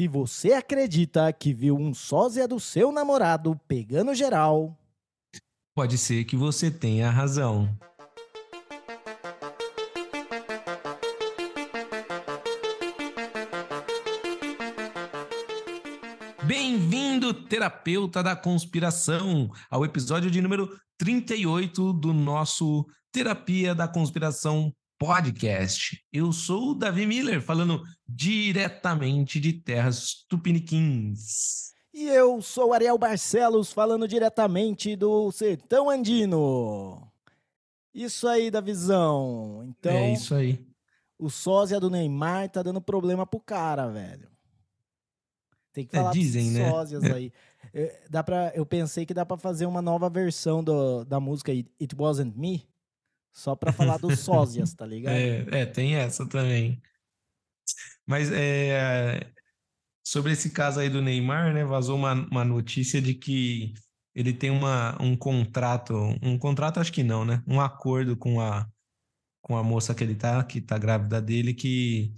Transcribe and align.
Se 0.00 0.08
você 0.08 0.54
acredita 0.54 1.30
que 1.30 1.52
viu 1.52 1.76
um 1.76 1.92
sósia 1.92 2.48
do 2.48 2.58
seu 2.58 2.90
namorado 2.90 3.54
pegando 3.68 4.14
geral, 4.14 4.74
pode 5.74 5.98
ser 5.98 6.24
que 6.24 6.38
você 6.38 6.70
tenha 6.70 7.10
razão. 7.10 7.68
Bem-vindo, 16.44 17.34
terapeuta 17.34 18.22
da 18.22 18.34
conspiração, 18.34 19.50
ao 19.70 19.84
episódio 19.84 20.30
de 20.30 20.40
número 20.40 20.80
38 20.96 21.92
do 21.92 22.14
nosso 22.14 22.86
Terapia 23.12 23.74
da 23.74 23.86
Conspiração 23.86 24.72
podcast. 25.00 25.98
Eu 26.12 26.30
sou 26.30 26.72
o 26.72 26.74
Davi 26.74 27.06
Miller, 27.06 27.40
falando 27.40 27.82
diretamente 28.06 29.40
de 29.40 29.54
terras 29.54 30.26
tupiniquins. 30.28 31.70
E 31.94 32.06
eu 32.06 32.42
sou 32.42 32.74
Ariel 32.74 32.98
Barcelos, 32.98 33.72
falando 33.72 34.06
diretamente 34.06 34.94
do 34.94 35.32
sertão 35.32 35.88
andino. 35.88 37.10
Isso 37.94 38.28
aí, 38.28 38.50
da 38.50 38.60
visão. 38.60 39.64
Então, 39.64 39.90
é 39.90 40.12
isso 40.12 40.34
aí. 40.34 40.66
O 41.18 41.30
sósia 41.30 41.80
do 41.80 41.88
Neymar 41.88 42.50
tá 42.50 42.62
dando 42.62 42.80
problema 42.80 43.26
pro 43.26 43.40
cara, 43.40 43.88
velho. 43.88 44.28
Tem 45.72 45.86
que 45.86 45.96
é, 45.96 45.98
falar 45.98 46.10
é, 46.10 46.12
dizem, 46.12 46.50
né? 46.50 46.70
sósias 46.70 47.04
aí. 47.10 47.32
É, 47.72 48.02
dá 48.10 48.22
pra, 48.22 48.52
eu 48.54 48.66
pensei 48.66 49.06
que 49.06 49.14
dá 49.14 49.24
para 49.24 49.38
fazer 49.38 49.64
uma 49.64 49.80
nova 49.80 50.10
versão 50.10 50.62
do, 50.62 51.04
da 51.06 51.18
música 51.18 51.52
It 51.52 51.96
Wasn't 51.96 52.38
Me, 52.38 52.69
só 53.32 53.54
para 53.54 53.72
falar 53.72 53.98
dos 53.98 54.20
sósias, 54.20 54.74
tá 54.74 54.84
ligado? 54.86 55.14
É, 55.14 55.62
é, 55.62 55.66
tem 55.66 55.96
essa 55.96 56.26
também. 56.26 56.80
Mas 58.06 58.30
é, 58.32 59.32
sobre 60.04 60.32
esse 60.32 60.50
caso 60.50 60.80
aí 60.80 60.88
do 60.88 61.00
Neymar, 61.00 61.54
né? 61.54 61.64
Vazou 61.64 61.96
uma, 61.96 62.12
uma 62.12 62.44
notícia 62.44 63.00
de 63.00 63.14
que 63.14 63.74
ele 64.14 64.32
tem 64.32 64.50
uma, 64.50 65.00
um 65.00 65.16
contrato, 65.16 65.94
um 66.20 66.36
contrato 66.36 66.80
acho 66.80 66.92
que 66.92 67.02
não, 67.02 67.24
né? 67.24 67.42
Um 67.46 67.60
acordo 67.60 68.16
com 68.16 68.40
a, 68.40 68.68
com 69.40 69.56
a 69.56 69.62
moça 69.62 69.94
que 69.94 70.02
ele 70.02 70.14
tá, 70.14 70.42
que 70.42 70.60
tá 70.60 70.76
grávida 70.76 71.22
dele, 71.22 71.54
que 71.54 72.12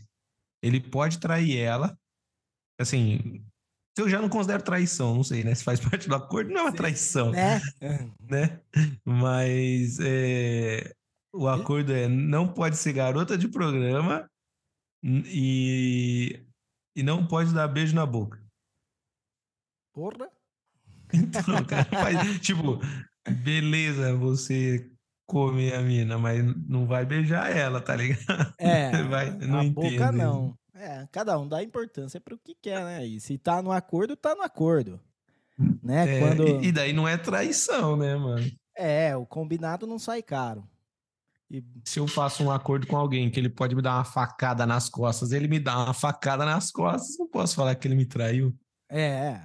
ele 0.63 0.81
pode 0.81 1.19
trair 1.19 1.59
ela. 1.59 1.97
Assim, 2.81 3.45
eu 3.99 4.09
já 4.09 4.21
não 4.21 4.29
considero 4.29 4.63
traição, 4.63 5.15
não 5.15 5.23
sei, 5.23 5.45
né? 5.45 5.55
Se 5.55 5.63
faz 5.63 5.79
parte 5.85 6.09
do 6.09 6.15
acordo, 6.15 6.51
não 6.51 6.61
é 6.61 6.63
uma 6.65 6.73
traição. 6.73 7.31
Né? 7.31 7.61
né? 8.21 8.61
Mas 9.05 9.99
é, 10.01 10.95
o 11.33 11.49
acordo 11.49 11.93
é 11.93 12.09
não 12.09 12.47
pode 12.47 12.77
ser 12.77 12.93
garota 12.93 13.37
de 13.37 13.49
programa 13.49 14.29
e, 15.03 16.45
e 16.95 17.03
não 17.03 17.27
pode 17.27 17.53
dar 17.55 17.69
beijo 17.69 17.95
na 17.95 18.07
boca. 18.07 18.41
Porra! 19.93 20.31
Então, 21.15 21.63
cara, 21.67 21.85
faz, 21.85 22.41
tipo, 22.41 22.81
beleza, 23.45 24.17
você 24.17 24.91
come 25.27 25.71
a 25.71 25.83
mina, 25.83 26.17
mas 26.17 26.43
não 26.67 26.87
vai 26.87 27.05
beijar 27.05 27.55
ela, 27.55 27.83
tá 27.83 27.95
ligado? 27.95 28.55
É, 28.59 28.91
vai, 29.05 29.31
não 29.31 29.59
a 29.59 29.65
entendo. 29.67 29.91
boca 29.91 30.11
não. 30.11 30.57
É, 30.75 31.07
cada 31.13 31.39
um 31.39 31.47
dá 31.47 31.63
importância 31.63 32.19
para 32.19 32.35
o 32.35 32.39
que 32.39 32.55
quer, 32.55 32.83
né? 32.83 33.07
E 33.07 33.21
se 33.21 33.37
tá 33.37 33.61
no 33.61 33.71
acordo, 33.71 34.17
tá 34.17 34.35
no 34.35 34.43
acordo. 34.43 34.99
Né? 35.83 36.17
É, 36.17 36.19
Quando... 36.19 36.65
E 36.65 36.73
daí 36.73 36.95
não 36.95 37.07
é 37.07 37.19
traição, 37.19 37.95
né, 37.95 38.17
mano? 38.17 38.51
É, 38.75 39.15
o 39.15 39.27
combinado 39.27 39.87
não 39.87 39.99
sai 39.99 40.23
caro. 40.23 40.67
E... 41.53 41.63
Se 41.85 42.01
eu 42.01 42.09
faço 42.09 42.43
um 42.43 42.51
acordo 42.51 42.87
com 42.87 42.97
alguém 42.97 43.31
que 43.31 43.39
ele 43.39 43.51
pode 43.51 43.75
me 43.77 43.83
dar 43.83 43.97
uma 43.97 44.05
facada 44.05 44.65
nas 44.65 44.89
costas, 44.89 45.33
ele 45.33 45.47
me 45.47 45.61
dá 45.61 45.85
uma 45.85 45.93
facada 45.93 46.47
nas 46.47 46.71
costas, 46.71 47.19
não 47.19 47.29
posso 47.29 47.55
falar 47.55 47.75
que 47.75 47.87
ele 47.87 47.95
me 47.95 48.07
traiu. 48.07 48.59
É. 48.89 49.39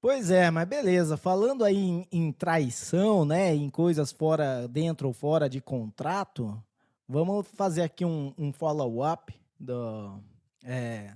Pois 0.00 0.30
é, 0.30 0.50
mas 0.50 0.66
beleza. 0.66 1.18
Falando 1.18 1.62
aí 1.62 1.76
em, 1.76 2.08
em 2.10 2.32
traição, 2.32 3.26
né, 3.26 3.54
em 3.54 3.68
coisas 3.68 4.10
fora, 4.10 4.66
dentro 4.66 5.06
ou 5.06 5.12
fora 5.12 5.50
de 5.50 5.60
contrato, 5.60 6.60
vamos 7.06 7.46
fazer 7.48 7.82
aqui 7.82 8.02
um, 8.02 8.32
um 8.38 8.52
follow-up 8.54 9.38
do, 9.60 10.18
é, 10.64 11.14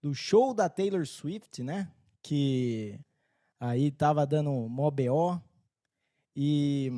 do 0.00 0.14
show 0.14 0.54
da 0.54 0.68
Taylor 0.68 1.04
Swift, 1.04 1.60
né, 1.62 1.90
que 2.22 3.00
aí 3.58 3.90
tava 3.90 4.24
dando 4.24 4.52
mó 4.68 4.90
BO 4.92 5.42
e 6.36 6.92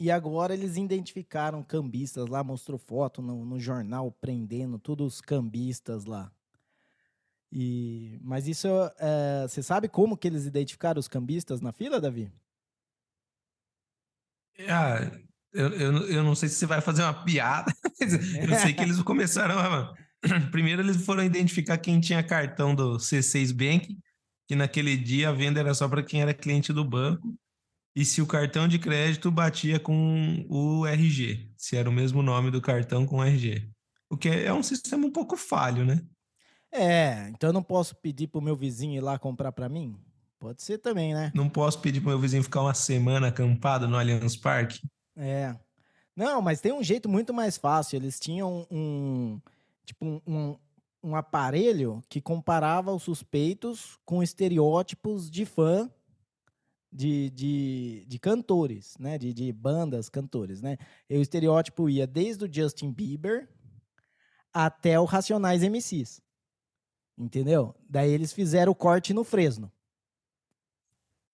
e 0.00 0.10
agora 0.10 0.54
eles 0.54 0.76
identificaram 0.76 1.62
cambistas 1.62 2.26
lá, 2.28 2.44
mostrou 2.44 2.78
foto 2.78 3.20
no, 3.20 3.44
no 3.44 3.58
jornal 3.58 4.12
prendendo 4.12 4.78
todos 4.78 5.14
os 5.14 5.20
cambistas 5.20 6.04
lá. 6.04 6.30
E, 7.50 8.18
mas 8.22 8.46
isso, 8.46 8.68
é, 8.98 9.46
você 9.48 9.62
sabe 9.62 9.88
como 9.88 10.16
que 10.16 10.28
eles 10.28 10.46
identificaram 10.46 11.00
os 11.00 11.08
cambistas 11.08 11.60
na 11.60 11.72
fila, 11.72 12.00
Davi? 12.00 12.30
Ah, 14.68 15.10
eu, 15.52 15.68
eu, 15.70 16.08
eu 16.08 16.22
não 16.22 16.34
sei 16.34 16.48
se 16.48 16.56
você 16.56 16.66
vai 16.66 16.80
fazer 16.80 17.02
uma 17.02 17.24
piada, 17.24 17.72
mas 18.00 18.12
eu 18.12 18.58
sei 18.60 18.74
que 18.74 18.82
eles 18.82 19.02
começaram 19.02 19.58
a... 19.58 19.94
Primeiro 20.50 20.82
eles 20.82 21.04
foram 21.04 21.24
identificar 21.24 21.78
quem 21.78 22.00
tinha 22.00 22.22
cartão 22.22 22.74
do 22.74 22.98
C6 22.98 23.52
Bank, 23.52 23.98
que 24.46 24.54
naquele 24.54 24.96
dia 24.96 25.30
a 25.30 25.32
venda 25.32 25.60
era 25.60 25.74
só 25.74 25.88
para 25.88 26.02
quem 26.02 26.20
era 26.22 26.34
cliente 26.34 26.72
do 26.72 26.84
banco 26.84 27.36
e 27.94 28.04
se 28.04 28.22
o 28.22 28.26
cartão 28.26 28.68
de 28.68 28.78
crédito 28.78 29.30
batia 29.30 29.80
com 29.80 30.46
o 30.48 30.86
RG, 30.86 31.50
se 31.56 31.76
era 31.76 31.88
o 31.88 31.92
mesmo 31.92 32.22
nome 32.22 32.50
do 32.50 32.60
cartão 32.60 33.06
com 33.06 33.16
o 33.16 33.24
RG. 33.24 33.68
O 34.10 34.16
que 34.16 34.28
é 34.28 34.52
um 34.52 34.62
sistema 34.62 35.06
um 35.06 35.12
pouco 35.12 35.36
falho, 35.36 35.84
né? 35.84 36.00
É, 36.72 37.28
então 37.30 37.50
eu 37.50 37.54
não 37.54 37.62
posso 37.62 37.96
pedir 37.96 38.28
pro 38.28 38.40
meu 38.40 38.56
vizinho 38.56 38.96
ir 38.96 39.00
lá 39.00 39.18
comprar 39.18 39.52
para 39.52 39.68
mim? 39.68 39.98
Pode 40.38 40.62
ser 40.62 40.78
também, 40.78 41.14
né? 41.14 41.32
Não 41.34 41.48
posso 41.48 41.80
pedir 41.80 42.00
pro 42.00 42.10
meu 42.10 42.18
vizinho 42.18 42.42
ficar 42.42 42.62
uma 42.62 42.74
semana 42.74 43.28
acampado 43.28 43.88
no 43.88 43.96
Allianz 43.96 44.36
Parque? 44.36 44.80
É. 45.16 45.56
Não, 46.14 46.40
mas 46.40 46.60
tem 46.60 46.72
um 46.72 46.82
jeito 46.82 47.08
muito 47.08 47.34
mais 47.34 47.56
fácil. 47.56 47.96
Eles 47.96 48.20
tinham 48.20 48.66
um, 48.70 49.40
tipo 49.84 50.22
um, 50.26 50.56
um 51.02 51.16
aparelho 51.16 52.02
que 52.08 52.20
comparava 52.20 52.92
os 52.92 53.02
suspeitos 53.02 53.98
com 54.04 54.22
estereótipos 54.22 55.30
de 55.30 55.44
fã 55.44 55.90
de, 56.92 57.30
de, 57.30 58.04
de 58.06 58.18
cantores, 58.18 58.96
né? 58.98 59.18
De, 59.18 59.32
de 59.32 59.52
bandas 59.52 60.08
cantores, 60.08 60.60
né? 60.60 60.76
E 61.08 61.16
o 61.16 61.22
estereótipo 61.22 61.88
ia 61.88 62.06
desde 62.06 62.44
o 62.44 62.52
Justin 62.52 62.92
Bieber 62.92 63.48
até 64.52 64.98
o 64.98 65.04
Racionais 65.04 65.62
MCs. 65.62 66.20
Entendeu? 67.16 67.74
Daí 67.88 68.10
eles 68.10 68.32
fizeram 68.32 68.72
o 68.72 68.76
corte 68.76 69.12
no 69.12 69.24
Fresno. 69.24 69.72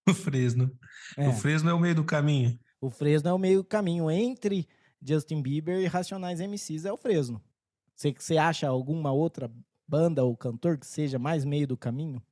O 0.09 0.15
Fresno. 0.15 0.77
É. 1.17 1.29
O 1.29 1.33
Fresno 1.33 1.71
é 1.71 1.75
o 1.75 1.79
meio 1.79 1.95
do 1.95 2.05
caminho. 2.05 2.59
O 2.81 2.91
Fresno 2.91 3.31
é 3.31 3.33
o 3.33 3.39
meio 3.39 3.63
do 3.63 3.65
caminho 3.65 4.11
entre 4.11 4.69
Justin 5.01 5.43
Bieber 5.43 5.81
e 5.81 5.87
Racionais 5.87 6.41
MCs 6.41 6.85
é 6.85 6.93
o 6.93 6.97
Fresno. 6.97 7.43
Você, 7.95 8.15
você 8.19 8.37
acha 8.37 8.67
alguma 8.67 9.13
outra 9.13 9.51
banda 9.87 10.25
ou 10.25 10.37
cantor 10.37 10.79
que 10.79 10.87
seja 10.87 11.19
mais 11.19 11.45
meio 11.45 11.67
do 11.67 11.77
caminho? 11.77 12.23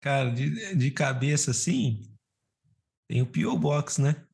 Cara, 0.00 0.30
de, 0.30 0.76
de 0.76 0.90
cabeça 0.90 1.50
assim, 1.50 2.02
tem 3.08 3.22
o 3.22 3.26
P.O. 3.26 3.58
Box, 3.58 4.00
né? 4.00 4.24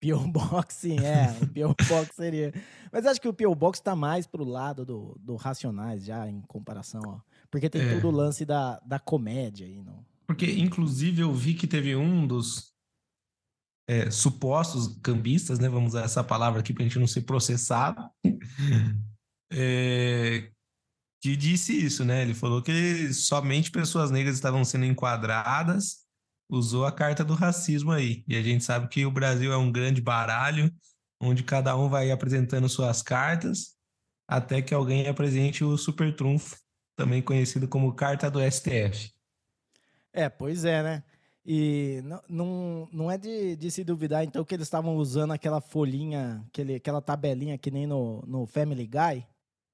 P.O. 0.00 0.26
Box, 0.28 0.74
sim, 0.74 0.98
é. 0.98 1.30
O 1.42 1.46
P.O. 1.48 1.74
Box 1.88 2.14
seria. 2.14 2.54
Mas 2.90 3.04
acho 3.04 3.20
que 3.20 3.28
o 3.28 3.34
P.O. 3.34 3.54
Box 3.54 3.80
tá 3.80 3.94
mais 3.94 4.26
pro 4.26 4.44
lado 4.44 4.84
do, 4.84 5.16
do 5.20 5.36
Racionais 5.36 6.04
já, 6.04 6.26
em 6.26 6.40
comparação, 6.42 7.02
ó. 7.06 7.20
Porque 7.50 7.68
tem 7.68 7.82
é. 7.82 7.94
todo 7.94 8.08
o 8.08 8.16
lance 8.16 8.46
da, 8.46 8.78
da 8.80 8.98
comédia 8.98 9.66
aí, 9.66 9.82
não? 9.82 10.04
Porque, 10.26 10.46
inclusive, 10.46 11.20
eu 11.20 11.34
vi 11.34 11.54
que 11.54 11.66
teve 11.66 11.94
um 11.96 12.26
dos 12.26 12.72
é, 13.88 14.10
supostos 14.10 14.96
cambistas, 15.02 15.58
né? 15.58 15.68
Vamos 15.68 15.90
usar 15.94 16.04
essa 16.04 16.24
palavra 16.24 16.60
aqui 16.60 16.72
pra 16.72 16.84
gente 16.84 16.98
não 16.98 17.06
ser 17.06 17.22
processado. 17.22 18.08
é, 19.52 20.50
que 21.20 21.36
disse 21.36 21.72
isso, 21.72 22.04
né? 22.04 22.22
Ele 22.22 22.34
falou 22.34 22.62
que 22.62 23.12
somente 23.12 23.70
pessoas 23.70 24.10
negras 24.10 24.34
estavam 24.34 24.64
sendo 24.64 24.86
enquadradas, 24.86 25.98
usou 26.48 26.86
a 26.86 26.92
carta 26.92 27.22
do 27.22 27.34
racismo 27.34 27.92
aí. 27.92 28.24
E 28.26 28.36
a 28.36 28.42
gente 28.42 28.64
sabe 28.64 28.88
que 28.88 29.04
o 29.04 29.10
Brasil 29.10 29.52
é 29.52 29.56
um 29.56 29.70
grande 29.70 30.00
baralho, 30.00 30.72
onde 31.20 31.44
cada 31.44 31.76
um 31.76 31.88
vai 31.88 32.10
apresentando 32.10 32.68
suas 32.68 33.02
cartas, 33.02 33.76
até 34.26 34.62
que 34.62 34.72
alguém 34.72 35.06
apresente 35.06 35.62
o 35.62 35.76
super 35.76 36.14
trunfo, 36.16 36.56
também 36.96 37.20
conhecido 37.20 37.68
como 37.68 37.94
carta 37.94 38.30
do 38.30 38.40
STF. 38.40 39.12
É, 40.12 40.28
pois 40.28 40.64
é, 40.64 40.82
né? 40.82 41.04
E 41.44 42.02
não, 42.28 42.88
não, 42.92 43.10
é 43.10 43.18
de, 43.18 43.56
de 43.56 43.70
se 43.70 43.82
duvidar, 43.82 44.24
então, 44.24 44.44
que 44.44 44.54
eles 44.54 44.66
estavam 44.66 44.96
usando 44.96 45.32
aquela 45.32 45.60
folhinha, 45.60 46.44
aquele, 46.48 46.74
aquela 46.76 47.00
tabelinha 47.00 47.58
que 47.58 47.70
nem 47.70 47.86
no, 47.86 48.22
no 48.26 48.46
Family 48.46 48.86
Guy, 48.86 49.26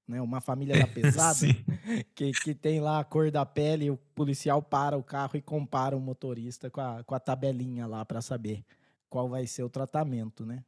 né? 0.06 0.20
Uma 0.20 0.40
família 0.40 0.78
da 0.78 0.86
pesada 0.86 1.46
que, 2.14 2.32
que 2.32 2.54
tem 2.54 2.80
lá 2.80 3.00
a 3.00 3.04
cor 3.04 3.30
da 3.30 3.44
pele, 3.44 3.90
o 3.90 3.96
policial 4.14 4.62
para 4.62 4.96
o 4.96 5.02
carro 5.02 5.36
e 5.36 5.42
compara 5.42 5.96
o 5.96 6.00
motorista 6.00 6.70
com 6.70 6.80
a, 6.80 7.02
com 7.04 7.14
a 7.14 7.20
tabelinha 7.20 7.86
lá 7.86 8.04
para 8.04 8.20
saber 8.20 8.64
qual 9.08 9.28
vai 9.28 9.46
ser 9.46 9.62
o 9.62 9.70
tratamento, 9.70 10.44
né? 10.44 10.64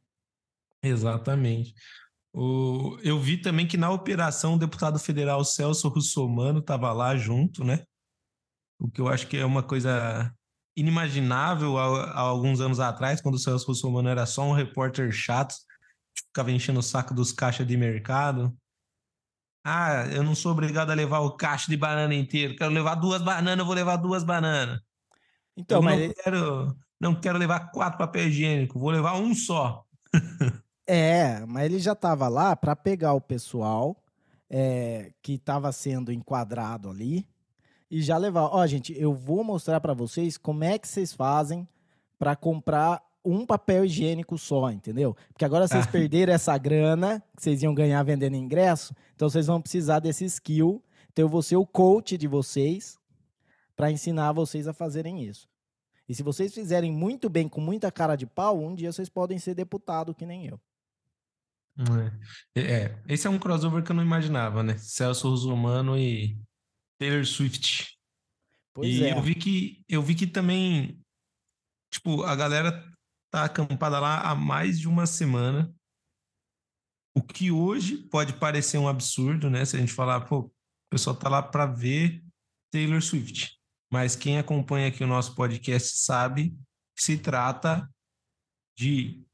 Exatamente. 0.81 1.73
O, 2.33 2.97
eu 3.01 3.19
vi 3.19 3.37
também 3.37 3.67
que 3.67 3.77
na 3.77 3.89
operação 3.89 4.53
o 4.53 4.59
deputado 4.59 4.99
federal 4.99 5.43
Celso 5.43 5.87
Russomano 5.89 6.59
estava 6.59 6.91
lá 6.93 7.15
junto, 7.15 7.63
né? 7.63 7.83
O 8.79 8.89
que 8.89 9.01
eu 9.01 9.07
acho 9.07 9.27
que 9.27 9.37
é 9.37 9.45
uma 9.45 9.63
coisa 9.63 10.33
inimaginável 10.75 11.77
há, 11.77 12.11
há 12.11 12.19
alguns 12.19 12.61
anos 12.61 12.79
atrás, 12.79 13.19
quando 13.19 13.35
o 13.35 13.39
Celso 13.39 13.67
Russomano 13.67 14.07
era 14.07 14.25
só 14.25 14.43
um 14.43 14.53
repórter 14.53 15.11
chato, 15.11 15.53
ficava 16.15 16.51
enchendo 16.51 16.79
o 16.79 16.83
saco 16.83 17.13
dos 17.13 17.31
caixas 17.31 17.67
de 17.67 17.75
mercado. 17.75 18.55
Ah, 19.63 20.05
eu 20.11 20.23
não 20.23 20.35
sou 20.35 20.51
obrigado 20.51 20.91
a 20.91 20.95
levar 20.95 21.19
o 21.19 21.31
caixa 21.31 21.69
de 21.69 21.77
banana 21.77 22.15
inteiro. 22.15 22.55
Quero 22.55 22.71
levar 22.71 22.95
duas 22.95 23.21
bananas, 23.21 23.59
eu 23.59 23.65
vou 23.65 23.75
levar 23.75 23.97
duas 23.97 24.23
bananas. 24.23 24.79
Então, 25.57 25.79
eu 25.79 25.81
mas 25.83 25.99
não 25.99 26.13
quero, 26.13 26.77
não 26.99 27.15
quero 27.15 27.37
levar 27.37 27.71
quatro 27.71 27.97
papel 27.97 28.27
higiênico, 28.27 28.79
vou 28.79 28.91
levar 28.91 29.15
um 29.15 29.35
só. 29.35 29.83
é, 30.87 31.45
mas 31.45 31.65
ele 31.65 31.79
já 31.79 31.93
estava 31.93 32.27
lá 32.27 32.55
para 32.55 32.75
pegar 32.75 33.13
o 33.13 33.21
pessoal 33.21 34.01
é, 34.49 35.11
que 35.21 35.33
estava 35.33 35.71
sendo 35.71 36.11
enquadrado 36.11 36.89
ali 36.89 37.27
e 37.91 38.01
já 38.01 38.17
levar. 38.17 38.43
Ó, 38.43 38.65
gente, 38.65 38.93
eu 38.97 39.13
vou 39.13 39.43
mostrar 39.43 39.81
para 39.81 39.93
vocês 39.93 40.37
como 40.37 40.63
é 40.63 40.77
que 40.77 40.87
vocês 40.87 41.13
fazem 41.13 41.67
para 42.17 42.35
comprar 42.35 43.01
um 43.31 43.45
papel 43.45 43.85
higiênico 43.85 44.37
só, 44.37 44.71
entendeu? 44.71 45.15
Porque 45.31 45.45
agora 45.45 45.67
vocês 45.67 45.85
ah. 45.85 45.91
perderam 45.91 46.33
essa 46.33 46.57
grana 46.57 47.23
que 47.35 47.43
vocês 47.43 47.61
iam 47.61 47.73
ganhar 47.73 48.01
vendendo 48.03 48.35
ingresso, 48.35 48.93
então 49.15 49.29
vocês 49.29 49.47
vão 49.47 49.61
precisar 49.61 49.99
desse 49.99 50.25
skill. 50.25 50.83
Então 51.11 51.25
eu 51.25 51.29
vou 51.29 51.41
ser 51.41 51.55
o 51.55 51.65
coach 51.65 52.17
de 52.17 52.27
vocês 52.27 52.97
para 53.75 53.91
ensinar 53.91 54.31
vocês 54.31 54.67
a 54.67 54.73
fazerem 54.73 55.23
isso. 55.23 55.47
E 56.07 56.15
se 56.15 56.23
vocês 56.23 56.53
fizerem 56.53 56.91
muito 56.91 57.29
bem, 57.29 57.47
com 57.47 57.61
muita 57.61 57.91
cara 57.91 58.15
de 58.15 58.25
pau, 58.25 58.59
um 58.59 58.73
dia 58.73 58.91
vocês 58.91 59.09
podem 59.09 59.37
ser 59.37 59.53
deputado 59.53 60.13
que 60.13 60.25
nem 60.25 60.47
eu. 60.47 60.59
É, 62.55 62.61
é 62.61 63.03
esse 63.07 63.27
é 63.27 63.29
um 63.29 63.39
crossover 63.39 63.83
que 63.83 63.91
eu 63.91 63.95
não 63.95 64.03
imaginava, 64.03 64.63
né? 64.63 64.77
Celso 64.77 65.29
Rusumano 65.29 65.97
e 65.97 66.37
Taylor 66.97 67.25
Swift. 67.25 67.97
Pois 68.73 68.87
e 68.87 69.05
é. 69.05 69.13
eu 69.13 69.21
vi 69.21 69.35
que 69.35 69.83
eu 69.87 70.01
vi 70.01 70.15
que 70.15 70.27
também 70.27 70.99
tipo, 71.89 72.23
a 72.23 72.35
galera 72.35 72.88
tá 73.31 73.45
acampada 73.45 73.99
lá 73.99 74.21
há 74.21 74.35
mais 74.35 74.79
de 74.79 74.87
uma 74.87 75.05
semana. 75.05 75.73
O 77.15 77.21
que 77.21 77.51
hoje 77.51 77.97
pode 77.97 78.33
parecer 78.33 78.77
um 78.77 78.87
absurdo, 78.87 79.49
né? 79.49 79.65
Se 79.65 79.75
a 79.75 79.79
gente 79.79 79.93
falar, 79.93 80.21
pô, 80.21 80.39
o 80.39 80.51
pessoal 80.89 81.15
tá 81.15 81.29
lá 81.29 81.41
para 81.41 81.65
ver 81.65 82.23
Taylor 82.71 83.01
Swift. 83.01 83.59
Mas 83.91 84.15
quem 84.15 84.37
acompanha 84.37 84.87
aqui 84.87 85.03
o 85.03 85.07
nosso 85.07 85.35
podcast 85.35 85.97
sabe 85.97 86.51
que 86.95 87.03
se 87.03 87.17
trata 87.17 87.89
de 88.77 89.25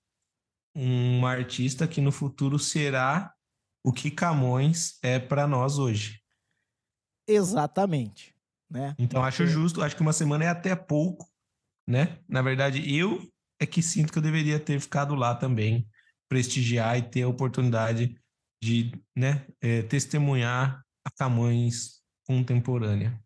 uma 0.76 1.32
artista 1.32 1.88
que 1.88 2.02
no 2.02 2.12
futuro 2.12 2.58
será 2.58 3.34
o 3.86 3.94
que 3.94 4.10
Camões 4.10 4.98
é 5.04 5.20
para 5.20 5.48
nós 5.48 5.78
hoje. 5.78 6.22
Exatamente, 7.28 8.36
né? 8.70 8.96
Então 8.98 9.24
acho 9.24 9.46
justo, 9.46 9.82
acho 9.82 9.96
que 9.96 10.02
uma 10.02 10.14
semana 10.14 10.46
é 10.46 10.48
até 10.50 10.76
pouco, 10.76 11.30
né? 11.88 12.20
Na 12.28 12.42
verdade, 12.42 12.94
eu 12.96 13.32
é 13.60 13.66
que 13.66 13.82
sinto 13.82 14.12
que 14.12 14.18
eu 14.18 14.24
deveria 14.24 14.60
ter 14.60 14.80
ficado 14.80 15.16
lá 15.16 15.36
também, 15.36 15.88
prestigiar 16.28 16.98
e 16.98 17.04
ter 17.04 17.24
a 17.24 17.28
oportunidade 17.28 18.16
de 18.62 18.92
né, 19.16 19.46
é, 19.62 19.84
testemunhar 19.84 20.82
a 21.06 21.12
Camões 21.12 22.02
contemporânea. 22.26 23.20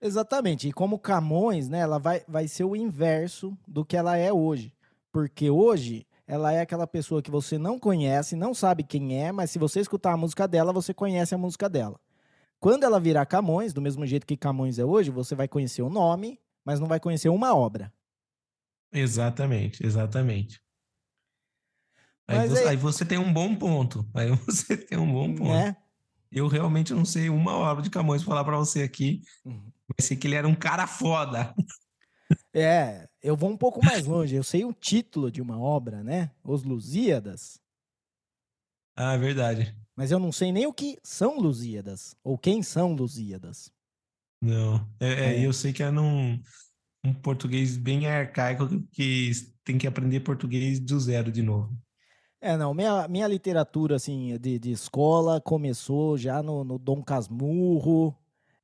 Exatamente. 0.00 0.68
E 0.68 0.72
como 0.72 0.98
Camões, 0.98 1.68
né, 1.68 1.80
ela 1.80 1.98
vai, 1.98 2.22
vai 2.26 2.48
ser 2.48 2.64
o 2.64 2.74
inverso 2.74 3.56
do 3.68 3.84
que 3.84 3.96
ela 3.96 4.16
é 4.16 4.32
hoje. 4.32 4.72
Porque 5.12 5.50
hoje 5.50 6.06
ela 6.26 6.52
é 6.52 6.60
aquela 6.60 6.86
pessoa 6.86 7.20
que 7.20 7.30
você 7.30 7.58
não 7.58 7.78
conhece, 7.78 8.36
não 8.36 8.54
sabe 8.54 8.82
quem 8.82 9.20
é, 9.22 9.32
mas 9.32 9.50
se 9.50 9.58
você 9.58 9.80
escutar 9.80 10.12
a 10.12 10.16
música 10.16 10.46
dela, 10.46 10.72
você 10.72 10.94
conhece 10.94 11.34
a 11.34 11.38
música 11.38 11.68
dela. 11.68 12.00
Quando 12.58 12.84
ela 12.84 13.00
virar 13.00 13.26
Camões, 13.26 13.72
do 13.72 13.82
mesmo 13.82 14.06
jeito 14.06 14.26
que 14.26 14.36
Camões 14.36 14.78
é 14.78 14.84
hoje, 14.84 15.10
você 15.10 15.34
vai 15.34 15.48
conhecer 15.48 15.82
o 15.82 15.90
nome, 15.90 16.38
mas 16.64 16.78
não 16.78 16.86
vai 16.86 17.00
conhecer 17.00 17.28
uma 17.28 17.54
obra. 17.54 17.92
Exatamente, 18.92 19.84
exatamente. 19.84 20.60
Aí 22.26 22.48
você, 22.48 22.64
aí... 22.64 22.76
você, 22.76 23.04
tem 23.04 23.18
um 23.18 23.32
bom 23.32 23.54
ponto. 23.56 24.08
Aí 24.14 24.30
você 24.30 24.76
tem 24.76 24.98
um 24.98 25.12
bom 25.12 25.34
ponto. 25.34 25.50
Né? 25.50 25.76
Eu 26.30 26.46
realmente 26.46 26.94
não 26.94 27.04
sei 27.04 27.28
uma 27.28 27.56
obra 27.56 27.82
de 27.82 27.90
Camões 27.90 28.22
falar 28.22 28.44
para 28.44 28.56
você 28.56 28.82
aqui. 28.82 29.22
Uhum. 29.44 29.72
Mas 29.88 30.06
sei 30.06 30.16
que 30.16 30.28
ele 30.28 30.36
era 30.36 30.46
um 30.46 30.54
cara 30.54 30.86
foda. 30.86 31.54
É, 32.54 33.08
eu 33.20 33.36
vou 33.36 33.50
um 33.50 33.56
pouco 33.56 33.84
mais 33.84 34.06
longe. 34.06 34.36
Eu 34.36 34.44
sei 34.44 34.64
o 34.64 34.72
título 34.72 35.32
de 35.32 35.42
uma 35.42 35.58
obra, 35.58 36.04
né? 36.04 36.30
Os 36.44 36.62
Lusíadas. 36.62 37.60
Ah, 38.96 39.14
é 39.14 39.18
verdade. 39.18 39.76
Mas 39.96 40.12
eu 40.12 40.18
não 40.20 40.30
sei 40.30 40.52
nem 40.52 40.64
o 40.64 40.72
que 40.72 40.96
são 41.02 41.40
Lusíadas. 41.40 42.14
Ou 42.22 42.38
quem 42.38 42.62
são 42.62 42.92
Lusíadas. 42.92 43.72
Não. 44.40 44.76
É, 45.00 45.08
é. 45.08 45.36
é 45.36 45.46
eu 45.46 45.52
sei 45.52 45.72
que 45.72 45.82
é 45.82 45.90
num 45.90 46.40
um 47.04 47.12
português 47.12 47.76
bem 47.76 48.06
arcaico 48.06 48.68
que 48.92 49.30
tem 49.64 49.78
que 49.78 49.86
aprender 49.86 50.20
português 50.20 50.78
do 50.80 50.98
zero 51.00 51.32
de 51.32 51.42
novo. 51.42 51.76
É, 52.40 52.56
não, 52.56 52.72
minha, 52.72 53.06
minha 53.06 53.28
literatura, 53.28 53.96
assim, 53.96 54.38
de, 54.38 54.58
de 54.58 54.70
escola 54.70 55.40
começou 55.40 56.16
já 56.16 56.42
no, 56.42 56.64
no 56.64 56.78
Dom 56.78 57.02
Casmurro, 57.02 58.16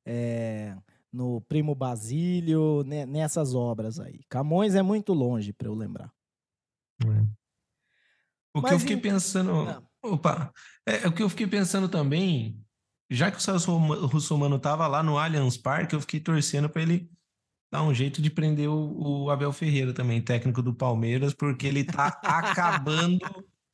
é, 0.03 0.75
no 1.13 1.41
Primo 1.41 1.75
Basílio, 1.75 2.83
né, 2.83 3.05
nessas 3.05 3.53
obras 3.53 3.99
aí. 3.99 4.21
Camões 4.27 4.73
é 4.73 4.81
muito 4.81 5.13
longe 5.13 5.53
para 5.53 5.67
eu 5.67 5.75
lembrar. 5.75 6.11
É. 7.03 7.37
O 8.55 8.61
Mas 8.61 8.69
que 8.69 8.75
eu 8.75 8.79
fiquei 8.79 8.97
pensando... 8.97 9.65
Não. 9.65 9.87
Opa! 10.01 10.51
É, 10.85 11.03
é, 11.03 11.07
o 11.07 11.11
que 11.11 11.21
eu 11.21 11.29
fiquei 11.29 11.45
pensando 11.45 11.87
também, 11.87 12.59
já 13.11 13.29
que 13.29 13.37
o 13.37 13.41
Celso 13.41 13.77
Russomano 13.77 14.55
estava 14.55 14.87
lá 14.87 15.03
no 15.03 15.17
Allianz 15.17 15.57
Parque, 15.57 15.93
eu 15.93 16.01
fiquei 16.01 16.19
torcendo 16.19 16.69
para 16.69 16.81
ele 16.81 17.11
dá 17.71 17.83
um 17.83 17.93
jeito 17.93 18.21
de 18.21 18.29
prender 18.29 18.69
o, 18.69 19.25
o, 19.25 19.29
Abel 19.29 19.51
Ferreira 19.51 19.93
também, 19.93 20.21
técnico 20.21 20.61
do 20.61 20.73
Palmeiras, 20.73 21.33
porque 21.33 21.67
ele 21.67 21.81
está 21.81 22.07
acabando 22.23 23.19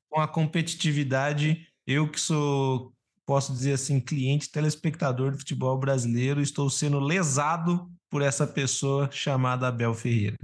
com 0.10 0.20
a 0.20 0.28
competitividade. 0.28 1.68
Eu 1.86 2.10
que 2.10 2.20
sou, 2.20 2.94
posso 3.26 3.54
dizer 3.54 3.74
assim, 3.74 4.00
cliente, 4.00 4.52
telespectador 4.52 5.32
do 5.32 5.38
futebol 5.38 5.78
brasileiro, 5.78 6.42
estou 6.42 6.70
sendo 6.70 7.00
lesado 7.00 7.90
por 8.10 8.22
essa 8.22 8.48
pessoa 8.48 9.10
chamada 9.12 9.68
Abel 9.68 9.94
Ferreira. 9.94 10.38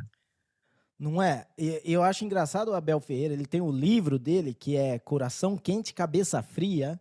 Não 0.98 1.22
é? 1.22 1.48
Eu 1.58 2.04
acho 2.04 2.26
engraçado 2.26 2.70
o 2.70 2.76
Abel 2.76 3.00
Ferreira, 3.00 3.34
ele 3.34 3.46
tem 3.46 3.62
o 3.62 3.72
livro 3.72 4.20
dele 4.20 4.54
que 4.54 4.76
é 4.76 5.00
Coração 5.00 5.58
Quente, 5.58 5.94
Cabeça 5.94 6.44
Fria, 6.44 7.00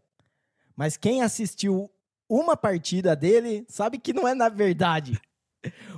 mas 0.77 0.97
quem 0.97 1.23
assistiu 1.23 1.91
uma 2.29 2.57
partida 2.57 3.17
dele 3.17 3.67
sabe 3.69 3.99
que 3.99 4.13
não 4.13 4.29
é 4.29 4.35
na 4.35 4.49
verdade. 4.49 5.21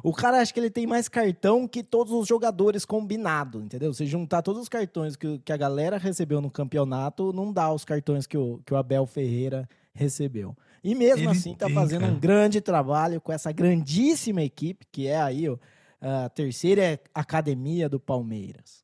O 0.03 0.13
cara 0.13 0.41
acha 0.41 0.53
que 0.53 0.59
ele 0.59 0.71
tem 0.71 0.87
mais 0.87 1.09
cartão 1.09 1.69
que 1.69 1.83
todos 1.83 2.13
os 2.13 2.27
jogadores 2.27 2.85
combinado, 2.85 3.61
entendeu? 3.61 3.93
Se 3.93 4.07
juntar 4.07 4.43
todos 4.43 4.63
os 4.63 4.69
cartões 4.69 5.17
que, 5.17 5.39
que 5.41 5.53
a 5.53 5.57
galera 5.57 5.99
recebeu 5.99 6.41
no 6.41 6.51
campeonato, 6.51 7.33
não 7.33 7.53
dá 7.53 7.73
os 7.73 7.85
cartões 7.85 8.27
que 8.27 8.39
o, 8.39 8.61
que 8.65 8.73
o 8.73 8.77
Abel 8.77 9.07
Ferreira 9.07 9.69
recebeu. 9.93 10.57
E 10.83 10.95
mesmo 10.95 11.25
ele 11.25 11.29
assim, 11.29 11.55
tá 11.55 11.67
tem, 11.67 11.75
fazendo 11.75 12.03
cara. 12.03 12.13
um 12.13 12.19
grande 12.19 12.61
trabalho 12.61 13.21
com 13.21 13.33
essa 13.33 13.53
grandíssima 13.53 14.43
equipe, 14.43 14.87
que 14.91 15.07
é 15.07 15.21
aí 15.21 15.49
ó, 15.49 15.59
a 16.01 16.29
terceira 16.31 16.99
academia 17.15 17.89
do 17.89 18.01
Palmeiras. 18.01 18.83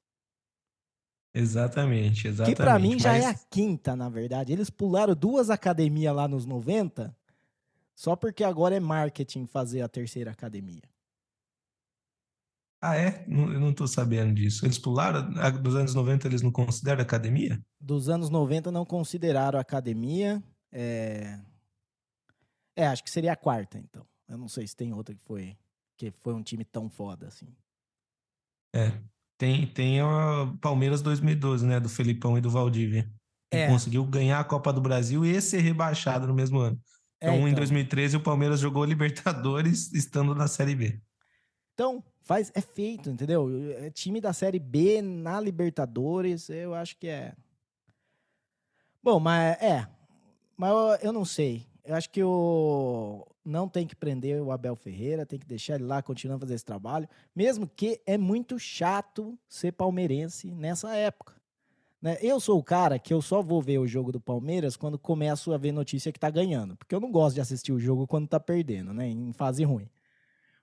Exatamente, 1.35 2.28
exatamente. 2.28 2.56
Que 2.56 2.62
para 2.62 2.78
mim 2.78 2.92
mas... 2.95 3.02
já 3.02 3.16
é 3.16 3.26
a 3.26 3.35
quinta, 3.35 3.97
na 3.97 4.09
verdade. 4.09 4.52
Eles 4.52 4.71
pularam 4.71 5.14
duas 5.14 5.49
academias 5.50 6.14
lá 6.14 6.28
nos 6.28 6.45
90 6.45 7.14
só 7.96 8.14
porque 8.14 8.44
agora 8.44 8.76
é 8.76 8.80
marketing 8.80 9.46
fazer 9.46 9.80
a 9.80 9.88
terceira 9.88 10.30
academia. 10.30 10.82
Ah, 12.78 12.94
é? 12.94 13.24
Eu 13.26 13.58
não 13.58 13.70
estou 13.70 13.88
sabendo 13.88 14.34
disso. 14.34 14.66
Eles 14.66 14.78
pularam? 14.78 15.32
Dos 15.62 15.74
anos 15.74 15.94
90 15.94 16.28
eles 16.28 16.42
não 16.42 16.52
consideram 16.52 17.00
academia? 17.00 17.58
Dos 17.80 18.10
anos 18.10 18.28
90 18.28 18.70
não 18.70 18.84
consideraram 18.84 19.58
academia. 19.58 20.44
É... 20.70 21.40
é, 22.76 22.86
acho 22.86 23.02
que 23.02 23.10
seria 23.10 23.32
a 23.32 23.36
quarta, 23.36 23.78
então. 23.78 24.06
Eu 24.28 24.36
não 24.36 24.46
sei 24.46 24.66
se 24.66 24.76
tem 24.76 24.92
outra 24.92 25.14
que 25.14 25.22
foi, 25.24 25.56
que 25.96 26.12
foi 26.20 26.34
um 26.34 26.42
time 26.42 26.66
tão 26.66 26.90
foda 26.90 27.28
assim. 27.28 27.48
É. 28.74 28.92
Tem, 29.38 29.66
tem 29.66 30.00
a 30.00 30.54
Palmeiras 30.60 31.00
2012, 31.00 31.66
né? 31.66 31.80
Do 31.80 31.88
Felipão 31.88 32.36
e 32.36 32.42
do 32.42 32.50
Valdívia. 32.50 33.10
Que 33.50 33.58
é. 33.58 33.66
conseguiu 33.68 34.04
ganhar 34.04 34.38
a 34.38 34.44
Copa 34.44 34.70
do 34.70 34.82
Brasil 34.82 35.24
e 35.24 35.40
ser 35.40 35.60
rebaixado 35.60 36.26
no 36.26 36.34
mesmo 36.34 36.58
ano. 36.58 36.78
É, 37.20 37.26
então, 37.28 37.37
então, 37.37 37.49
em 37.49 37.54
2013, 37.54 38.16
o 38.16 38.20
Palmeiras 38.20 38.61
jogou 38.61 38.85
Libertadores 38.85 39.92
estando 39.94 40.35
na 40.35 40.49
Série 40.49 40.75
B. 40.75 41.00
Então, 41.75 42.02
faz, 42.23 42.50
é 42.54 42.61
feito, 42.61 43.11
entendeu? 43.11 43.49
É 43.78 43.90
time 43.90 44.20
da 44.20 44.32
Série 44.32 44.58
B 44.58 45.02
na 45.02 45.40
Libertadores, 45.40 46.49
eu 46.49 46.75
acho 46.75 46.96
que 46.96 47.08
é. 47.08 47.35
Bom, 49.02 49.20
mas 49.20 49.61
é. 49.62 49.87
Mas 50.56 50.70
eu, 50.70 51.08
eu 51.08 51.12
não 51.12 51.25
sei. 51.25 51.66
Eu 51.85 51.94
acho 51.94 52.11
que 52.11 52.23
o 52.23 53.26
não 53.46 53.68
tem 53.68 53.87
que 53.87 53.94
prender 53.94 54.42
o 54.42 54.50
Abel 54.50 54.75
Ferreira, 54.75 55.25
tem 55.25 55.38
que 55.38 55.46
deixar 55.46 55.76
ele 55.76 55.85
lá 55.85 56.02
continuando 56.02 56.42
a 56.42 56.46
fazer 56.46 56.54
esse 56.54 56.64
trabalho, 56.64 57.08
mesmo 57.35 57.68
que 57.68 58.00
é 58.04 58.18
muito 58.18 58.58
chato 58.58 59.38
ser 59.49 59.73
palmeirense 59.73 60.50
nessa 60.50 60.96
época. 60.96 61.36
Né? 62.06 62.16
Eu 62.22 62.38
sou 62.38 62.56
o 62.56 62.62
cara 62.62 63.00
que 63.00 63.12
eu 63.12 63.20
só 63.20 63.42
vou 63.42 63.60
ver 63.60 63.78
o 63.78 63.86
jogo 63.86 64.12
do 64.12 64.20
Palmeiras 64.20 64.76
quando 64.76 64.96
começo 64.96 65.52
a 65.52 65.58
ver 65.58 65.72
notícia 65.72 66.12
que 66.12 66.20
tá 66.20 66.30
ganhando. 66.30 66.76
Porque 66.76 66.94
eu 66.94 67.00
não 67.00 67.10
gosto 67.10 67.34
de 67.34 67.40
assistir 67.40 67.72
o 67.72 67.80
jogo 67.80 68.06
quando 68.06 68.28
tá 68.28 68.38
perdendo, 68.38 68.94
né? 68.94 69.08
Em 69.08 69.32
fase 69.32 69.64
ruim. 69.64 69.88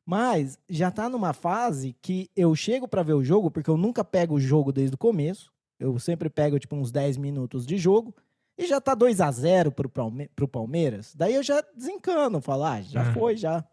Mas 0.05 0.57
já 0.69 0.89
tá 0.89 1.09
numa 1.09 1.33
fase 1.33 1.97
que 2.01 2.29
eu 2.33 2.55
chego 2.55 2.88
para 2.88 3.03
ver 3.03 3.12
o 3.12 3.23
jogo, 3.25 3.51
porque 3.51 3.69
eu 3.69 3.75
nunca 3.75 4.05
pego 4.05 4.35
o 4.35 4.39
jogo 4.39 4.71
desde 4.71 4.95
o 4.95 4.97
começo. 4.97 5.51
Eu 5.77 6.00
sempre 6.00 6.29
pego, 6.29 6.57
tipo, 6.57 6.77
uns 6.77 6.93
10 6.93 7.17
minutos 7.17 7.65
de 7.65 7.77
jogo. 7.77 8.15
E 8.57 8.65
já 8.65 8.79
tá 8.79 8.95
2 8.95 9.19
a 9.19 9.29
0 9.29 9.69
pro, 9.69 9.89
Palme 9.89 10.29
pro 10.33 10.47
Palmeiras. 10.47 11.13
Daí 11.13 11.35
eu 11.35 11.43
já 11.43 11.62
desencano, 11.75 12.39
falar, 12.39 12.75
ah, 12.75 12.81
já 12.83 13.01
é. 13.01 13.13
foi, 13.13 13.35
já. 13.35 13.65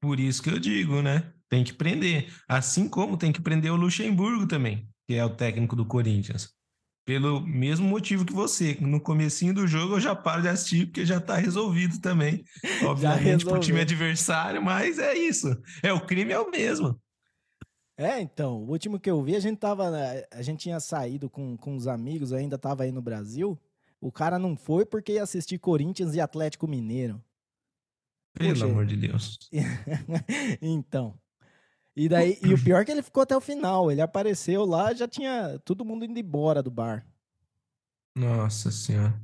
Por 0.00 0.18
isso 0.18 0.42
que 0.42 0.50
eu 0.50 0.58
digo, 0.58 1.02
né? 1.02 1.32
Tem 1.48 1.62
que 1.62 1.72
prender. 1.72 2.34
Assim 2.48 2.88
como 2.88 3.16
tem 3.16 3.30
que 3.30 3.40
prender 3.40 3.70
o 3.70 3.76
Luxemburgo 3.76 4.48
também, 4.48 4.88
que 5.06 5.14
é 5.14 5.24
o 5.24 5.30
técnico 5.30 5.76
do 5.76 5.86
Corinthians. 5.86 6.52
Pelo 7.04 7.40
mesmo 7.40 7.88
motivo 7.88 8.24
que 8.24 8.32
você. 8.32 8.76
No 8.80 9.00
comecinho 9.00 9.54
do 9.54 9.66
jogo 9.66 9.94
eu 9.94 10.00
já 10.00 10.14
paro 10.14 10.42
de 10.42 10.48
assistir, 10.48 10.86
porque 10.86 11.04
já 11.04 11.20
tá 11.20 11.34
resolvido 11.36 12.00
também. 12.00 12.44
Obviamente 12.86 13.44
pro 13.44 13.58
time 13.58 13.80
adversário, 13.80 14.62
mas 14.62 14.98
é 14.98 15.14
isso. 15.14 15.48
É, 15.82 15.92
o 15.92 16.00
crime 16.00 16.32
é 16.32 16.38
o 16.38 16.50
mesmo. 16.50 17.00
É, 17.96 18.20
então, 18.20 18.62
o 18.62 18.70
último 18.70 18.98
que 18.98 19.10
eu 19.10 19.22
vi, 19.22 19.36
a 19.36 19.40
gente 19.40 19.58
tava. 19.58 19.90
A 20.30 20.42
gente 20.42 20.60
tinha 20.60 20.80
saído 20.80 21.28
com, 21.28 21.56
com 21.56 21.76
os 21.76 21.86
amigos, 21.86 22.32
ainda 22.32 22.56
tava 22.56 22.84
aí 22.84 22.92
no 22.92 23.02
Brasil. 23.02 23.58
O 24.00 24.10
cara 24.10 24.38
não 24.38 24.56
foi 24.56 24.86
porque 24.86 25.12
ia 25.12 25.22
assistir 25.22 25.58
Corinthians 25.58 26.14
e 26.14 26.20
Atlético 26.20 26.66
Mineiro. 26.66 27.22
Pelo 28.32 28.50
Puxa. 28.50 28.64
amor 28.64 28.86
de 28.86 28.96
Deus. 28.96 29.38
então. 30.62 31.14
E 31.96 32.08
daí, 32.08 32.38
e 32.42 32.54
o 32.54 32.62
pior 32.62 32.80
é 32.80 32.84
que 32.84 32.90
ele 32.90 33.02
ficou 33.02 33.22
até 33.22 33.36
o 33.36 33.40
final. 33.40 33.90
Ele 33.90 34.00
apareceu 34.00 34.64
lá, 34.64 34.94
já 34.94 35.08
tinha 35.08 35.58
todo 35.64 35.84
mundo 35.84 36.04
indo 36.04 36.18
embora 36.18 36.62
do 36.62 36.70
bar. 36.70 37.06
Nossa 38.16 38.70
senhora. 38.70 39.20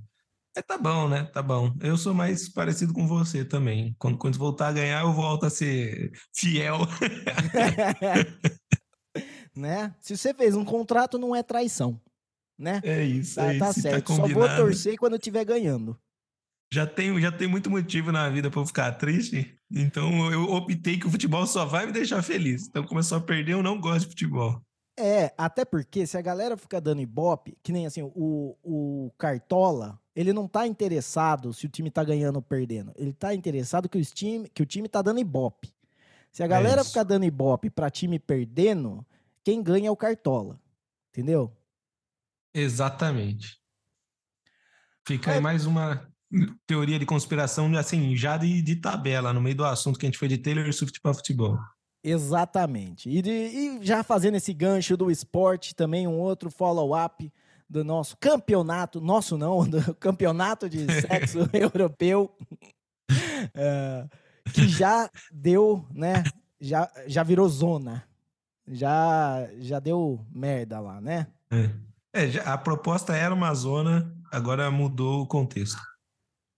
É, 0.56 0.62
tá 0.62 0.78
bom, 0.78 1.08
né? 1.08 1.24
Tá 1.24 1.42
bom. 1.42 1.74
Eu 1.80 1.96
sou 1.96 2.14
mais 2.14 2.48
parecido 2.48 2.92
com 2.92 3.06
você 3.06 3.44
também. 3.44 3.94
Quando, 3.98 4.18
quando 4.18 4.38
voltar 4.38 4.68
a 4.68 4.72
ganhar, 4.72 5.02
eu 5.02 5.12
volto 5.12 5.44
a 5.44 5.50
ser 5.50 6.12
fiel. 6.34 6.78
né? 9.54 9.94
Se 10.00 10.16
você 10.16 10.32
fez 10.32 10.54
um 10.54 10.64
contrato, 10.64 11.18
não 11.18 11.36
é 11.36 11.42
traição. 11.42 12.00
Né? 12.58 12.80
É 12.82 13.02
isso. 13.02 13.36
Tá, 13.36 13.52
é 13.52 13.58
tá 13.58 13.70
isso, 13.70 13.82
tá 13.82 13.90
certo. 13.90 14.08
Tá 14.08 14.14
Só 14.14 14.26
vou 14.26 14.48
torcer 14.56 14.96
quando 14.96 15.12
eu 15.12 15.18
estiver 15.18 15.44
ganhando 15.44 15.98
já 16.72 16.86
tem, 16.86 17.20
já 17.20 17.32
tem 17.32 17.48
muito 17.48 17.70
motivo 17.70 18.12
na 18.12 18.28
vida 18.28 18.50
para 18.50 18.60
eu 18.60 18.66
ficar 18.66 18.92
triste. 18.92 19.55
Então 19.70 20.32
eu 20.32 20.44
optei 20.44 20.98
que 20.98 21.06
o 21.06 21.10
futebol 21.10 21.46
só 21.46 21.64
vai 21.64 21.86
me 21.86 21.92
deixar 21.92 22.22
feliz. 22.22 22.66
Então 22.66 22.84
começou 22.84 23.18
a 23.18 23.20
perder, 23.20 23.52
eu 23.52 23.62
não 23.62 23.80
gosto 23.80 24.02
de 24.02 24.08
futebol. 24.08 24.62
É, 24.98 25.34
até 25.36 25.64
porque 25.64 26.06
se 26.06 26.16
a 26.16 26.22
galera 26.22 26.56
ficar 26.56 26.80
dando 26.80 27.02
ibope, 27.02 27.58
que 27.62 27.70
nem 27.70 27.86
assim, 27.86 28.02
o, 28.02 28.56
o 28.62 29.12
Cartola, 29.18 30.00
ele 30.14 30.32
não 30.32 30.48
tá 30.48 30.66
interessado 30.66 31.52
se 31.52 31.66
o 31.66 31.68
time 31.68 31.90
tá 31.90 32.02
ganhando 32.02 32.36
ou 32.36 32.42
perdendo. 32.42 32.92
Ele 32.96 33.12
tá 33.12 33.34
interessado 33.34 33.88
que 33.88 33.98
o 33.98 34.04
time, 34.04 34.48
que 34.48 34.62
o 34.62 34.66
time 34.66 34.88
tá 34.88 35.02
dando 35.02 35.20
ibope. 35.20 35.74
Se 36.32 36.42
a 36.42 36.46
galera 36.46 36.80
é 36.80 36.84
ficar 36.84 37.02
dando 37.02 37.24
ibope 37.24 37.68
pra 37.68 37.90
time 37.90 38.18
perdendo, 38.18 39.04
quem 39.44 39.62
ganha 39.62 39.88
é 39.88 39.90
o 39.90 39.96
Cartola. 39.96 40.58
Entendeu? 41.10 41.54
Exatamente. 42.54 43.60
Fica 45.06 45.32
é. 45.32 45.34
aí 45.34 45.40
mais 45.40 45.66
uma 45.66 46.10
teoria 46.66 46.98
de 46.98 47.06
conspiração, 47.06 47.74
assim, 47.76 48.16
já 48.16 48.36
de, 48.36 48.60
de 48.62 48.76
tabela, 48.76 49.32
no 49.32 49.40
meio 49.40 49.56
do 49.56 49.64
assunto 49.64 49.98
que 49.98 50.06
a 50.06 50.08
gente 50.08 50.18
foi 50.18 50.28
de 50.28 50.38
Taylor 50.38 50.72
Swift 50.72 51.00
para 51.00 51.14
futebol. 51.14 51.58
Exatamente. 52.02 53.08
E, 53.08 53.20
de, 53.20 53.30
e, 53.30 53.78
já 53.84 54.02
fazendo 54.02 54.36
esse 54.36 54.52
gancho 54.52 54.96
do 54.96 55.10
esporte, 55.10 55.74
também 55.74 56.06
um 56.06 56.18
outro 56.18 56.50
follow-up 56.50 57.32
do 57.68 57.84
nosso 57.84 58.16
campeonato, 58.16 59.00
nosso 59.00 59.36
não, 59.36 59.64
do 59.68 59.94
campeonato 59.96 60.68
de 60.68 60.86
sexo 61.00 61.38
europeu, 61.52 62.32
uh, 63.10 64.08
que 64.54 64.68
já 64.68 65.10
deu, 65.32 65.86
né, 65.92 66.22
já, 66.60 66.90
já 67.06 67.22
virou 67.22 67.48
zona. 67.48 68.04
Já, 68.68 69.48
já 69.60 69.78
deu 69.78 70.26
merda 70.32 70.80
lá, 70.80 71.00
né? 71.00 71.28
É. 71.52 71.70
É, 72.16 72.38
a 72.46 72.56
proposta 72.56 73.14
era 73.14 73.34
uma 73.34 73.52
zona, 73.52 74.10
agora 74.32 74.70
mudou 74.70 75.20
o 75.20 75.26
contexto. 75.26 75.78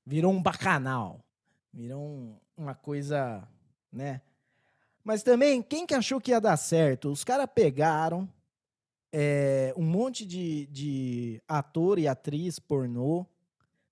Virou 0.08 0.32
um 0.32 0.42
bacanal. 0.42 1.22
Virou 1.70 2.00
um, 2.00 2.36
uma 2.56 2.74
coisa, 2.74 3.46
né? 3.92 4.22
Mas 5.04 5.22
também, 5.22 5.60
quem 5.60 5.86
que 5.86 5.92
achou 5.92 6.18
que 6.18 6.30
ia 6.30 6.40
dar 6.40 6.56
certo? 6.56 7.10
Os 7.10 7.24
caras 7.24 7.46
pegaram 7.54 8.26
é, 9.12 9.74
um 9.76 9.84
monte 9.84 10.24
de, 10.24 10.66
de 10.68 11.42
ator 11.46 11.98
e 11.98 12.08
atriz 12.08 12.58
pornô, 12.58 13.26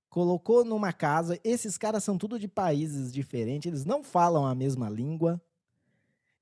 colocou 0.09 0.65
numa 0.65 0.91
casa. 0.91 1.39
Esses 1.45 1.77
caras 1.77 2.03
são 2.03 2.17
tudo 2.17 2.39
de 2.39 2.49
países 2.49 3.13
diferentes, 3.13 3.71
eles 3.71 3.85
não 3.85 4.03
falam 4.03 4.47
a 4.47 4.55
mesma 4.55 4.89
língua. 4.89 5.39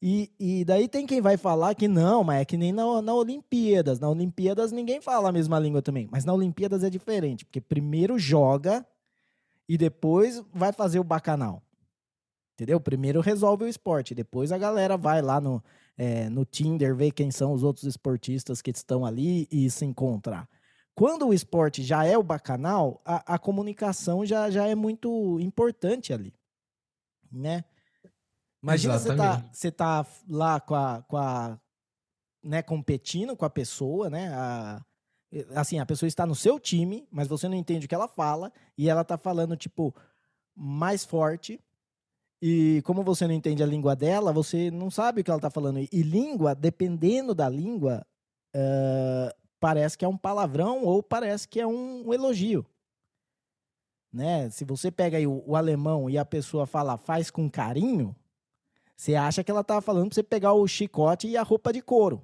E, 0.00 0.30
e 0.38 0.64
daí 0.64 0.86
tem 0.86 1.04
quem 1.04 1.20
vai 1.20 1.36
falar 1.36 1.74
que 1.74 1.88
não, 1.88 2.22
mas 2.22 2.42
é 2.42 2.44
que 2.44 2.56
nem 2.56 2.72
na, 2.72 3.02
na 3.02 3.12
Olimpíadas. 3.12 3.98
Na 3.98 4.08
Olimpíadas 4.08 4.70
ninguém 4.70 5.00
fala 5.00 5.30
a 5.30 5.32
mesma 5.32 5.58
língua 5.58 5.82
também. 5.82 6.08
Mas 6.12 6.24
na 6.24 6.32
Olimpíadas 6.32 6.84
é 6.84 6.90
diferente, 6.90 7.44
porque 7.44 7.60
primeiro 7.60 8.16
joga 8.20 8.86
e 9.68 9.76
depois 9.76 10.42
vai 10.52 10.72
fazer 10.72 10.98
o 10.98 11.04
bacanal. 11.04 11.62
Entendeu? 12.54 12.80
Primeiro 12.80 13.20
resolve 13.20 13.64
o 13.64 13.68
esporte, 13.68 14.14
depois 14.14 14.52
a 14.52 14.58
galera 14.58 14.96
vai 14.96 15.20
lá 15.20 15.40
no, 15.40 15.62
é, 15.96 16.28
no 16.30 16.44
Tinder 16.44 16.94
ver 16.94 17.10
quem 17.10 17.30
são 17.30 17.52
os 17.52 17.64
outros 17.64 17.84
esportistas 17.84 18.62
que 18.62 18.70
estão 18.70 19.04
ali 19.04 19.48
e 19.50 19.68
se 19.68 19.84
encontrar. 19.84 20.48
Quando 20.94 21.26
o 21.26 21.34
esporte 21.34 21.82
já 21.82 22.04
é 22.04 22.16
o 22.16 22.22
bacanal, 22.22 23.02
a, 23.04 23.34
a 23.34 23.38
comunicação 23.38 24.24
já, 24.24 24.48
já 24.50 24.68
é 24.68 24.74
muito 24.76 25.40
importante 25.40 26.12
ali, 26.12 26.32
né? 27.30 27.64
Imagina 28.62 28.98
você 28.98 29.16
tá, 29.16 29.44
você 29.52 29.70
tá 29.70 30.06
lá 30.28 30.60
com 30.60 30.74
a, 30.74 31.02
com 31.02 31.16
a 31.16 31.60
né, 32.42 32.62
competindo 32.62 33.36
com 33.36 33.44
a 33.44 33.50
pessoa, 33.50 34.08
né? 34.08 34.28
A, 34.32 34.84
Assim, 35.54 35.78
a 35.78 35.86
pessoa 35.86 36.06
está 36.06 36.24
no 36.26 36.34
seu 36.34 36.60
time, 36.60 37.06
mas 37.10 37.26
você 37.26 37.48
não 37.48 37.56
entende 37.56 37.86
o 37.86 37.88
que 37.88 37.94
ela 37.94 38.08
fala, 38.08 38.52
e 38.78 38.88
ela 38.88 39.02
está 39.02 39.16
falando, 39.16 39.56
tipo, 39.56 39.94
mais 40.54 41.04
forte. 41.04 41.60
E 42.40 42.82
como 42.84 43.02
você 43.02 43.26
não 43.26 43.34
entende 43.34 43.62
a 43.62 43.66
língua 43.66 43.96
dela, 43.96 44.32
você 44.32 44.70
não 44.70 44.90
sabe 44.90 45.20
o 45.20 45.24
que 45.24 45.30
ela 45.30 45.38
está 45.38 45.50
falando. 45.50 45.78
E, 45.80 46.02
língua, 46.02 46.54
dependendo 46.54 47.34
da 47.34 47.48
língua, 47.48 48.06
uh, 48.54 49.34
parece 49.58 49.96
que 49.96 50.04
é 50.04 50.08
um 50.08 50.16
palavrão 50.16 50.84
ou 50.84 51.02
parece 51.02 51.48
que 51.48 51.58
é 51.58 51.66
um, 51.66 52.06
um 52.06 52.12
elogio. 52.12 52.66
Né? 54.12 54.48
Se 54.50 54.64
você 54.64 54.90
pega 54.90 55.16
aí 55.16 55.26
o, 55.26 55.42
o, 55.46 55.56
alemão 55.56 56.08
e 56.08 56.16
a 56.16 56.24
pessoa 56.24 56.66
fala 56.66 56.96
faz 56.96 57.30
com 57.30 57.50
carinho, 57.50 58.14
você 58.94 59.14
acha 59.14 59.42
que 59.42 59.50
ela 59.50 59.62
está 59.62 59.80
falando 59.80 60.08
para 60.08 60.14
você 60.14 60.22
pegar 60.22 60.52
o 60.52 60.68
chicote 60.68 61.26
e 61.26 61.36
a 61.36 61.42
roupa 61.42 61.72
de 61.72 61.80
couro. 61.80 62.22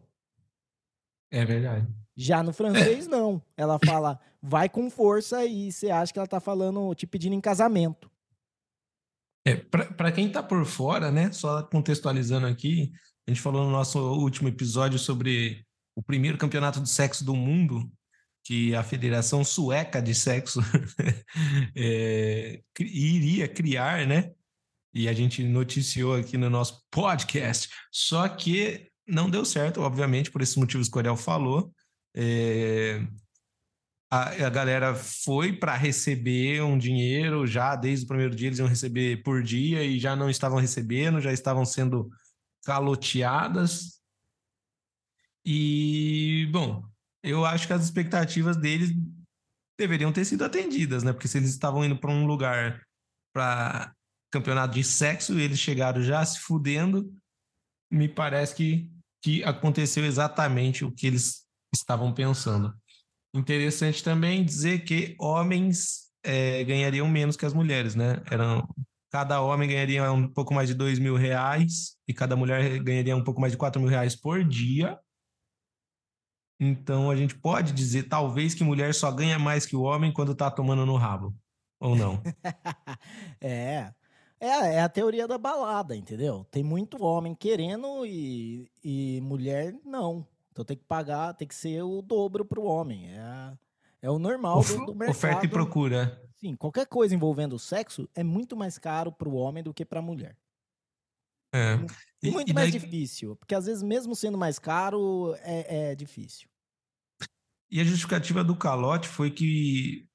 É 1.30 1.44
verdade. 1.44 1.86
Já 2.20 2.42
no 2.42 2.52
francês, 2.52 3.06
não. 3.06 3.42
Ela 3.56 3.78
fala, 3.82 4.20
vai 4.42 4.68
com 4.68 4.90
força 4.90 5.42
e 5.46 5.72
você 5.72 5.90
acha 5.90 6.12
que 6.12 6.18
ela 6.18 6.28
tá 6.28 6.38
falando, 6.38 6.94
te 6.94 7.06
pedindo 7.06 7.34
em 7.34 7.40
casamento. 7.40 8.10
É, 9.46 9.56
para 9.56 10.12
quem 10.12 10.30
tá 10.30 10.42
por 10.42 10.66
fora, 10.66 11.10
né, 11.10 11.32
só 11.32 11.62
contextualizando 11.62 12.46
aqui, 12.46 12.92
a 13.26 13.30
gente 13.30 13.40
falou 13.40 13.64
no 13.64 13.70
nosso 13.70 13.98
último 13.98 14.48
episódio 14.48 14.98
sobre 14.98 15.64
o 15.96 16.02
primeiro 16.02 16.36
campeonato 16.36 16.78
de 16.78 16.90
sexo 16.90 17.24
do 17.24 17.34
mundo, 17.34 17.90
que 18.44 18.74
a 18.74 18.82
Federação 18.82 19.42
Sueca 19.42 20.02
de 20.02 20.14
Sexo 20.14 20.60
é, 21.74 22.60
iria 22.78 23.48
criar, 23.48 24.06
né? 24.06 24.30
E 24.92 25.08
a 25.08 25.14
gente 25.14 25.42
noticiou 25.42 26.16
aqui 26.16 26.36
no 26.36 26.50
nosso 26.50 26.82
podcast. 26.90 27.70
Só 27.90 28.28
que 28.28 28.90
não 29.08 29.30
deu 29.30 29.44
certo, 29.44 29.80
obviamente, 29.80 30.30
por 30.30 30.42
esses 30.42 30.56
motivos 30.56 30.88
que 30.88 30.96
o 30.96 30.98
Ariel 30.98 31.16
falou. 31.16 31.72
É, 32.14 33.06
a, 34.10 34.30
a, 34.46 34.50
galera 34.50 34.94
foi 34.94 35.52
para 35.52 35.76
receber 35.76 36.62
um 36.62 36.76
dinheiro 36.76 37.46
já 37.46 37.76
desde 37.76 38.04
o 38.04 38.08
primeiro 38.08 38.34
dia, 38.34 38.48
eles 38.48 38.58
iam 38.58 38.66
receber 38.66 39.22
por 39.22 39.42
dia 39.42 39.84
e 39.84 39.98
já 39.98 40.16
não 40.16 40.28
estavam 40.28 40.58
recebendo, 40.58 41.20
já 41.20 41.32
estavam 41.32 41.64
sendo 41.64 42.10
caloteadas. 42.64 44.00
E, 45.44 46.48
bom, 46.52 46.84
eu 47.22 47.44
acho 47.44 47.66
que 47.66 47.72
as 47.72 47.84
expectativas 47.84 48.56
deles 48.56 48.90
deveriam 49.78 50.12
ter 50.12 50.24
sido 50.24 50.44
atendidas, 50.44 51.02
né? 51.02 51.12
Porque 51.12 51.28
se 51.28 51.38
eles 51.38 51.50
estavam 51.50 51.84
indo 51.84 51.96
para 51.96 52.10
um 52.10 52.26
lugar 52.26 52.82
para 53.32 53.94
campeonato 54.30 54.74
de 54.74 54.84
sexo, 54.84 55.38
eles 55.38 55.58
chegaram 55.58 56.02
já 56.02 56.24
se 56.24 56.40
fudendo, 56.40 57.12
me 57.90 58.08
parece 58.08 58.54
que, 58.54 58.90
que 59.22 59.42
aconteceu 59.44 60.04
exatamente 60.04 60.84
o 60.84 60.92
que 60.92 61.06
eles 61.06 61.46
estavam 61.74 62.12
pensando. 62.12 62.74
Interessante 63.34 64.02
também 64.02 64.44
dizer 64.44 64.84
que 64.84 65.14
homens 65.18 66.10
é, 66.22 66.64
ganhariam 66.64 67.08
menos 67.08 67.36
que 67.36 67.46
as 67.46 67.54
mulheres, 67.54 67.94
né? 67.94 68.22
Eram, 68.30 68.66
cada 69.10 69.40
homem 69.40 69.68
ganharia 69.68 70.10
um 70.12 70.28
pouco 70.28 70.52
mais 70.52 70.68
de 70.68 70.74
dois 70.74 70.98
mil 70.98 71.16
reais 71.16 71.96
e 72.06 72.14
cada 72.14 72.36
mulher 72.36 72.78
ganharia 72.82 73.16
um 73.16 73.24
pouco 73.24 73.40
mais 73.40 73.52
de 73.52 73.58
quatro 73.58 73.80
mil 73.80 73.90
reais 73.90 74.16
por 74.16 74.44
dia. 74.44 74.98
Então 76.58 77.10
a 77.10 77.16
gente 77.16 77.38
pode 77.38 77.72
dizer, 77.72 78.04
talvez, 78.04 78.54
que 78.54 78.62
mulher 78.62 78.94
só 78.94 79.10
ganha 79.10 79.38
mais 79.38 79.64
que 79.64 79.74
o 79.74 79.82
homem 79.82 80.12
quando 80.12 80.34
tá 80.34 80.50
tomando 80.50 80.84
no 80.84 80.96
rabo. 80.96 81.34
Ou 81.80 81.96
não? 81.96 82.22
é. 83.40 83.92
É, 84.38 84.74
é 84.74 84.80
a 84.80 84.88
teoria 84.88 85.28
da 85.28 85.36
balada, 85.36 85.94
entendeu? 85.94 86.46
Tem 86.50 86.62
muito 86.62 87.02
homem 87.02 87.34
querendo 87.34 88.06
e, 88.06 88.70
e 88.82 89.20
mulher 89.22 89.74
não. 89.84 90.26
Então 90.60 90.64
tem 90.66 90.76
que 90.76 90.84
pagar, 90.84 91.32
tem 91.32 91.48
que 91.48 91.54
ser 91.54 91.82
o 91.82 92.02
dobro 92.02 92.44
pro 92.44 92.64
homem. 92.64 93.10
É, 93.10 93.58
é 94.02 94.10
o 94.10 94.18
normal 94.18 94.58
Of, 94.58 94.76
do, 94.76 94.86
do 94.86 94.94
mercado. 94.94 95.16
Oferta 95.16 95.46
e 95.46 95.48
procura. 95.48 96.22
Sim, 96.36 96.54
qualquer 96.54 96.86
coisa 96.86 97.14
envolvendo 97.14 97.58
sexo 97.58 98.06
é 98.14 98.22
muito 98.22 98.54
mais 98.54 98.78
caro 98.78 99.10
pro 99.10 99.32
homem 99.32 99.62
do 99.62 99.72
que 99.72 99.86
pra 99.86 100.02
mulher. 100.02 100.36
É. 101.54 101.78
E, 102.22 102.30
muito 102.30 102.50
e 102.50 102.52
mais 102.52 102.70
difícil, 102.70 103.36
porque 103.36 103.54
às 103.54 103.64
vezes 103.64 103.82
mesmo 103.82 104.14
sendo 104.14 104.36
mais 104.36 104.58
caro 104.58 105.34
é, 105.38 105.92
é 105.92 105.94
difícil. 105.94 106.46
E 107.70 107.80
a 107.80 107.84
justificativa 107.84 108.44
do 108.44 108.54
calote 108.54 109.08
foi 109.08 109.30
que 109.30 110.06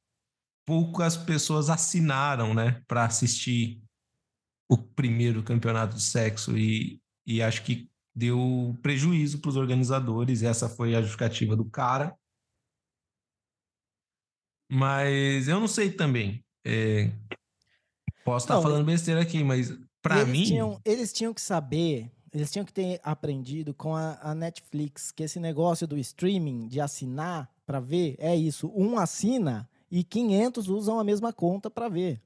poucas 0.63 1.17
pessoas 1.17 1.71
assinaram, 1.71 2.53
né, 2.53 2.83
para 2.87 3.05
assistir 3.05 3.81
o 4.69 4.77
primeiro 4.77 5.41
campeonato 5.41 5.95
de 5.95 6.03
sexo 6.03 6.55
e, 6.55 7.01
e 7.25 7.41
acho 7.41 7.63
que 7.63 7.89
deu 8.15 8.77
prejuízo 8.81 9.39
para 9.39 9.49
os 9.49 9.57
organizadores. 9.57 10.41
Essa 10.41 10.69
foi 10.69 10.95
a 10.95 11.01
justificativa 11.01 11.55
do 11.55 11.65
cara. 11.65 12.17
Mas 14.71 15.47
eu 15.47 15.59
não 15.59 15.67
sei 15.67 15.91
também. 15.91 16.43
É, 16.65 17.11
posso 18.23 18.45
estar 18.45 18.55
tá 18.55 18.61
falando 18.61 18.85
besteira 18.85 19.21
aqui, 19.21 19.43
mas 19.43 19.77
para 20.01 20.25
mim. 20.25 20.43
Tinham, 20.43 20.81
eles 20.83 21.11
tinham 21.13 21.33
que 21.33 21.41
saber, 21.41 22.11
eles 22.33 22.51
tinham 22.51 22.65
que 22.65 22.73
ter 22.73 22.99
aprendido 23.03 23.73
com 23.73 23.95
a, 23.95 24.17
a 24.21 24.33
Netflix 24.33 25.11
que 25.11 25.23
esse 25.23 25.39
negócio 25.39 25.85
do 25.85 25.97
streaming, 25.97 26.67
de 26.67 26.81
assinar 26.81 27.51
para 27.65 27.79
ver, 27.79 28.15
é 28.17 28.35
isso. 28.35 28.71
Um 28.75 28.97
assina 28.97 29.69
e 29.91 30.03
500 30.03 30.67
usam 30.67 30.99
a 30.99 31.03
mesma 31.03 31.31
conta 31.31 31.69
para 31.69 31.89
ver. 31.89 32.21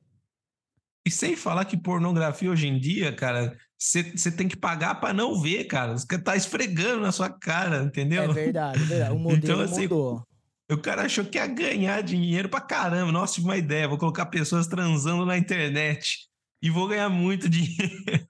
E 1.06 1.12
sem 1.12 1.36
falar 1.36 1.66
que 1.66 1.78
pornografia 1.78 2.52
hoje 2.52 2.68
em 2.68 2.80
dia, 2.80 3.14
cara, 3.14 3.58
você 3.80 4.30
tem 4.30 4.48
que 4.48 4.58
pagar 4.58 4.96
para 4.96 5.14
não 5.14 5.40
ver, 5.42 5.64
cara. 5.64 5.98
Você 5.98 6.18
tá 6.22 6.36
esfregando 6.36 7.02
na 7.02 7.14
sua 7.14 7.30
cara, 7.30 7.84
entendeu? 7.84 8.24
É 8.24 8.28
verdade, 8.28 8.84
é 8.84 8.86
verdade. 8.86 9.16
O 9.16 9.18
modelo 9.20 9.38
então, 9.38 9.62
assim, 9.62 9.84
mudou. 9.84 10.28
O 10.70 10.78
cara 10.78 11.04
achou 11.04 11.26
que 11.26 11.38
ia 11.38 11.48
ganhar 11.48 12.04
dinheiro 12.04 12.50
pra 12.50 12.60
caramba. 12.60 13.12
Nossa, 13.12 13.36
tive 13.36 13.48
uma 13.48 13.58
ideia. 13.58 13.88
Vou 13.88 13.98
colocar 13.98 14.26
pessoas 14.26 14.68
transando 14.68 15.26
na 15.26 15.38
internet 15.38 16.28
e 16.62 16.70
vou 16.70 16.88
ganhar 16.88 17.10
muito 17.10 17.48
dinheiro. 17.50 18.28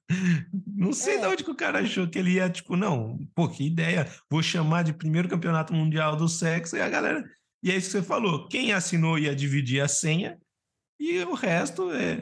Não 0.67 0.93
sei 0.93 1.15
é. 1.15 1.19
de 1.19 1.25
onde 1.25 1.43
que 1.43 1.51
o 1.51 1.55
cara 1.55 1.79
achou 1.79 2.07
que 2.07 2.19
ele 2.19 2.33
ia, 2.33 2.49
tipo, 2.49 2.77
não, 2.77 3.17
pô, 3.35 3.49
que 3.49 3.65
ideia. 3.65 4.07
Vou 4.29 4.43
chamar 4.43 4.83
de 4.83 4.93
primeiro 4.93 5.27
campeonato 5.27 5.73
mundial 5.73 6.15
do 6.15 6.29
sexo 6.29 6.77
e 6.77 6.81
a 6.81 6.87
galera. 6.87 7.23
E 7.63 7.71
é 7.71 7.75
isso 7.75 7.87
que 7.87 7.97
você 7.97 8.03
falou. 8.03 8.47
Quem 8.47 8.71
assinou 8.71 9.17
ia 9.17 9.35
dividir 9.35 9.81
a 9.81 9.87
senha 9.87 10.37
e 10.99 11.19
o 11.23 11.33
resto 11.33 11.91
é. 11.91 12.21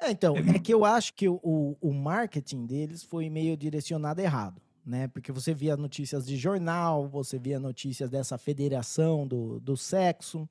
É, 0.00 0.10
então, 0.10 0.36
é, 0.36 0.56
é 0.56 0.58
que 0.58 0.72
eu 0.72 0.84
acho 0.84 1.14
que 1.14 1.28
o, 1.28 1.76
o 1.80 1.92
marketing 1.92 2.66
deles 2.66 3.02
foi 3.02 3.28
meio 3.28 3.56
direcionado 3.56 4.20
errado 4.20 4.62
né? 4.88 5.06
Porque 5.06 5.30
você 5.30 5.52
via 5.52 5.76
notícias 5.76 6.26
de 6.26 6.36
jornal, 6.36 7.06
você 7.06 7.38
via 7.38 7.60
notícias 7.60 8.08
dessa 8.08 8.38
federação 8.38 9.26
do, 9.28 9.60
do 9.60 9.76
sexo, 9.76 10.48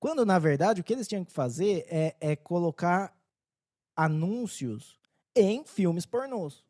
quando 0.00 0.24
na 0.24 0.38
verdade 0.38 0.80
o 0.80 0.84
que 0.84 0.94
eles 0.94 1.06
tinham 1.06 1.24
que 1.24 1.32
fazer 1.32 1.84
é, 1.88 2.16
é 2.18 2.34
colocar 2.34 3.14
anúncios 3.94 4.98
em 5.34 5.62
filmes 5.64 6.06
pornôs. 6.06 6.64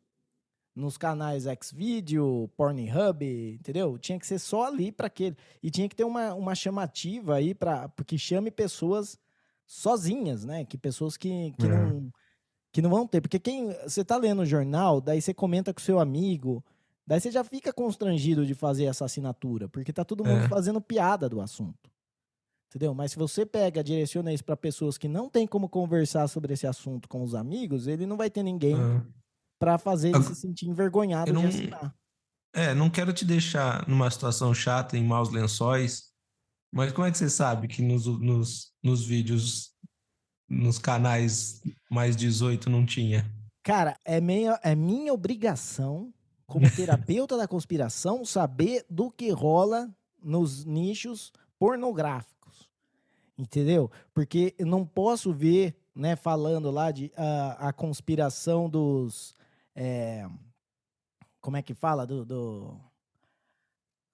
Nos 0.75 0.95
canais 0.95 1.45
Xvideo, 1.63 2.51
Pornhub, 2.55 3.25
entendeu? 3.55 3.97
Tinha 3.97 4.19
que 4.19 4.27
ser 4.27 4.37
só 4.37 4.65
ali 4.65 4.91
para 4.91 5.07
aquele. 5.07 5.35
E 5.63 5.71
tinha 5.71 5.89
que 5.89 5.95
ter 5.95 6.03
uma, 6.03 6.35
uma 6.35 6.53
chamativa 6.53 7.35
aí 7.35 7.55
para 7.55 7.89
que 8.05 8.15
chame 8.15 8.51
pessoas 8.51 9.17
sozinhas, 9.67 10.45
né? 10.45 10.65
Que 10.65 10.77
pessoas 10.77 11.17
que, 11.17 11.53
que, 11.59 11.65
é. 11.65 11.69
não, 11.69 12.09
que 12.71 12.81
não 12.81 12.89
vão 12.89 13.05
ter. 13.05 13.21
Porque 13.21 13.37
quem. 13.37 13.71
Você 13.83 14.03
tá 14.03 14.17
lendo 14.17 14.41
o 14.41 14.45
jornal, 14.45 14.99
daí 14.99 15.21
você 15.21 15.33
comenta 15.33 15.73
com 15.73 15.79
seu 15.79 15.99
amigo, 15.99 16.63
Daí 17.07 17.21
você 17.21 17.31
já 17.31 17.41
fica 17.41 17.71
constrangido 17.71 18.45
de 18.45 18.53
fazer 18.53 18.83
essa 18.83 19.05
assinatura, 19.05 19.69
porque 19.69 19.93
tá 19.93 20.03
todo 20.03 20.25
mundo 20.25 20.43
é. 20.43 20.49
fazendo 20.49 20.81
piada 20.81 21.29
do 21.29 21.39
assunto. 21.39 21.89
Entendeu? 22.69 22.93
Mas 22.93 23.11
se 23.11 23.17
você 23.17 23.45
pega, 23.45 23.81
direciona 23.81 24.33
isso 24.33 24.43
para 24.43 24.57
pessoas 24.57 24.97
que 24.97 25.07
não 25.07 25.29
tem 25.29 25.47
como 25.47 25.69
conversar 25.69 26.27
sobre 26.27 26.53
esse 26.53 26.67
assunto 26.67 27.07
com 27.07 27.23
os 27.23 27.33
amigos, 27.33 27.87
ele 27.87 28.05
não 28.05 28.17
vai 28.17 28.29
ter 28.29 28.43
ninguém 28.43 28.75
é. 28.75 29.01
para 29.57 29.77
fazer 29.77 30.09
ele 30.09 30.21
se 30.21 30.35
sentir 30.35 30.67
envergonhado 30.67 31.31
não, 31.31 31.43
de 31.43 31.47
assinar. 31.47 31.95
É, 32.53 32.73
não 32.73 32.89
quero 32.89 33.13
te 33.13 33.23
deixar 33.23 33.87
numa 33.87 34.11
situação 34.11 34.53
chata 34.53 34.97
em 34.97 35.03
maus 35.05 35.31
lençóis, 35.31 36.11
mas 36.71 36.91
como 36.91 37.07
é 37.07 37.11
que 37.11 37.17
você 37.17 37.29
sabe 37.29 37.67
que 37.67 37.81
nos, 37.81 38.05
nos, 38.05 38.71
nos 38.83 39.05
vídeos, 39.05 39.73
nos 40.49 40.77
canais 40.77 41.61
mais 41.89 42.15
18 42.15 42.69
não 42.69 42.85
tinha? 42.85 43.29
Cara, 43.63 43.97
é, 44.05 44.21
meia, 44.21 44.59
é 44.63 44.75
minha 44.75 45.13
obrigação 45.13 46.13
como 46.45 46.65
terapeuta 46.73 47.37
da 47.37 47.47
conspiração, 47.47 48.23
saber 48.23 48.85
do 48.89 49.11
que 49.11 49.29
rola 49.29 49.93
nos 50.23 50.65
nichos 50.65 51.31
pornográficos. 51.59 52.69
Entendeu? 53.37 53.91
Porque 54.13 54.55
eu 54.57 54.65
não 54.65 54.85
posso 54.85 55.33
ver, 55.33 55.75
né, 55.93 56.15
falando 56.15 56.71
lá 56.71 56.91
de 56.91 57.07
uh, 57.07 57.55
a 57.59 57.73
conspiração 57.73 58.69
dos. 58.69 59.35
É, 59.75 60.27
como 61.39 61.57
é 61.57 61.61
que 61.61 61.73
fala? 61.73 62.05
Do, 62.07 62.25
do, 62.25 62.79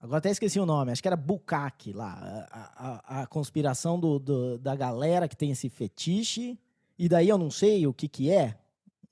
Agora 0.03 0.17
até 0.17 0.29
esqueci 0.29 0.59
o 0.59 0.65
nome, 0.65 0.91
acho 0.91 1.01
que 1.01 1.07
era 1.07 1.15
Bukak 1.15 1.93
lá. 1.93 2.45
A, 2.51 3.19
a, 3.19 3.21
a 3.21 3.25
conspiração 3.25 3.97
do, 3.97 4.19
do, 4.19 4.57
da 4.57 4.75
galera 4.75 5.29
que 5.29 5.37
tem 5.37 5.49
esse 5.49 5.69
fetiche. 5.69 6.59
E 6.99 7.07
daí 7.07 7.29
eu 7.29 7.37
não 7.37 7.49
sei 7.49 7.87
o 7.87 7.93
que, 7.93 8.09
que 8.09 8.29
é, 8.29 8.59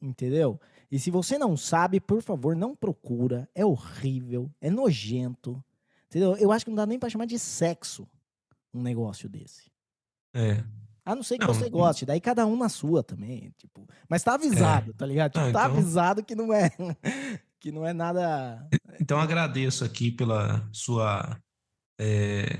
entendeu? 0.01 0.60
E 0.91 0.99
se 0.99 1.10
você 1.10 1.38
não 1.38 1.56
sabe, 1.56 2.01
por 2.01 2.21
favor, 2.21 2.58
não 2.58 2.75
procura. 2.75 3.47
É 3.56 3.65
horrível, 3.65 4.51
é 4.60 4.69
nojento. 4.69 5.63
Entendeu? 6.10 6.36
Eu 6.36 6.51
acho 6.51 6.65
que 6.65 6.71
não 6.71 6.75
dá 6.75 6.86
nem 6.86 6.99
para 6.99 7.10
chamar 7.10 7.25
de 7.25 7.39
sexo 7.39 8.06
um 8.73 8.82
negócio 8.82 9.30
desse. 9.30 9.71
É. 10.34 10.62
A 11.06 11.15
não 11.15 11.23
ser 11.23 11.38
que 11.38 11.47
não, 11.47 11.54
você 11.54 11.69
goste, 11.69 12.06
daí 12.06 12.19
cada 12.19 12.45
um 12.45 12.58
na 12.58 12.67
sua 12.67 13.01
também, 13.01 13.54
tipo. 13.58 13.88
Mas 14.10 14.23
tá 14.23 14.34
avisado, 14.34 14.91
é. 14.91 14.93
tá 14.93 15.06
ligado? 15.06 15.32
Tipo, 15.32 15.45
ah, 15.45 15.51
tá 15.54 15.65
então... 15.67 15.77
avisado 15.77 16.21
que 16.21 16.36
não 16.36 16.54
é 16.54 16.69
que 17.62 17.71
não 17.71 17.86
é 17.86 17.93
nada. 17.93 18.67
Então 19.00 19.19
agradeço 19.19 19.86
aqui 19.86 20.12
pela 20.12 20.67
sua 20.74 21.39
é... 22.00 22.60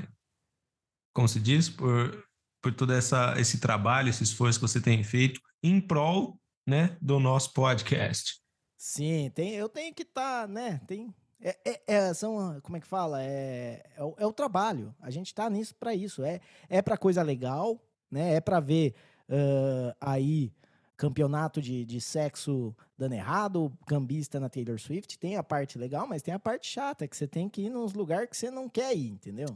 como 1.14 1.28
se 1.28 1.40
diz, 1.40 1.68
por 1.68 2.24
por 2.62 2.74
todo 2.74 2.94
essa, 2.94 3.34
esse 3.40 3.60
trabalho, 3.60 4.10
esse 4.10 4.24
esforço 4.24 4.60
que 4.60 4.68
você 4.68 4.80
tem 4.80 5.04
feito 5.04 5.42
em 5.64 5.82
prol 5.82 6.38
né, 6.68 6.96
do 7.02 7.20
nosso 7.20 7.52
podcast. 7.54 8.40
Sim, 8.78 9.32
tem, 9.34 9.52
eu 9.56 9.68
tenho 9.68 9.94
que 9.94 10.04
estar, 10.04 10.42
tá, 10.42 10.48
né? 10.48 10.80
Tem, 10.88 11.14
é, 11.42 11.58
é, 11.66 11.82
é, 11.88 12.14
são, 12.14 12.60
como 12.62 12.78
é 12.78 12.80
que 12.80 12.88
fala? 12.88 13.24
É, 13.24 13.84
é, 13.96 14.04
o, 14.04 14.16
é 14.20 14.26
o 14.26 14.34
trabalho. 14.34 14.96
A 15.00 15.10
gente 15.10 15.28
está 15.28 15.50
nisso 15.50 15.76
para 15.76 15.94
isso. 15.96 16.24
É, 16.24 16.40
é 16.70 16.82
para 16.82 16.98
coisa 16.98 17.24
legal, 17.24 17.82
né? 18.10 18.36
É 18.36 18.42
para 18.42 18.60
ver 18.60 18.94
uh, 19.28 19.96
aí 20.00 20.54
campeonato 21.02 21.60
de, 21.60 21.84
de 21.84 22.00
sexo 22.00 22.76
dando 22.96 23.14
errado, 23.14 23.76
cambista 23.88 24.40
na 24.40 24.48
Taylor 24.48 24.80
Swift. 24.80 25.18
Tem 25.18 25.36
a 25.36 25.42
parte 25.42 25.76
legal, 25.80 26.06
mas 26.06 26.22
tem 26.22 26.32
a 26.32 26.38
parte 26.38 26.68
chata, 26.68 27.08
que 27.08 27.18
você 27.18 27.28
tem 27.28 27.50
que 27.50 27.64
ir 27.64 27.70
nos 27.70 27.94
lugares 27.94 28.30
que 28.30 28.38
você 28.38 28.52
não 28.52 28.70
quer 28.70 28.96
ir, 28.96 29.10
entendeu? 29.10 29.48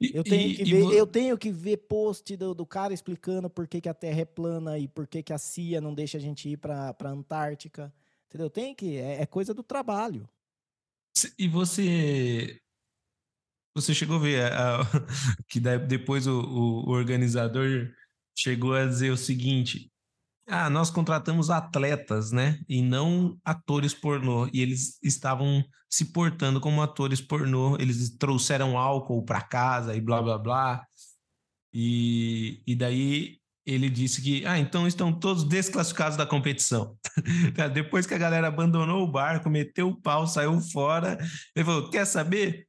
Eu 0.00 0.24
tenho, 0.24 0.48
e, 0.48 0.56
que 0.56 0.64
ver, 0.64 0.94
eu 0.94 1.06
tenho 1.06 1.36
que 1.36 1.50
ver 1.50 1.76
post 1.76 2.34
do, 2.38 2.54
do 2.54 2.64
cara 2.64 2.94
explicando 2.94 3.50
por 3.50 3.68
que, 3.68 3.82
que, 3.82 3.88
a 3.88 3.92
Terra 3.92 4.22
é 4.22 4.24
plana 4.24 4.78
e 4.78 4.88
por 4.88 5.06
que, 5.06 5.22
que 5.22 5.32
a 5.32 5.38
CIA 5.38 5.78
não 5.78 5.94
deixa 5.94 6.16
a 6.16 6.20
gente 6.20 6.48
ir 6.48 6.56
para 6.56 6.96
a 6.98 7.08
Antártica. 7.08 7.92
Entendeu? 8.26 8.48
Tem 8.48 8.74
que. 8.74 8.96
É, 8.96 9.22
é, 9.22 9.26
coisa 9.26 9.52
do 9.52 9.62
trabalho. 9.62 10.26
E 11.38 11.48
você. 11.48 12.58
Você 13.74 13.94
chegou 13.94 14.16
a 14.16 14.20
ver 14.20 14.52
a, 14.52 14.80
a, 14.80 14.84
que 15.48 15.60
depois 15.60 16.26
o, 16.26 16.40
o 16.40 16.90
organizador 16.90 17.90
chegou 18.34 18.74
a 18.74 18.86
dizer 18.86 19.10
o 19.10 19.16
seguinte: 19.16 19.90
ah, 20.48 20.70
nós 20.70 20.90
contratamos 20.90 21.50
atletas, 21.50 22.30
né? 22.30 22.60
E 22.68 22.80
não 22.80 23.36
atores 23.44 23.92
pornô. 23.92 24.48
E 24.52 24.60
eles 24.60 24.98
estavam 25.02 25.64
se 25.90 26.06
portando 26.06 26.60
como 26.60 26.82
atores 26.82 27.20
pornô. 27.20 27.76
Eles 27.80 28.16
trouxeram 28.16 28.78
álcool 28.78 29.24
para 29.24 29.40
casa 29.40 29.94
e 29.96 30.00
blá 30.00 30.22
blá 30.22 30.38
blá. 30.38 30.86
E, 31.74 32.62
e 32.66 32.76
daí 32.76 33.38
ele 33.66 33.90
disse 33.90 34.22
que, 34.22 34.46
ah, 34.46 34.58
então 34.58 34.86
estão 34.86 35.12
todos 35.12 35.42
desclassificados 35.42 36.16
da 36.16 36.24
competição. 36.24 36.96
Depois 37.74 38.06
que 38.06 38.14
a 38.14 38.18
galera 38.18 38.46
abandonou 38.46 39.02
o 39.02 39.10
barco, 39.10 39.50
meteu 39.50 39.88
o 39.88 40.00
pau, 40.00 40.28
saiu 40.28 40.60
fora, 40.60 41.18
ele 41.54 41.64
falou: 41.64 41.90
quer 41.90 42.06
saber? 42.06 42.66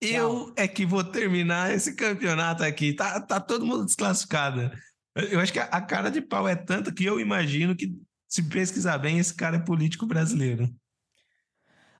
Eu 0.00 0.54
é 0.56 0.66
que 0.66 0.86
vou 0.86 1.04
terminar 1.04 1.70
esse 1.74 1.94
campeonato 1.94 2.64
aqui. 2.64 2.94
Tá, 2.94 3.20
tá 3.20 3.38
todo 3.38 3.66
mundo 3.66 3.84
desclassificado. 3.84 4.70
Eu 5.14 5.40
acho 5.40 5.52
que 5.52 5.58
a 5.58 5.80
cara 5.80 6.10
de 6.10 6.20
pau 6.20 6.46
é 6.46 6.54
tanta 6.54 6.92
que 6.92 7.04
eu 7.04 7.18
imagino 7.18 7.74
que, 7.74 7.96
se 8.28 8.42
pesquisar 8.48 8.98
bem, 8.98 9.18
esse 9.18 9.34
cara 9.34 9.56
é 9.56 9.60
político 9.60 10.06
brasileiro. 10.06 10.72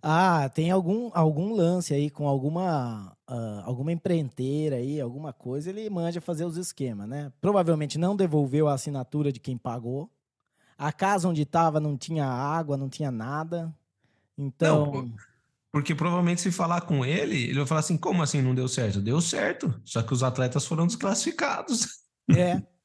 Ah, 0.02 0.48
tem 0.48 0.70
algum, 0.70 1.10
algum 1.12 1.52
lance 1.52 1.92
aí 1.92 2.08
com 2.08 2.26
alguma, 2.26 3.14
uh, 3.28 3.60
alguma 3.64 3.92
empreiteira 3.92 4.76
aí, 4.76 4.98
alguma 4.98 5.32
coisa, 5.32 5.68
ele 5.68 5.90
manja 5.90 6.20
fazer 6.20 6.44
os 6.44 6.56
esquemas, 6.56 7.06
né? 7.06 7.30
Provavelmente 7.40 7.98
não 7.98 8.16
devolveu 8.16 8.66
a 8.66 8.74
assinatura 8.74 9.30
de 9.30 9.40
quem 9.40 9.58
pagou. 9.58 10.10
A 10.78 10.90
casa 10.90 11.28
onde 11.28 11.42
estava 11.42 11.78
não 11.78 11.98
tinha 11.98 12.24
água, 12.24 12.78
não 12.78 12.88
tinha 12.88 13.10
nada. 13.10 13.74
Então. 14.38 14.90
Não, 14.90 15.14
porque 15.70 15.94
provavelmente 15.94 16.40
se 16.40 16.50
falar 16.50 16.80
com 16.80 17.04
ele, 17.04 17.44
ele 17.44 17.58
vai 17.58 17.66
falar 17.66 17.80
assim: 17.80 17.98
como 17.98 18.22
assim 18.22 18.40
não 18.40 18.54
deu 18.54 18.68
certo? 18.68 19.02
Deu 19.02 19.20
certo, 19.20 19.78
só 19.84 20.02
que 20.02 20.14
os 20.14 20.22
atletas 20.22 20.66
foram 20.66 20.86
desclassificados. 20.86 21.86
É. 22.34 22.62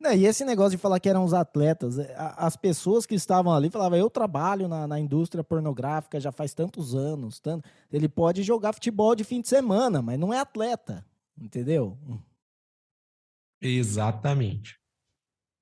Não, 0.00 0.12
e 0.12 0.26
esse 0.26 0.44
negócio 0.44 0.72
de 0.72 0.78
falar 0.78 1.00
que 1.00 1.08
eram 1.08 1.24
os 1.24 1.34
atletas, 1.34 1.98
é, 1.98 2.14
as 2.16 2.56
pessoas 2.56 3.04
que 3.04 3.16
estavam 3.16 3.52
ali 3.52 3.68
falavam, 3.68 3.98
eu 3.98 4.08
trabalho 4.08 4.68
na, 4.68 4.86
na 4.86 5.00
indústria 5.00 5.42
pornográfica 5.42 6.20
já 6.20 6.30
faz 6.30 6.54
tantos 6.54 6.94
anos. 6.94 7.40
Tanto... 7.40 7.68
Ele 7.90 8.08
pode 8.08 8.44
jogar 8.44 8.72
futebol 8.72 9.14
de 9.16 9.24
fim 9.24 9.40
de 9.40 9.48
semana, 9.48 10.00
mas 10.00 10.18
não 10.18 10.32
é 10.32 10.38
atleta, 10.38 11.04
entendeu? 11.36 11.98
Exatamente. 13.60 14.78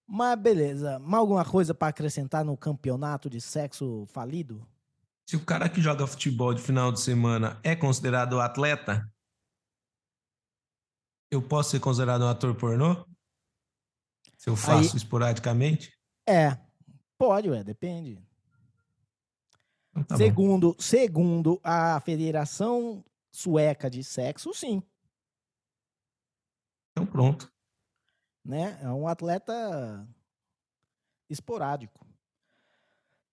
Mas 0.07 0.38
beleza. 0.38 0.99
Mais 0.99 1.20
alguma 1.20 1.44
coisa 1.44 1.75
para 1.75 1.88
acrescentar 1.88 2.44
no 2.44 2.57
campeonato 2.57 3.31
de 3.31 3.40
sexo 3.40 4.05
falido? 4.07 4.66
Se 5.29 5.35
o 5.35 5.44
cara 5.44 5.68
que 5.68 5.81
joga 5.81 6.07
futebol 6.07 6.53
de 6.55 6.62
final 6.62 6.92
de 6.92 7.01
semana 7.01 7.59
é 7.64 7.75
considerado 7.75 8.38
atleta, 8.38 9.11
eu 11.31 11.42
posso 11.42 11.70
ser 11.70 11.81
considerado 11.81 12.22
um 12.22 12.29
ator 12.29 12.55
pornô? 12.55 13.05
Se 14.37 14.51
eu 14.51 14.57
faço 14.57 14.92
Aí, 14.92 14.96
esporadicamente? 14.96 15.92
É, 16.27 16.57
pode, 17.18 17.49
ué, 17.49 17.64
depende. 17.64 18.22
Então 19.90 20.05
tá 20.05 20.16
segundo, 20.16 20.77
segundo 20.79 21.61
a 21.64 22.01
Federação 22.01 23.05
Sueca 23.31 23.88
de 23.88 24.05
Sexo, 24.05 24.53
sim. 24.53 24.83
Então 26.92 27.07
pronto. 27.07 27.51
Né? 28.44 28.79
É 28.83 28.88
um 28.88 29.09
atleta 29.09 30.07
esporádico. 31.29 32.07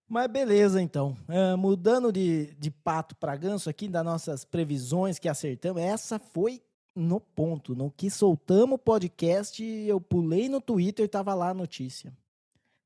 Mas 0.07 0.27
beleza, 0.27 0.81
então. 0.81 1.17
Uh, 1.27 1.57
mudando 1.57 2.11
de, 2.11 2.53
de 2.55 2.69
pato 2.69 3.15
para 3.15 3.35
ganso 3.35 3.69
aqui, 3.69 3.87
das 3.87 4.03
nossas 4.03 4.45
previsões 4.45 5.17
que 5.17 5.29
acertamos, 5.29 5.81
essa 5.81 6.19
foi 6.19 6.61
no 6.95 7.19
ponto. 7.19 7.75
No 7.75 7.91
que 7.91 8.09
soltamos 8.09 8.75
o 8.75 8.79
podcast, 8.79 9.63
eu 9.63 9.99
pulei 9.99 10.49
no 10.49 10.61
Twitter 10.61 11.05
e 11.05 11.09
tava 11.09 11.33
lá 11.33 11.49
a 11.49 11.53
notícia. 11.53 12.15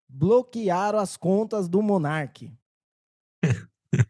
Bloquearam 0.08 1.00
as 1.00 1.18
contas 1.18 1.68
do 1.68 1.82
Monark. 1.82 2.52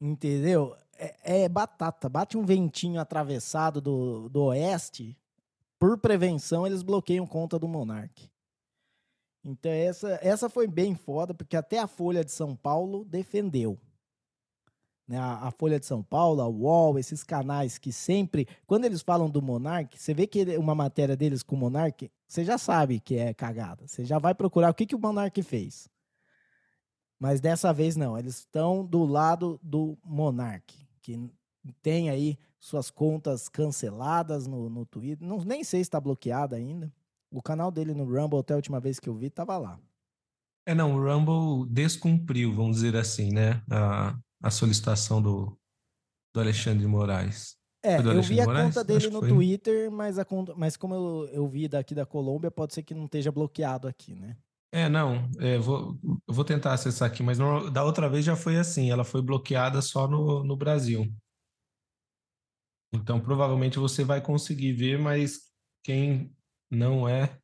Entendeu? 0.00 0.76
É, 0.96 1.42
é, 1.42 1.48
batata. 1.48 2.08
Bate 2.08 2.36
um 2.36 2.44
ventinho 2.44 3.00
atravessado 3.00 3.80
do, 3.80 4.28
do 4.28 4.44
oeste. 4.44 5.16
Por 5.78 5.96
prevenção, 5.98 6.66
eles 6.66 6.82
bloqueiam 6.82 7.26
conta 7.26 7.58
do 7.58 7.66
Monark. 7.66 8.30
Então, 9.42 9.72
essa, 9.72 10.18
essa 10.22 10.50
foi 10.50 10.66
bem 10.66 10.94
foda, 10.94 11.32
porque 11.32 11.56
até 11.56 11.78
a 11.78 11.86
Folha 11.86 12.22
de 12.22 12.30
São 12.30 12.54
Paulo 12.54 13.06
defendeu 13.06 13.78
né, 15.10 15.18
a, 15.18 15.50
Folha 15.50 15.80
de 15.80 15.86
São 15.86 16.04
Paulo, 16.04 16.40
a 16.40 16.46
UOL, 16.48 16.96
esses 16.96 17.24
canais 17.24 17.78
que 17.78 17.92
sempre, 17.92 18.46
quando 18.64 18.84
eles 18.84 19.02
falam 19.02 19.28
do 19.28 19.42
Monark, 19.42 20.00
você 20.00 20.14
vê 20.14 20.24
que 20.24 20.56
uma 20.56 20.72
matéria 20.72 21.16
deles 21.16 21.42
com 21.42 21.56
o 21.56 21.58
Monark, 21.58 22.08
você 22.28 22.44
já 22.44 22.56
sabe 22.56 23.00
que 23.00 23.16
é 23.16 23.34
cagada. 23.34 23.88
Você 23.88 24.04
já 24.04 24.20
vai 24.20 24.36
procurar 24.36 24.70
o 24.70 24.74
que, 24.74 24.86
que 24.86 24.94
o 24.94 25.00
Monark 25.00 25.42
fez. 25.42 25.88
Mas 27.18 27.40
dessa 27.40 27.72
vez 27.72 27.96
não, 27.96 28.16
eles 28.16 28.38
estão 28.38 28.86
do 28.86 29.04
lado 29.04 29.58
do 29.60 29.98
Monark, 30.04 30.78
que 31.02 31.28
tem 31.82 32.08
aí 32.08 32.38
suas 32.60 32.88
contas 32.88 33.48
canceladas 33.48 34.46
no, 34.46 34.70
no 34.70 34.86
Twitter. 34.86 35.26
Não, 35.26 35.38
nem 35.38 35.64
sei 35.64 35.80
se 35.80 35.88
está 35.88 36.00
bloqueado 36.00 36.54
ainda. 36.54 36.88
O 37.32 37.42
canal 37.42 37.72
dele 37.72 37.94
no 37.94 38.04
Rumble, 38.04 38.38
até 38.38 38.52
a 38.52 38.56
última 38.56 38.78
vez 38.78 39.00
que 39.00 39.08
eu 39.08 39.16
vi, 39.16 39.26
estava 39.26 39.58
lá. 39.58 39.76
É, 40.64 40.72
não, 40.72 40.94
o 40.94 41.02
Rumble 41.02 41.68
descumpriu, 41.68 42.54
vamos 42.54 42.76
dizer 42.76 42.94
assim, 42.94 43.32
né? 43.32 43.60
A, 43.68 44.16
a 44.42 44.50
solicitação 44.50 45.20
do, 45.20 45.58
do 46.34 46.40
Alexandre 46.40 46.86
Moraes. 46.86 47.56
É, 47.82 47.98
eu 47.98 48.22
vi 48.22 48.40
a 48.40 48.44
Moraes? 48.44 48.66
conta 48.66 48.84
dele 48.84 49.08
no 49.08 49.20
Twitter, 49.20 49.90
mas, 49.90 50.18
a 50.18 50.24
conta, 50.24 50.54
mas 50.54 50.76
como 50.76 50.94
eu, 50.94 51.28
eu 51.32 51.48
vi 51.48 51.66
daqui 51.66 51.94
da 51.94 52.04
Colômbia, 52.04 52.50
pode 52.50 52.74
ser 52.74 52.82
que 52.82 52.94
não 52.94 53.04
esteja 53.04 53.32
bloqueado 53.32 53.88
aqui, 53.88 54.14
né? 54.14 54.36
É, 54.72 54.88
não, 54.88 55.28
é, 55.40 55.58
vou, 55.58 55.98
eu 56.28 56.34
vou 56.34 56.44
tentar 56.44 56.72
acessar 56.72 57.10
aqui, 57.10 57.24
mas 57.24 57.38
não, 57.38 57.72
da 57.72 57.82
outra 57.82 58.08
vez 58.08 58.24
já 58.24 58.36
foi 58.36 58.56
assim, 58.56 58.90
ela 58.90 59.02
foi 59.02 59.20
bloqueada 59.20 59.82
só 59.82 60.06
no, 60.06 60.44
no 60.44 60.56
Brasil. 60.56 61.12
Então, 62.92 63.20
provavelmente 63.20 63.78
você 63.78 64.04
vai 64.04 64.20
conseguir 64.20 64.72
ver, 64.72 64.98
mas 64.98 65.50
quem 65.82 66.32
não 66.70 67.08
é. 67.08 67.40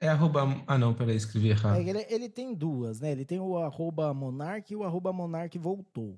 É 0.00 0.08
arroba. 0.08 0.62
Ah, 0.66 0.78
não, 0.78 0.94
peraí, 0.94 1.16
escrevi 1.16 1.48
errado. 1.48 1.76
É, 1.76 1.82
ele, 1.82 2.06
ele, 2.08 2.28
tem 2.28 2.54
duas, 2.54 3.00
né? 3.00 3.10
Ele 3.10 3.24
tem 3.24 3.40
o 3.40 3.58
arroba 3.58 4.14
Monark 4.14 4.72
e 4.72 4.76
o 4.76 4.84
arroba 4.84 5.12
Monark 5.12 5.58
voltou. 5.58 6.16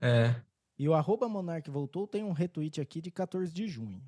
É. 0.00 0.34
E 0.78 0.88
o 0.88 0.94
arroba 0.94 1.28
Monark 1.28 1.68
voltou 1.70 2.06
tem 2.06 2.22
um 2.22 2.32
retweet 2.32 2.80
aqui 2.80 3.00
de 3.00 3.10
14 3.10 3.52
de 3.52 3.66
junho. 3.66 4.00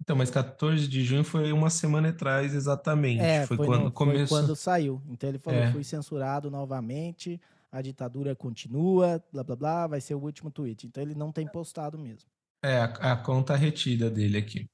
Então, 0.00 0.16
mas 0.16 0.30
14 0.30 0.86
de 0.86 1.02
junho 1.02 1.24
foi 1.24 1.52
uma 1.52 1.70
semana 1.70 2.10
atrás, 2.10 2.54
exatamente. 2.54 3.22
É, 3.22 3.46
foi, 3.46 3.56
foi 3.56 3.66
quando 3.66 3.84
no, 3.84 3.92
começou. 3.92 4.36
Foi 4.36 4.46
quando 4.46 4.56
saiu. 4.56 5.00
Então 5.08 5.28
ele 5.28 5.38
falou: 5.38 5.60
é. 5.60 5.72
fui 5.72 5.84
censurado 5.84 6.50
novamente, 6.50 7.40
a 7.70 7.80
ditadura 7.80 8.36
continua, 8.36 9.24
blá 9.32 9.42
blá 9.42 9.56
blá, 9.56 9.86
vai 9.86 10.00
ser 10.00 10.14
o 10.14 10.20
último 10.20 10.50
tweet. 10.50 10.86
Então 10.86 11.02
ele 11.02 11.14
não 11.14 11.32
tem 11.32 11.46
postado 11.46 11.98
mesmo. 11.98 12.28
É, 12.62 12.78
a, 12.78 13.12
a 13.12 13.16
conta 13.16 13.56
retida 13.56 14.10
dele 14.10 14.36
aqui. 14.36 14.68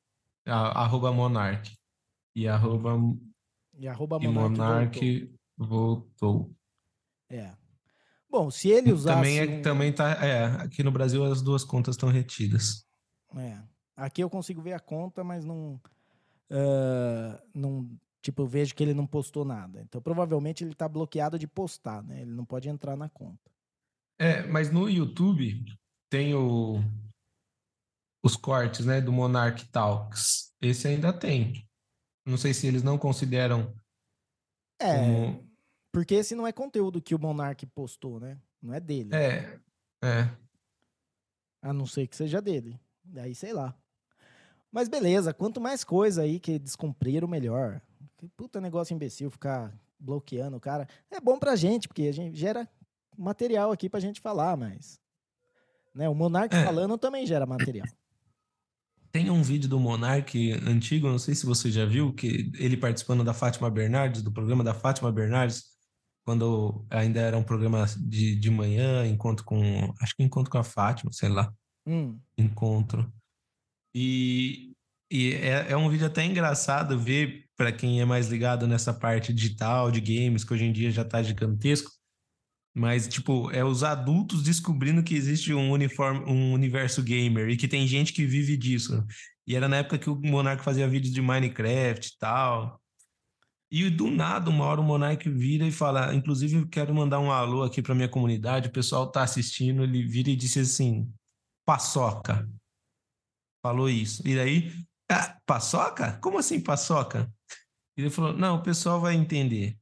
A, 0.45 0.83
arroba 0.83 1.13
Monark 1.13 1.79
e 2.39 2.47
arroba, 2.47 2.97
e 3.77 3.89
arroba 3.89 4.19
e 4.23 4.29
Monark 4.29 5.31
voltou. 5.57 6.07
voltou. 6.19 6.57
É. 7.29 7.53
Bom, 8.31 8.51
se 8.51 8.69
ele 8.69 8.93
usasse... 8.93 9.17
Também, 9.17 9.39
é, 9.39 9.61
também 9.61 9.93
tá... 9.93 10.11
É, 10.25 10.45
aqui 10.63 10.83
no 10.83 10.93
Brasil 10.93 11.25
as 11.25 11.43
duas 11.43 11.65
contas 11.65 11.97
estão 11.97 12.11
retidas. 12.11 12.87
É. 13.35 13.61
Aqui 13.97 14.23
eu 14.23 14.31
consigo 14.31 14.63
ver 14.63 14.75
a 14.75 14.81
conta, 14.81 15.25
mas 15.25 15.45
não... 15.45 15.81
Uh, 16.51 17.39
não 17.53 17.99
tipo, 18.23 18.43
eu 18.43 18.47
vejo 18.47 18.75
que 18.75 18.83
ele 18.83 18.95
não 18.95 19.07
postou 19.07 19.45
nada. 19.45 19.83
Então, 19.83 20.01
provavelmente 20.01 20.63
ele 20.63 20.73
está 20.73 20.89
bloqueado 20.89 21.39
de 21.39 21.47
postar, 21.49 22.03
né? 22.03 22.23
Ele 22.23 22.31
não 22.31 22.45
pode 22.45 22.69
entrar 22.69 22.97
na 22.97 23.09
conta. 23.09 23.51
É, 24.19 24.47
mas 24.47 24.71
no 24.71 24.89
YouTube 24.89 25.65
tem 26.11 26.35
o, 26.35 26.81
os 28.23 28.37
cortes, 28.37 28.87
né, 28.87 29.01
do 29.01 29.13
Monarch 29.13 29.69
Talks. 29.71 30.53
Esse 30.61 30.89
ainda 30.89 31.13
tem. 31.13 31.68
Não 32.29 32.37
sei 32.37 32.53
se 32.53 32.67
eles 32.67 32.83
não 32.83 32.99
consideram. 32.99 33.73
É. 34.79 34.99
Como... 34.99 35.49
Porque 35.91 36.15
esse 36.15 36.35
não 36.35 36.47
é 36.47 36.53
conteúdo 36.53 37.01
que 37.01 37.15
o 37.15 37.19
Monark 37.19 37.65
postou, 37.67 38.21
né? 38.21 38.39
Não 38.61 38.75
é 38.75 38.79
dele. 38.79 39.15
É. 39.15 39.59
É. 40.05 40.31
A 41.63 41.73
não 41.73 41.87
ser 41.87 42.07
que 42.07 42.15
seja 42.15 42.43
dele. 42.43 42.79
Daí 43.03 43.35
sei 43.35 43.55
lá. 43.55 43.75
Mas 44.71 44.91
beleza, 44.91 45.33
quanto 45.33 45.59
mais 45.59 45.83
coisa 45.83 46.21
aí 46.21 46.39
que 46.39 46.59
descumpriram, 46.59 47.27
melhor. 47.27 47.81
Que 48.19 48.29
puta 48.29 48.61
negócio 48.61 48.95
imbecil 48.95 49.31
ficar 49.31 49.73
bloqueando 49.99 50.59
o 50.59 50.61
cara. 50.61 50.87
É 51.11 51.19
bom 51.19 51.39
pra 51.39 51.57
gente, 51.57 51.89
porque 51.89 52.03
a 52.03 52.13
gente 52.13 52.37
gera 52.37 52.69
material 53.17 53.73
aqui 53.73 53.89
pra 53.89 54.01
gente 54.01 54.21
falar, 54.21 54.55
mas. 54.55 55.01
Né, 55.95 56.07
o 56.07 56.15
Monark 56.15 56.55
é. 56.55 56.63
falando 56.63 56.99
também 56.99 57.27
gera 57.27 57.47
material. 57.47 57.89
Tem 59.11 59.31
um 59.31 59.43
vídeo 59.43 59.69
do 59.69 59.81
Monark 59.81 60.53
antigo, 60.67 61.09
não 61.09 61.19
sei 61.19 61.35
se 61.35 61.47
você 61.47 61.71
já 61.71 61.87
viu, 61.87 62.13
que 62.13 62.53
ele 62.59 62.77
participando 62.77 63.25
da 63.25 63.33
Fátima 63.33 63.71
Bernardes, 63.71 64.23
do 64.23 64.33
programa 64.33 64.63
da 64.63 64.75
Fátima 64.75 65.11
Bernardes, 65.11 65.65
quando 66.25 66.85
ainda 66.91 67.21
era 67.21 67.39
um 67.39 67.43
programa 67.43 67.87
de, 67.97 68.37
de 68.37 68.51
manhã, 68.51 69.07
encontro 69.07 69.45
com. 69.45 69.95
Acho 70.01 70.15
que 70.15 70.23
encontro 70.23 70.51
com 70.51 70.59
a 70.59 70.65
Fátima, 70.65 71.11
sei 71.11 71.31
lá. 71.31 71.51
Hum. 71.87 72.21
Encontro. 72.37 73.11
E, 73.95 74.75
e 75.11 75.33
é, 75.33 75.73
é 75.73 75.77
um 75.77 75.89
vídeo 75.89 76.07
até 76.07 76.23
engraçado 76.25 76.99
ver 76.99 77.47
para 77.57 77.73
quem 77.73 78.01
é 78.01 78.05
mais 78.05 78.29
ligado 78.29 78.69
nessa 78.69 78.93
parte 78.93 79.33
digital, 79.33 79.91
de 79.91 80.01
games, 80.01 80.45
que 80.45 80.53
hoje 80.53 80.67
em 80.67 80.73
dia 80.73 80.91
já 80.91 81.03
está 81.03 81.23
gigantesco. 81.23 81.91
Mas, 82.75 83.09
tipo, 83.09 83.51
é 83.51 83.65
os 83.65 83.83
adultos 83.83 84.43
descobrindo 84.43 85.03
que 85.03 85.15
existe 85.15 85.53
um, 85.53 85.71
uniforme, 85.71 86.25
um 86.31 86.53
universo 86.53 87.03
gamer 87.03 87.49
e 87.49 87.57
que 87.57 87.67
tem 87.67 87.87
gente 87.87 88.13
que 88.13 88.25
vive 88.25 88.57
disso. 88.57 89.05
E 89.47 89.57
era 89.57 89.67
na 89.67 89.79
época 89.79 89.99
que 89.99 90.11
o 90.11 90.21
Monark 90.21 90.63
fazia 90.63 90.87
vídeos 90.87 91.13
de 91.13 91.23
Minecraft 91.23 92.07
e 92.07 92.19
tal. 92.19 92.81
E 93.71 93.91
do 93.91 94.11
nada, 94.11 94.49
uma 94.49 94.65
hora 94.65 94.81
o 94.81 94.85
Monark 94.85 95.29
vira 95.29 95.67
e 95.67 95.73
fala: 95.73 96.15
Inclusive, 96.15 96.67
quero 96.69 96.95
mandar 96.95 97.19
um 97.19 97.31
alô 97.31 97.63
aqui 97.63 97.83
para 97.83 97.95
minha 97.95 98.09
comunidade. 98.09 98.69
O 98.69 98.73
pessoal 98.73 99.11
tá 99.11 99.23
assistindo. 99.23 99.83
Ele 99.83 100.07
vira 100.07 100.31
e 100.31 100.37
disse 100.37 100.61
assim: 100.61 101.11
Paçoca. 101.67 102.49
Falou 103.63 103.91
isso. 103.91 104.23
E 104.27 104.37
daí, 104.37 104.73
ah, 105.11 105.39
paçoca? 105.45 106.19
Como 106.23 106.39
assim 106.39 106.61
paçoca? 106.61 107.31
Ele 107.97 108.11
falou: 108.11 108.33
Não, 108.33 108.57
o 108.57 108.63
pessoal 108.63 109.01
vai 109.01 109.15
entender. 109.15 109.77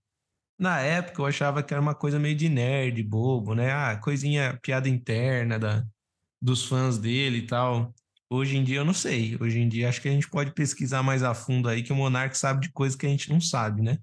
Na 0.58 0.80
época 0.80 1.20
eu 1.20 1.26
achava 1.26 1.62
que 1.62 1.72
era 1.72 1.80
uma 1.80 1.94
coisa 1.94 2.18
meio 2.18 2.34
de 2.34 2.48
nerd, 2.48 3.02
bobo, 3.02 3.54
né? 3.54 3.72
Ah, 3.72 3.96
coisinha, 3.96 4.58
piada 4.62 4.88
interna 4.88 5.58
da, 5.58 5.86
dos 6.40 6.64
fãs 6.64 6.98
dele 6.98 7.38
e 7.38 7.46
tal. 7.46 7.94
Hoje 8.28 8.56
em 8.56 8.64
dia 8.64 8.78
eu 8.78 8.84
não 8.84 8.94
sei. 8.94 9.36
Hoje 9.40 9.58
em 9.58 9.68
dia 9.68 9.88
acho 9.88 10.00
que 10.00 10.08
a 10.08 10.12
gente 10.12 10.28
pode 10.28 10.52
pesquisar 10.52 11.02
mais 11.02 11.22
a 11.22 11.34
fundo 11.34 11.68
aí, 11.68 11.82
que 11.82 11.92
o 11.92 11.96
Monark 11.96 12.36
sabe 12.36 12.62
de 12.62 12.72
coisas 12.72 12.96
que 12.96 13.06
a 13.06 13.08
gente 13.08 13.30
não 13.30 13.40
sabe, 13.40 13.82
né? 13.82 13.98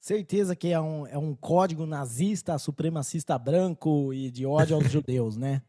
Certeza 0.00 0.54
que 0.54 0.68
é 0.68 0.80
um, 0.80 1.06
é 1.06 1.16
um 1.16 1.34
código 1.34 1.86
nazista, 1.86 2.58
supremacista 2.58 3.38
branco 3.38 4.12
e 4.12 4.30
de 4.30 4.44
ódio 4.44 4.76
aos 4.76 4.84
judeus, 4.90 5.36
né? 5.36 5.62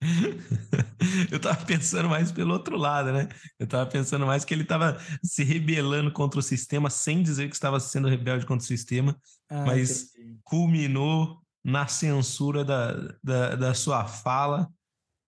eu 1.30 1.40
tava 1.40 1.64
pensando 1.64 2.08
mais 2.08 2.30
pelo 2.30 2.52
outro 2.52 2.76
lado, 2.76 3.12
né? 3.12 3.28
Eu 3.58 3.66
tava 3.66 3.88
pensando 3.90 4.24
mais 4.24 4.44
que 4.44 4.54
ele 4.54 4.64
tava 4.64 4.98
se 5.22 5.42
rebelando 5.42 6.12
contra 6.12 6.38
o 6.38 6.42
sistema 6.42 6.88
sem 6.88 7.22
dizer 7.22 7.48
que 7.48 7.54
estava 7.54 7.80
sendo 7.80 8.08
rebelde 8.08 8.46
contra 8.46 8.64
o 8.64 8.66
sistema, 8.66 9.18
ah, 9.48 9.64
mas 9.64 10.14
entendi. 10.14 10.38
culminou 10.44 11.42
na 11.64 11.86
censura 11.86 12.64
da, 12.64 12.92
da, 13.22 13.56
da, 13.56 13.74
sua 13.74 14.06
fala 14.06 14.70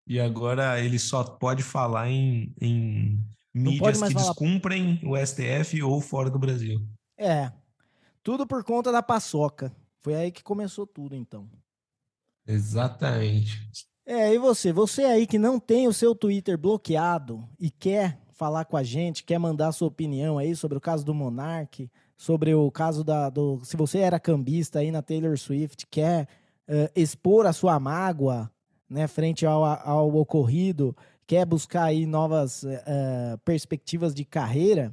e 0.06 0.18
agora 0.20 0.80
ele 0.80 0.98
só 0.98 1.24
pode 1.24 1.62
falar 1.62 2.08
em, 2.08 2.54
em 2.60 3.22
mídias 3.52 4.00
que 4.00 4.12
falar... 4.12 4.28
descumprem 4.28 5.00
o 5.04 5.16
STF 5.16 5.82
ou 5.82 6.00
fora 6.00 6.30
do 6.30 6.38
Brasil. 6.38 6.80
É, 7.18 7.52
tudo 8.22 8.46
por 8.46 8.64
conta 8.64 8.92
da 8.92 9.02
paçoca. 9.02 9.74
Foi 10.00 10.14
aí 10.14 10.32
que 10.32 10.42
começou 10.42 10.86
tudo, 10.86 11.14
então. 11.14 11.50
Exatamente. 12.46 13.68
É, 14.12 14.34
e 14.34 14.38
você? 14.38 14.72
Você 14.72 15.04
aí 15.04 15.24
que 15.24 15.38
não 15.38 15.60
tem 15.60 15.86
o 15.86 15.92
seu 15.92 16.16
Twitter 16.16 16.58
bloqueado 16.58 17.48
e 17.60 17.70
quer 17.70 18.18
falar 18.32 18.64
com 18.64 18.76
a 18.76 18.82
gente, 18.82 19.22
quer 19.22 19.38
mandar 19.38 19.70
sua 19.70 19.86
opinião 19.86 20.36
aí 20.36 20.56
sobre 20.56 20.76
o 20.76 20.80
caso 20.80 21.06
do 21.06 21.14
Monark, 21.14 21.88
sobre 22.16 22.52
o 22.52 22.68
caso 22.72 23.04
da. 23.04 23.30
Do, 23.30 23.60
se 23.62 23.76
você 23.76 23.98
era 23.98 24.18
cambista 24.18 24.80
aí 24.80 24.90
na 24.90 25.00
Taylor 25.00 25.38
Swift, 25.38 25.86
quer 25.86 26.26
uh, 26.68 26.90
expor 26.96 27.46
a 27.46 27.52
sua 27.52 27.78
mágoa 27.78 28.50
né, 28.88 29.06
frente 29.06 29.46
ao, 29.46 29.64
ao 29.64 30.12
ocorrido, 30.16 30.96
quer 31.24 31.46
buscar 31.46 31.84
aí 31.84 32.04
novas 32.04 32.64
uh, 32.64 33.38
perspectivas 33.44 34.12
de 34.12 34.24
carreira, 34.24 34.92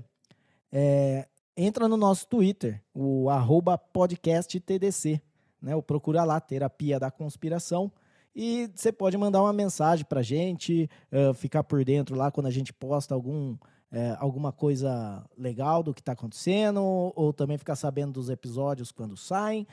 é, 0.71 1.27
entra 1.57 1.87
no 1.87 1.97
nosso 1.97 2.27
Twitter, 2.27 2.83
o 2.93 3.31
arroba 3.31 3.79
podcasttdc, 3.79 5.19
né? 5.59 5.75
Ou 5.75 5.81
procura 5.81 6.23
lá, 6.23 6.39
Terapia 6.39 6.99
da 6.99 7.09
Conspiração. 7.09 7.91
E 8.39 8.69
você 8.75 8.91
pode 8.91 9.17
mandar 9.17 9.41
uma 9.41 9.51
mensagem 9.51 10.05
para 10.05 10.19
a 10.19 10.23
gente, 10.23 10.87
uh, 11.11 11.33
ficar 11.33 11.63
por 11.63 11.83
dentro 11.83 12.15
lá 12.15 12.29
quando 12.29 12.45
a 12.45 12.51
gente 12.51 12.71
posta 12.71 13.15
algum, 13.15 13.53
uh, 13.53 13.57
alguma 14.19 14.51
coisa 14.51 15.25
legal 15.35 15.81
do 15.81 15.91
que 15.91 16.01
está 16.01 16.11
acontecendo, 16.11 16.79
ou 17.15 17.33
também 17.33 17.57
ficar 17.57 17.75
sabendo 17.75 18.11
dos 18.11 18.29
episódios 18.29 18.91
quando 18.91 19.17
saem, 19.17 19.65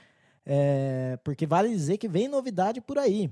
é, 0.47 1.19
porque 1.23 1.47
vale 1.47 1.69
dizer 1.69 1.99
que 1.99 2.09
vem 2.09 2.27
novidade 2.27 2.81
por 2.81 2.97
aí. 2.97 3.31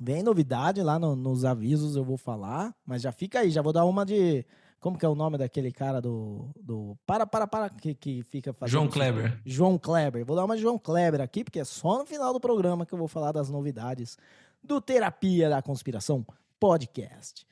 Vem 0.00 0.24
novidade 0.24 0.82
lá 0.82 0.98
no, 0.98 1.14
nos 1.14 1.44
avisos, 1.44 1.94
eu 1.94 2.02
vou 2.02 2.16
falar, 2.16 2.74
mas 2.84 3.00
já 3.00 3.12
fica 3.12 3.38
aí, 3.38 3.50
já 3.50 3.62
vou 3.62 3.72
dar 3.72 3.84
uma 3.84 4.04
de 4.04 4.44
como 4.82 4.98
que 4.98 5.06
é 5.06 5.08
o 5.08 5.14
nome 5.14 5.38
daquele 5.38 5.70
cara 5.70 6.02
do. 6.02 6.50
do 6.60 6.98
para, 7.06 7.24
para, 7.24 7.46
para, 7.46 7.70
que, 7.70 7.94
que 7.94 8.24
fica 8.24 8.52
fazendo. 8.52 8.72
João 8.72 8.88
Kleber. 8.88 9.40
João 9.46 9.78
Kleber. 9.78 10.24
Vou 10.26 10.34
dar 10.34 10.44
uma 10.44 10.56
de 10.56 10.62
João 10.62 10.76
Kleber 10.76 11.20
aqui, 11.20 11.44
porque 11.44 11.60
é 11.60 11.64
só 11.64 11.98
no 11.98 12.04
final 12.04 12.32
do 12.32 12.40
programa 12.40 12.84
que 12.84 12.92
eu 12.92 12.98
vou 12.98 13.06
falar 13.06 13.30
das 13.30 13.48
novidades 13.48 14.18
do 14.60 14.80
Terapia 14.80 15.48
da 15.48 15.62
Conspiração 15.62 16.26
Podcast. 16.58 17.46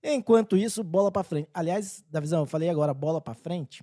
Enquanto 0.00 0.56
isso, 0.56 0.84
bola 0.84 1.10
para 1.10 1.24
frente. 1.24 1.48
Aliás, 1.52 2.04
da 2.08 2.20
visão, 2.20 2.42
eu 2.42 2.46
falei 2.46 2.70
agora 2.70 2.94
bola 2.94 3.20
para 3.20 3.34
frente, 3.34 3.82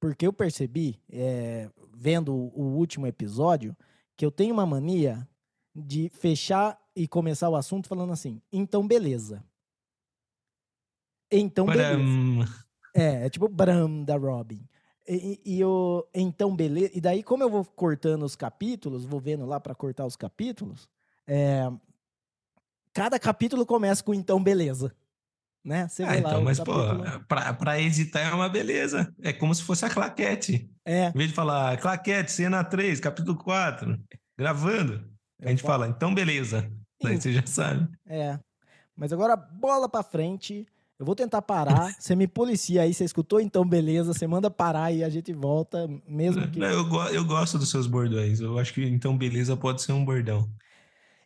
porque 0.00 0.26
eu 0.26 0.32
percebi, 0.32 0.98
é, 1.12 1.68
vendo 1.94 2.34
o 2.34 2.74
último 2.74 3.06
episódio, 3.06 3.76
que 4.16 4.24
eu 4.24 4.30
tenho 4.30 4.54
uma 4.54 4.64
mania 4.64 5.28
de 5.74 6.08
fechar 6.08 6.78
e 6.96 7.06
começar 7.06 7.50
o 7.50 7.54
assunto 7.54 7.86
falando 7.86 8.14
assim, 8.14 8.40
então 8.50 8.88
beleza. 8.88 9.44
Então, 11.30 11.66
beleza. 11.66 12.66
É, 12.94 13.26
é 13.26 13.30
tipo 13.30 13.48
Bram 13.48 14.04
da 14.04 14.16
Robin. 14.16 14.66
E, 15.08 15.40
e, 15.44 15.60
eu, 15.60 16.08
então, 16.14 16.54
beleza. 16.54 16.90
E 16.94 17.00
daí, 17.00 17.22
como 17.22 17.42
eu 17.42 17.50
vou 17.50 17.64
cortando 17.64 18.24
os 18.24 18.34
capítulos, 18.34 19.04
vou 19.04 19.20
vendo 19.20 19.46
lá 19.46 19.60
para 19.60 19.74
cortar 19.74 20.04
os 20.04 20.16
capítulos, 20.16 20.88
é, 21.26 21.70
cada 22.92 23.18
capítulo 23.18 23.64
começa 23.64 24.02
com 24.02 24.12
então, 24.12 24.42
beleza. 24.42 24.92
Né? 25.64 25.88
Você 25.88 26.04
ah, 26.04 26.16
então, 26.16 26.42
mas, 26.42 26.58
capítulo... 26.58 27.04
pô, 27.04 27.20
pra, 27.26 27.52
pra 27.52 27.80
editar 27.80 28.20
é 28.20 28.32
uma 28.32 28.48
beleza. 28.48 29.12
É 29.20 29.32
como 29.32 29.54
se 29.54 29.62
fosse 29.62 29.84
a 29.84 29.90
claquete. 29.90 30.70
É. 30.84 31.08
Em 31.08 31.12
vez 31.12 31.30
de 31.30 31.34
falar 31.34 31.76
claquete, 31.78 32.32
cena 32.32 32.64
3, 32.64 33.00
capítulo 33.00 33.36
4, 33.36 33.98
gravando, 34.38 35.04
a 35.42 35.50
gente 35.50 35.62
fala, 35.62 35.88
então, 35.88 36.14
beleza. 36.14 36.70
Daí 37.02 37.20
você 37.20 37.32
já 37.32 37.44
sabe. 37.46 37.88
É. 38.06 38.38
Mas 38.96 39.12
agora, 39.12 39.36
bola 39.36 39.88
pra 39.88 40.02
frente. 40.02 40.66
Eu 40.98 41.04
vou 41.04 41.14
tentar 41.14 41.42
parar. 41.42 41.94
Você 42.00 42.14
me 42.14 42.26
policia 42.26 42.82
aí, 42.82 42.94
você 42.94 43.04
escutou? 43.04 43.40
Então, 43.40 43.64
beleza. 43.66 44.14
Você 44.14 44.26
manda 44.26 44.50
parar 44.50 44.92
e 44.92 45.04
a 45.04 45.08
gente 45.08 45.32
volta, 45.32 45.88
mesmo 46.08 46.48
que. 46.50 46.58
Eu, 46.58 46.86
eu 47.12 47.24
gosto 47.24 47.58
dos 47.58 47.70
seus 47.70 47.86
bordões. 47.86 48.40
Eu 48.40 48.58
acho 48.58 48.72
que 48.72 48.84
então, 48.84 49.16
beleza, 49.16 49.56
pode 49.56 49.82
ser 49.82 49.92
um 49.92 50.04
bordão. 50.04 50.48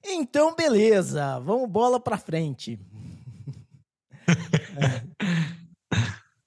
Então, 0.04 0.54
beleza. 0.54 1.38
Vamos 1.40 1.68
bola 1.68 2.00
pra 2.00 2.18
frente. 2.18 2.80
é. 4.76 5.10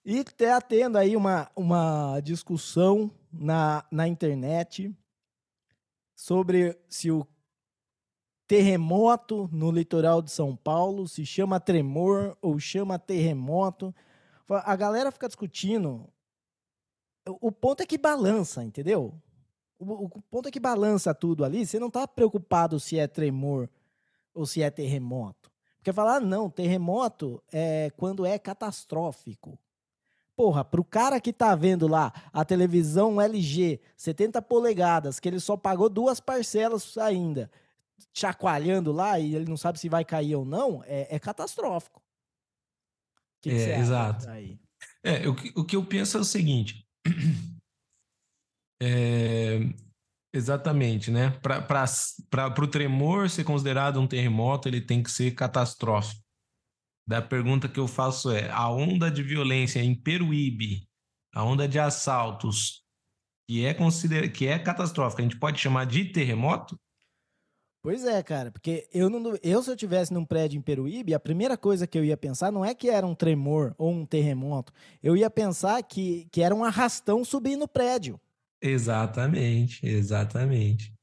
E 0.05 0.21
tá 0.23 0.59
tendo 0.59 0.97
aí 0.97 1.15
uma, 1.15 1.49
uma 1.55 2.19
discussão 2.19 3.09
na, 3.31 3.85
na 3.89 4.05
internet 4.05 4.93
sobre 6.13 6.77
se 6.89 7.09
o 7.09 7.25
terremoto 8.47 9.49
no 9.51 9.71
litoral 9.71 10.21
de 10.21 10.31
São 10.31 10.55
Paulo, 10.55 11.07
se 11.07 11.25
chama 11.25 11.59
tremor 11.59 12.37
ou 12.41 12.59
chama 12.59 12.99
terremoto. 12.99 13.93
A 14.49 14.75
galera 14.75 15.11
fica 15.11 15.27
discutindo. 15.27 16.07
O 17.25 17.51
ponto 17.51 17.81
é 17.81 17.85
que 17.85 17.97
balança, 17.97 18.63
entendeu? 18.63 19.13
O, 19.79 20.09
ponto 20.29 20.47
é 20.47 20.51
que 20.51 20.59
balança 20.59 21.13
tudo 21.13 21.43
ali. 21.43 21.65
Você 21.65 21.79
não 21.79 21.87
está 21.87 22.07
preocupado 22.07 22.79
se 22.79 22.97
é 22.97 23.07
tremor 23.07 23.69
ou 24.33 24.45
se 24.45 24.61
é 24.61 24.69
terremoto. 24.69 25.51
Porque 25.77 25.91
falar, 25.91 26.17
ah, 26.17 26.19
não, 26.19 26.49
terremoto 26.49 27.43
é 27.51 27.91
quando 27.97 28.25
é 28.25 28.37
catastrófico. 28.39 29.57
Porra, 30.35 30.63
pro 30.65 30.83
cara 30.83 31.19
que 31.19 31.31
tá 31.31 31.53
vendo 31.55 31.87
lá 31.87 32.11
a 32.31 32.43
televisão 32.43 33.21
LG 33.21 33.79
70 33.95 34.41
polegadas, 34.41 35.19
que 35.19 35.27
ele 35.27 35.39
só 35.39 35.55
pagou 35.55 35.89
duas 35.89 36.19
parcelas 36.19 36.97
ainda, 36.97 37.51
chacoalhando 38.13 38.91
lá 38.91 39.19
e 39.19 39.35
ele 39.35 39.45
não 39.45 39.57
sabe 39.57 39.79
se 39.79 39.89
vai 39.89 40.03
cair 40.03 40.35
ou 40.35 40.45
não, 40.45 40.83
é, 40.85 41.15
é 41.15 41.19
catastrófico. 41.19 42.01
Que 43.41 43.49
que 43.49 43.55
é, 43.55 43.79
exato. 43.79 44.29
Aí? 44.29 44.59
É, 45.03 45.27
o, 45.27 45.31
o 45.55 45.65
que 45.65 45.75
eu 45.75 45.85
penso 45.85 46.17
é 46.17 46.21
o 46.21 46.25
seguinte. 46.25 46.87
É, 48.85 49.59
exatamente, 50.33 51.09
né? 51.09 51.29
Para 51.39 52.61
o 52.61 52.67
tremor 52.67 53.29
ser 53.29 53.45
considerado 53.45 53.97
um 53.97 54.05
terremoto, 54.05 54.67
ele 54.67 54.81
tem 54.81 55.01
que 55.01 55.09
ser 55.09 55.31
catastrófico. 55.31 56.21
Da 57.07 57.21
pergunta 57.21 57.69
que 57.69 57.79
eu 57.79 57.87
faço 57.87 58.29
é: 58.29 58.49
a 58.49 58.69
onda 58.69 59.09
de 59.09 59.23
violência 59.23 59.79
em 59.79 59.95
Peruíbe, 59.95 60.85
a 61.33 61.45
onda 61.45 61.65
de 61.65 61.79
assaltos, 61.79 62.83
que 63.47 63.65
é, 63.65 63.73
consider... 63.73 64.33
que 64.33 64.47
é 64.47 64.59
catastrófica, 64.59 65.21
a 65.21 65.25
gente 65.25 65.39
pode 65.39 65.61
chamar 65.61 65.85
de 65.85 66.11
terremoto? 66.11 66.77
Pois 67.83 68.05
é, 68.05 68.23
cara, 68.23 68.49
porque 68.49 68.87
eu, 68.93 69.09
não, 69.09 69.37
eu 69.43 69.61
se 69.61 69.69
eu 69.69 69.75
tivesse 69.75 70.13
num 70.13 70.23
prédio 70.23 70.57
em 70.57 70.61
Peruíbe, 70.61 71.13
a 71.13 71.19
primeira 71.19 71.57
coisa 71.57 71.85
que 71.85 71.99
eu 71.99 72.05
ia 72.05 72.15
pensar 72.15 72.49
não 72.49 72.63
é 72.63 72.73
que 72.73 72.89
era 72.89 73.05
um 73.05 73.13
tremor 73.13 73.75
ou 73.77 73.91
um 73.91 74.05
terremoto, 74.05 74.71
eu 75.03 75.17
ia 75.17 75.29
pensar 75.29 75.83
que, 75.83 76.25
que 76.31 76.41
era 76.41 76.55
um 76.55 76.63
arrastão 76.63 77.25
subir 77.25 77.57
no 77.57 77.67
prédio. 77.67 78.17
Exatamente, 78.61 79.85
exatamente. 79.85 80.93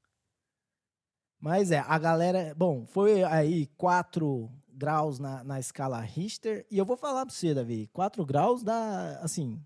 Mas 1.38 1.70
é, 1.70 1.84
a 1.86 1.98
galera, 1.98 2.54
bom, 2.56 2.86
foi 2.86 3.24
aí 3.24 3.66
4 3.76 4.50
graus 4.72 5.18
na, 5.18 5.44
na 5.44 5.60
escala 5.60 6.00
Richter, 6.00 6.64
e 6.70 6.78
eu 6.78 6.86
vou 6.86 6.96
falar 6.96 7.26
pra 7.26 7.34
você, 7.34 7.52
Davi, 7.52 7.90
4 7.92 8.24
graus 8.24 8.62
dá, 8.62 9.20
assim, 9.20 9.62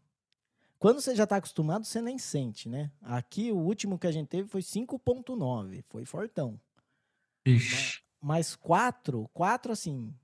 quando 0.80 1.00
você 1.00 1.14
já 1.14 1.28
tá 1.28 1.36
acostumado, 1.36 1.84
você 1.84 2.02
nem 2.02 2.18
sente, 2.18 2.68
né? 2.68 2.90
Aqui, 3.00 3.52
o 3.52 3.56
último 3.56 4.00
que 4.00 4.08
a 4.08 4.12
gente 4.12 4.26
teve 4.26 4.48
foi 4.48 4.62
5.9, 4.62 5.84
foi 5.88 6.04
fortão. 6.04 6.58
Ixi. 7.44 8.00
Mas 8.20 8.56
quatro, 8.56 9.28
quatro 9.34 9.72
assim, 9.72 10.14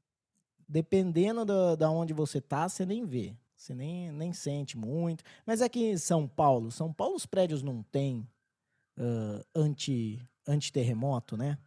dependendo 0.66 1.44
da, 1.44 1.74
da 1.74 1.90
onde 1.90 2.12
você 2.14 2.40
tá, 2.40 2.68
você 2.68 2.86
nem 2.86 3.04
vê. 3.04 3.36
Você 3.54 3.74
nem, 3.74 4.10
nem 4.10 4.32
sente 4.32 4.78
muito. 4.78 5.22
Mas 5.44 5.60
aqui 5.60 5.84
em 5.84 5.98
São 5.98 6.26
Paulo, 6.26 6.70
São 6.70 6.90
Paulo 6.92 7.14
os 7.14 7.26
prédios 7.26 7.62
não 7.62 7.82
tem 7.82 8.26
uh, 8.98 9.44
anti, 9.54 10.26
anti-terremoto, 10.48 11.36
né? 11.36 11.58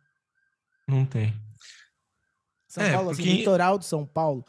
Não 0.88 1.06
tem. 1.06 1.34
São 2.68 2.84
é, 2.84 2.92
Paulo, 2.92 3.12
assim, 3.12 3.22
porque... 3.22 3.30
assim, 3.30 3.40
litoral 3.40 3.78
de 3.78 3.86
São 3.86 4.06
Paulo. 4.06 4.44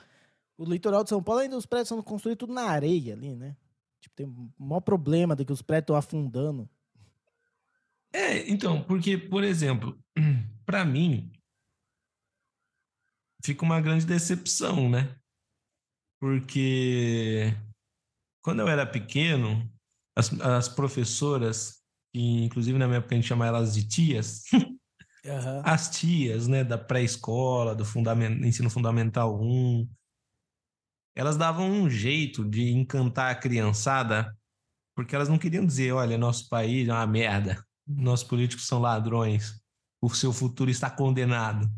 O 0.57 0.65
litoral 0.65 1.05
de 1.05 1.11
São 1.11 1.23
Paulo 1.23 1.43
ainda 1.43 1.57
os 1.59 1.67
prédios 1.67 1.89
são 1.89 2.03
construídos 2.03 2.41
tudo 2.41 2.55
na 2.55 2.63
areia 2.63 3.13
ali, 3.13 3.35
né? 3.35 3.55
Tipo, 4.01 4.17
tem 4.17 4.27
o 4.27 4.53
maior 4.59 4.81
problema 4.81 5.37
de 5.37 5.45
que 5.45 5.53
os 5.53 5.61
prédios 5.61 5.85
estão 5.85 5.97
afundando. 5.97 6.69
É, 8.15 8.49
então, 8.49 8.81
porque, 8.85 9.19
por 9.19 9.43
exemplo, 9.43 9.99
para 10.65 10.85
mim, 10.85 11.33
fica 13.45 13.65
uma 13.65 13.81
grande 13.81 14.07
decepção, 14.07 14.89
né? 14.89 15.19
Porque 16.21 17.53
quando 18.41 18.61
eu 18.61 18.69
era 18.69 18.87
pequeno, 18.87 19.69
as, 20.17 20.33
as 20.41 20.69
professoras, 20.69 21.83
inclusive 22.15 22.79
na 22.79 22.87
minha 22.87 22.99
época 22.99 23.17
a 23.17 23.19
gente 23.19 23.27
chama 23.27 23.49
elas 23.49 23.75
de 23.75 23.89
tias, 23.89 24.45
uhum. 25.25 25.63
as 25.65 25.91
tias, 25.91 26.47
né, 26.47 26.63
da 26.63 26.79
pré-escola, 26.79 27.75
do 27.75 27.85
fundament, 27.85 28.41
ensino 28.47 28.71
fundamental 28.71 29.43
1, 29.43 29.91
elas 31.17 31.37
davam 31.37 31.69
um 31.69 31.91
jeito 31.91 32.45
de 32.45 32.71
encantar 32.71 33.33
a 33.33 33.39
criançada, 33.39 34.33
porque 34.97 35.17
elas 35.17 35.29
não 35.29 35.39
queriam 35.39 35.67
dizer, 35.67 35.93
olha, 35.93 36.17
nosso 36.17 36.49
país 36.49 36.89
é 36.89 36.93
uma 36.93 37.07
merda, 37.07 37.65
nossos 37.87 38.27
políticos 38.27 38.67
são 38.67 38.81
ladrões, 38.81 39.61
o 40.01 40.11
seu 40.11 40.33
futuro 40.33 40.71
está 40.71 40.91
condenado. 40.91 41.69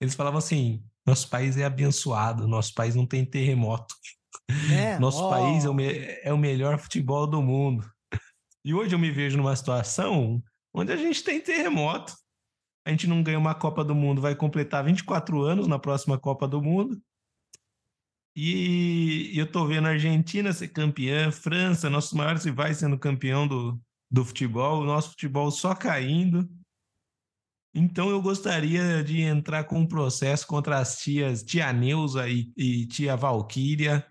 Eles 0.00 0.14
falavam 0.14 0.38
assim, 0.38 0.84
nosso 1.06 1.28
país 1.28 1.56
é 1.56 1.64
abençoado, 1.64 2.48
nosso 2.48 2.74
país 2.74 2.94
não 2.94 3.06
tem 3.06 3.24
terremoto. 3.24 3.94
É, 4.72 4.98
nosso 5.00 5.28
país 5.28 5.64
é 5.64 5.68
o, 5.68 5.76
é 5.80 6.32
o 6.32 6.38
melhor 6.38 6.78
futebol 6.78 7.26
do 7.26 7.42
mundo. 7.42 7.88
E 8.64 8.74
hoje 8.74 8.94
eu 8.94 8.98
me 8.98 9.10
vejo 9.10 9.36
numa 9.36 9.54
situação 9.54 10.42
onde 10.74 10.92
a 10.92 10.96
gente 10.96 11.22
tem 11.22 11.40
terremoto. 11.40 12.14
A 12.84 12.90
gente 12.90 13.06
não 13.06 13.22
ganha 13.22 13.38
uma 13.38 13.54
Copa 13.54 13.84
do 13.84 13.94
Mundo, 13.94 14.20
vai 14.20 14.34
completar 14.34 14.84
24 14.84 15.42
anos 15.42 15.66
na 15.66 15.78
próxima 15.78 16.18
Copa 16.18 16.46
do 16.46 16.62
Mundo. 16.62 17.00
E 18.34 19.32
eu 19.34 19.50
tô 19.50 19.66
vendo 19.66 19.86
a 19.86 19.92
Argentina 19.92 20.52
ser 20.52 20.68
campeã, 20.68 21.32
França, 21.32 21.88
nossos 21.88 22.12
maiores 22.12 22.44
rivais 22.44 22.76
sendo 22.76 22.98
campeão 22.98 23.48
do, 23.48 23.80
do 24.10 24.24
futebol, 24.24 24.80
o 24.80 24.84
nosso 24.84 25.10
futebol 25.10 25.50
só 25.50 25.74
caindo. 25.74 26.48
Então 27.74 28.08
eu 28.08 28.22
gostaria 28.22 29.04
de 29.04 29.20
entrar 29.20 29.64
com 29.64 29.80
um 29.80 29.86
processo 29.86 30.46
contra 30.46 30.78
as 30.78 30.98
tias 30.98 31.42
tia 31.42 31.72
Neuza 31.72 32.28
e, 32.28 32.50
e 32.56 32.86
tia 32.86 33.16
Valquíria, 33.16 34.06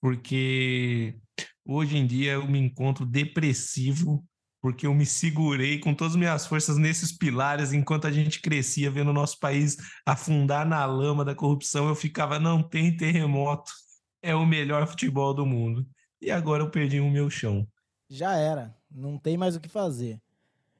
porque 0.00 1.18
hoje 1.64 1.98
em 1.98 2.06
dia 2.06 2.32
eu 2.32 2.46
me 2.48 2.58
encontro 2.58 3.04
depressivo 3.04 4.24
porque 4.60 4.86
eu 4.86 4.94
me 4.94 5.06
segurei 5.06 5.78
com 5.78 5.94
todas 5.94 6.12
as 6.12 6.18
minhas 6.18 6.46
forças 6.46 6.76
nesses 6.76 7.16
pilares 7.16 7.72
enquanto 7.72 8.06
a 8.06 8.12
gente 8.12 8.40
crescia 8.40 8.90
vendo 8.90 9.08
o 9.08 9.14
nosso 9.14 9.38
país 9.38 9.76
afundar 10.04 10.68
na 10.68 10.84
lama 10.84 11.24
da 11.24 11.34
corrupção. 11.34 11.88
Eu 11.88 11.94
ficava, 11.94 12.38
não 12.38 12.62
tem 12.62 12.94
terremoto, 12.94 13.72
é 14.22 14.34
o 14.34 14.46
melhor 14.46 14.86
futebol 14.86 15.32
do 15.32 15.46
mundo. 15.46 15.86
E 16.20 16.30
agora 16.30 16.62
eu 16.62 16.70
perdi 16.70 17.00
o 17.00 17.10
meu 17.10 17.30
chão. 17.30 17.66
Já 18.10 18.34
era, 18.34 18.76
não 18.90 19.16
tem 19.16 19.38
mais 19.38 19.54
o 19.54 19.60
que 19.60 19.68
fazer. 19.68 20.20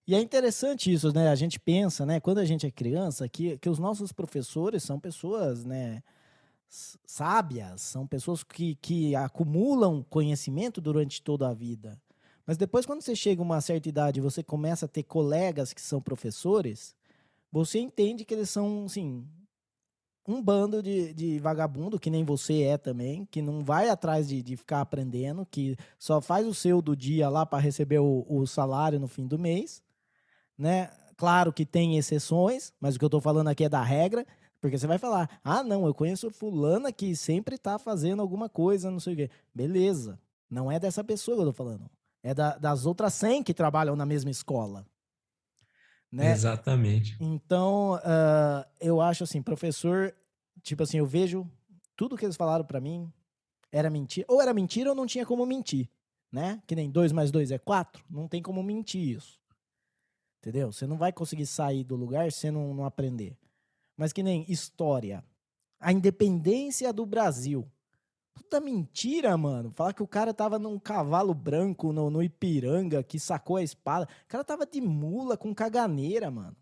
E 0.04 0.14
é 0.16 0.20
interessante 0.20 0.92
isso, 0.92 1.12
né? 1.12 1.28
A 1.28 1.36
gente 1.36 1.60
pensa, 1.60 2.04
né, 2.04 2.18
quando 2.18 2.38
a 2.38 2.44
gente 2.44 2.66
é 2.66 2.70
criança, 2.70 3.28
que, 3.28 3.56
que 3.58 3.70
os 3.70 3.78
nossos 3.78 4.10
professores 4.10 4.82
são 4.82 4.98
pessoas, 4.98 5.64
né, 5.64 6.02
sábias, 7.06 7.80
são 7.82 8.06
pessoas 8.06 8.42
que, 8.42 8.74
que 8.76 9.14
acumulam 9.14 10.04
conhecimento 10.10 10.80
durante 10.80 11.22
toda 11.22 11.48
a 11.48 11.54
vida. 11.54 11.96
Mas 12.44 12.56
depois, 12.56 12.84
quando 12.84 13.02
você 13.02 13.14
chega 13.14 13.40
a 13.40 13.44
uma 13.44 13.60
certa 13.60 13.88
idade 13.88 14.18
e 14.18 14.22
você 14.22 14.42
começa 14.42 14.86
a 14.86 14.88
ter 14.88 15.04
colegas 15.04 15.72
que 15.72 15.80
são 15.80 16.02
professores, 16.02 16.96
você 17.52 17.78
entende 17.78 18.24
que 18.24 18.34
eles 18.34 18.50
são, 18.50 18.86
assim, 18.86 19.24
um 20.26 20.42
bando 20.42 20.82
de, 20.82 21.12
de 21.14 21.38
vagabundo, 21.38 21.98
que 21.98 22.10
nem 22.10 22.24
você 22.24 22.62
é 22.62 22.78
também, 22.78 23.26
que 23.26 23.40
não 23.42 23.64
vai 23.64 23.88
atrás 23.88 24.28
de, 24.28 24.42
de 24.42 24.56
ficar 24.56 24.80
aprendendo, 24.80 25.46
que 25.46 25.76
só 25.98 26.20
faz 26.20 26.46
o 26.46 26.54
seu 26.54 26.80
do 26.80 26.94
dia 26.94 27.28
lá 27.28 27.44
para 27.44 27.58
receber 27.58 27.98
o, 27.98 28.24
o, 28.28 28.46
salário 28.46 29.00
no 29.00 29.08
fim 29.08 29.26
do 29.26 29.38
mês, 29.38 29.82
né? 30.56 30.90
Claro 31.16 31.52
que 31.52 31.66
tem 31.66 31.98
exceções, 31.98 32.72
mas 32.80 32.94
o 32.94 32.98
que 32.98 33.04
eu 33.04 33.08
estou 33.08 33.20
falando 33.20 33.48
aqui 33.48 33.64
é 33.64 33.68
da 33.68 33.82
regra, 33.82 34.26
porque 34.60 34.78
você 34.78 34.86
vai 34.86 34.98
falar, 34.98 35.40
ah, 35.42 35.62
não, 35.62 35.86
eu 35.86 35.94
conheço 35.94 36.30
fulana 36.30 36.92
que 36.92 37.16
sempre 37.16 37.56
está 37.56 37.78
fazendo 37.78 38.20
alguma 38.20 38.48
coisa, 38.48 38.90
não 38.90 39.00
sei 39.00 39.14
o 39.14 39.16
quê. 39.16 39.30
Beleza, 39.54 40.18
não 40.50 40.70
é 40.70 40.78
dessa 40.78 41.02
pessoa 41.02 41.36
que 41.36 41.42
eu 41.42 41.50
estou 41.50 41.66
falando. 41.66 41.90
É 42.22 42.34
da, 42.34 42.56
das 42.58 42.84
outras 42.84 43.14
100 43.14 43.42
que 43.42 43.54
trabalham 43.54 43.96
na 43.96 44.04
mesma 44.04 44.30
escola. 44.30 44.86
Né? 46.12 46.32
Exatamente. 46.32 47.16
Então, 47.20 47.94
uh, 47.94 48.64
eu 48.80 49.00
acho 49.00 49.24
assim, 49.24 49.40
professor, 49.40 50.14
tipo 50.62 50.82
assim, 50.82 50.98
eu 50.98 51.06
vejo 51.06 51.48
tudo 51.96 52.16
que 52.16 52.24
eles 52.24 52.36
falaram 52.36 52.64
para 52.64 52.80
mim 52.80 53.12
era 53.70 53.88
mentira. 53.88 54.26
Ou 54.28 54.40
era 54.42 54.52
mentira 54.52 54.90
ou 54.90 54.96
não 54.96 55.06
tinha 55.06 55.24
como 55.24 55.46
mentir, 55.46 55.88
né? 56.32 56.60
Que 56.66 56.74
nem 56.74 56.90
2 56.90 57.12
mais 57.12 57.30
2 57.30 57.52
é 57.52 57.58
4, 57.58 58.04
não 58.10 58.26
tem 58.26 58.42
como 58.42 58.62
mentir 58.62 59.16
isso. 59.16 59.40
Entendeu? 60.40 60.72
Você 60.72 60.86
não 60.86 60.96
vai 60.96 61.12
conseguir 61.12 61.46
sair 61.46 61.84
do 61.84 61.94
lugar 61.94 62.32
se 62.32 62.50
não, 62.50 62.74
não 62.74 62.84
aprender. 62.84 63.36
Mas 63.96 64.12
que 64.12 64.22
nem 64.22 64.50
história. 64.50 65.22
A 65.78 65.92
independência 65.92 66.92
do 66.92 67.04
Brasil. 67.04 67.70
Puta 68.34 68.60
mentira, 68.60 69.36
mano. 69.36 69.70
Falar 69.72 69.92
que 69.92 70.02
o 70.02 70.08
cara 70.08 70.34
tava 70.34 70.58
num 70.58 70.78
cavalo 70.78 71.34
branco 71.34 71.92
no, 71.92 72.10
no 72.10 72.22
Ipiranga, 72.22 73.02
que 73.02 73.18
sacou 73.18 73.56
a 73.56 73.62
espada. 73.62 74.08
O 74.24 74.28
cara 74.28 74.44
tava 74.44 74.66
de 74.66 74.80
mula 74.80 75.36
com 75.36 75.54
caganeira, 75.54 76.30
mano. 76.30 76.56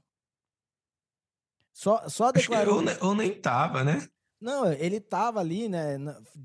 Só, 1.72 2.08
só 2.08 2.32
declarou. 2.32 2.82
Ou, 2.82 3.08
ou 3.08 3.14
nem 3.14 3.32
tava, 3.40 3.84
né? 3.84 4.06
Não, 4.40 4.70
ele 4.72 5.00
tava 5.00 5.40
ali, 5.40 5.68
né? 5.68 5.96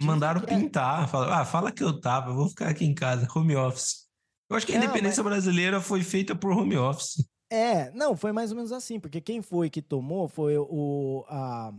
Mandaram 0.02 0.42
é 0.42 0.46
pintar. 0.46 1.08
Fala, 1.08 1.42
ah, 1.42 1.46
fala 1.46 1.72
que 1.72 1.84
eu 1.84 2.00
tava, 2.00 2.32
eu 2.32 2.36
vou 2.36 2.50
ficar 2.50 2.70
aqui 2.70 2.86
em 2.86 2.94
casa, 2.94 3.28
home 3.36 3.56
office. 3.56 4.08
Eu 4.50 4.58
acho 4.58 4.66
que 4.66 4.74
a 4.74 4.78
não, 4.78 4.86
independência 4.86 5.24
mas... 5.24 5.34
brasileira 5.34 5.80
foi 5.80 6.04
feita 6.04 6.36
por 6.36 6.52
home 6.52 6.78
office. 6.78 7.28
É, 7.52 7.92
não, 7.92 8.16
foi 8.16 8.32
mais 8.32 8.52
ou 8.52 8.56
menos 8.56 8.72
assim, 8.72 9.00
porque 9.00 9.22
quem 9.22 9.42
foi 9.42 9.70
que 9.70 9.82
tomou 9.82 10.28
foi 10.28 10.58
o. 10.58 11.24
A 11.28 11.72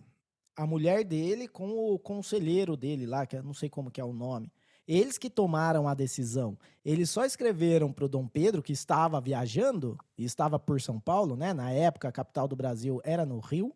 a 0.56 0.66
mulher 0.66 1.04
dele 1.04 1.48
com 1.48 1.92
o 1.92 1.98
conselheiro 1.98 2.76
dele 2.76 3.06
lá, 3.06 3.26
que 3.26 3.36
eu 3.36 3.42
não 3.42 3.54
sei 3.54 3.68
como 3.68 3.90
que 3.90 4.00
é 4.00 4.04
o 4.04 4.12
nome. 4.12 4.52
Eles 4.86 5.16
que 5.16 5.30
tomaram 5.30 5.88
a 5.88 5.94
decisão. 5.94 6.58
Eles 6.84 7.08
só 7.08 7.24
escreveram 7.24 7.90
para 7.92 8.04
o 8.04 8.08
Dom 8.08 8.28
Pedro, 8.28 8.62
que 8.62 8.72
estava 8.72 9.20
viajando, 9.20 9.98
e 10.16 10.24
estava 10.24 10.58
por 10.58 10.80
São 10.80 11.00
Paulo, 11.00 11.36
né? 11.36 11.54
Na 11.54 11.70
época, 11.70 12.08
a 12.08 12.12
capital 12.12 12.46
do 12.46 12.54
Brasil 12.54 13.00
era 13.02 13.24
no 13.24 13.40
Rio. 13.40 13.74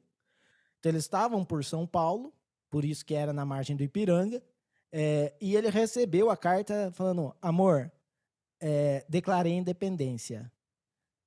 Então, 0.78 0.90
eles 0.90 1.04
estavam 1.04 1.44
por 1.44 1.64
São 1.64 1.86
Paulo, 1.86 2.32
por 2.68 2.84
isso 2.84 3.04
que 3.04 3.14
era 3.14 3.32
na 3.32 3.44
margem 3.44 3.74
do 3.74 3.82
Ipiranga. 3.82 4.42
É, 4.92 5.32
e 5.40 5.56
ele 5.56 5.70
recebeu 5.70 6.30
a 6.30 6.36
carta 6.36 6.90
falando: 6.92 7.34
amor, 7.40 7.90
é, 8.60 9.04
declarei 9.08 9.54
independência. 9.54 10.52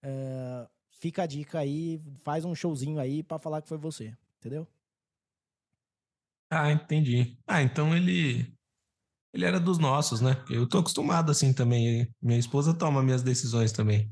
É, 0.03 0.67
fica 0.91 1.23
a 1.23 1.25
dica 1.25 1.59
aí, 1.59 1.99
faz 2.23 2.45
um 2.45 2.53
showzinho 2.53 2.99
aí 2.99 3.23
para 3.23 3.39
falar 3.39 3.61
que 3.61 3.67
foi 3.67 3.77
você, 3.77 4.15
entendeu? 4.39 4.67
Ah, 6.51 6.69
entendi. 6.71 7.37
Ah, 7.47 7.61
então 7.61 7.95
ele 7.95 8.53
ele 9.33 9.45
era 9.45 9.59
dos 9.59 9.77
nossos, 9.77 10.19
né? 10.19 10.31
Eu 10.49 10.67
tô 10.67 10.79
acostumado 10.79 11.31
assim 11.31 11.53
também. 11.53 12.13
Minha 12.21 12.37
esposa 12.39 12.73
toma 12.73 13.01
minhas 13.01 13.23
decisões 13.23 13.71
também. 13.71 14.11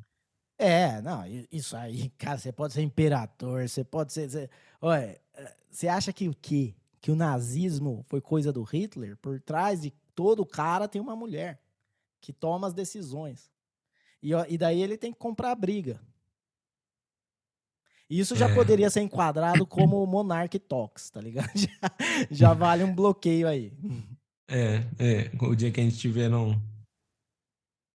É, 0.58 1.02
não, 1.02 1.24
isso 1.52 1.76
aí, 1.76 2.10
cara, 2.18 2.38
você 2.38 2.52
pode 2.52 2.74
ser 2.74 2.82
imperador, 2.82 3.68
você 3.68 3.84
pode 3.84 4.14
ser. 4.14 4.30
Você, 4.30 4.50
olha, 4.82 5.20
você 5.70 5.88
acha 5.88 6.14
que 6.14 6.30
o 6.30 6.34
quê? 6.34 6.76
Que 7.02 7.12
o 7.12 7.16
nazismo 7.16 8.06
foi 8.08 8.22
coisa 8.22 8.52
do 8.52 8.64
Hitler? 8.64 9.18
Por 9.18 9.40
trás 9.42 9.82
de 9.82 9.92
todo 10.16 10.46
cara 10.46 10.88
tem 10.88 11.02
uma 11.02 11.16
mulher 11.16 11.62
que 12.22 12.32
toma 12.34 12.68
as 12.68 12.74
decisões. 12.74 13.52
E, 14.22 14.32
e 14.34 14.58
daí 14.58 14.82
ele 14.82 14.98
tem 14.98 15.12
que 15.12 15.20
comprar 15.20 15.52
a 15.52 15.56
briga. 15.56 16.02
Isso 18.10 18.36
já 18.36 18.50
é. 18.50 18.56
poderia 18.56 18.90
ser 18.90 19.02
enquadrado 19.02 19.68
como 19.68 20.06
Monarch 20.08 20.58
Talks, 20.60 21.12
tá 21.12 21.22
ligado? 21.22 21.50
Já, 21.56 21.70
já 22.32 22.54
vale 22.54 22.84
um 22.84 22.94
bloqueio 22.94 23.48
aí. 23.48 23.72
É, 24.50 24.78
é. 24.98 25.32
O 25.46 25.56
dia 25.56 25.72
que 25.72 25.80
a 25.80 25.84
gente 25.84 25.98
tiver 25.98 26.28
num, 26.28 26.60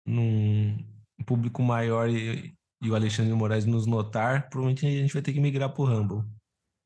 num 0.04 0.76
público 1.24 1.62
maior 1.62 2.10
e, 2.10 2.52
e 2.82 2.90
o 2.90 2.94
Alexandre 2.94 3.32
Moraes 3.32 3.64
nos 3.64 3.86
notar, 3.86 4.50
provavelmente 4.50 4.84
a 4.84 4.90
gente 4.90 5.12
vai 5.12 5.22
ter 5.22 5.32
que 5.32 5.40
migrar 5.40 5.72
pro 5.72 5.84
Rumble. 5.84 6.24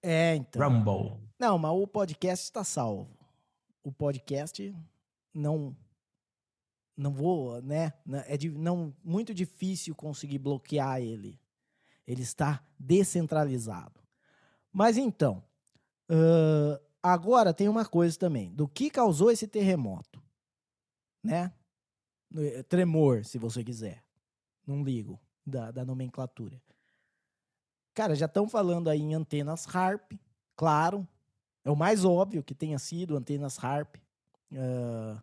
É, 0.02 0.36
então. 0.36 0.62
Rumble. 0.62 1.18
Não, 1.40 1.56
mas 1.56 1.72
o 1.72 1.86
podcast 1.86 2.44
está 2.44 2.62
salvo. 2.62 3.08
O 3.82 3.90
podcast 3.90 4.74
não 5.34 5.74
não 6.96 7.12
vou, 7.12 7.60
né? 7.60 7.92
É 8.28 8.36
de, 8.36 8.50
não 8.50 8.94
muito 9.02 9.34
difícil 9.34 9.94
conseguir 9.94 10.38
bloquear 10.38 11.00
ele. 11.00 11.40
Ele 12.06 12.22
está 12.22 12.62
descentralizado. 12.78 14.00
Mas 14.72 14.96
então, 14.96 15.42
uh, 16.10 16.80
agora 17.02 17.54
tem 17.54 17.68
uma 17.68 17.84
coisa 17.84 18.18
também. 18.18 18.52
Do 18.52 18.68
que 18.68 18.90
causou 18.90 19.30
esse 19.30 19.46
terremoto? 19.46 20.22
Né? 21.22 21.52
Tremor, 22.68 23.24
se 23.24 23.38
você 23.38 23.62
quiser. 23.62 24.02
Não 24.66 24.82
ligo 24.82 25.20
da, 25.46 25.70
da 25.70 25.84
nomenclatura. 25.84 26.60
Cara, 27.94 28.14
já 28.14 28.26
estão 28.26 28.48
falando 28.48 28.90
aí 28.90 29.00
em 29.00 29.14
antenas 29.14 29.66
HARP, 29.66 30.12
claro. 30.56 31.06
É 31.64 31.70
o 31.70 31.76
mais 31.76 32.04
óbvio 32.04 32.42
que 32.42 32.54
tenha 32.54 32.78
sido 32.78 33.16
antenas 33.16 33.56
HARP. 33.56 33.96
Uh, 34.52 35.22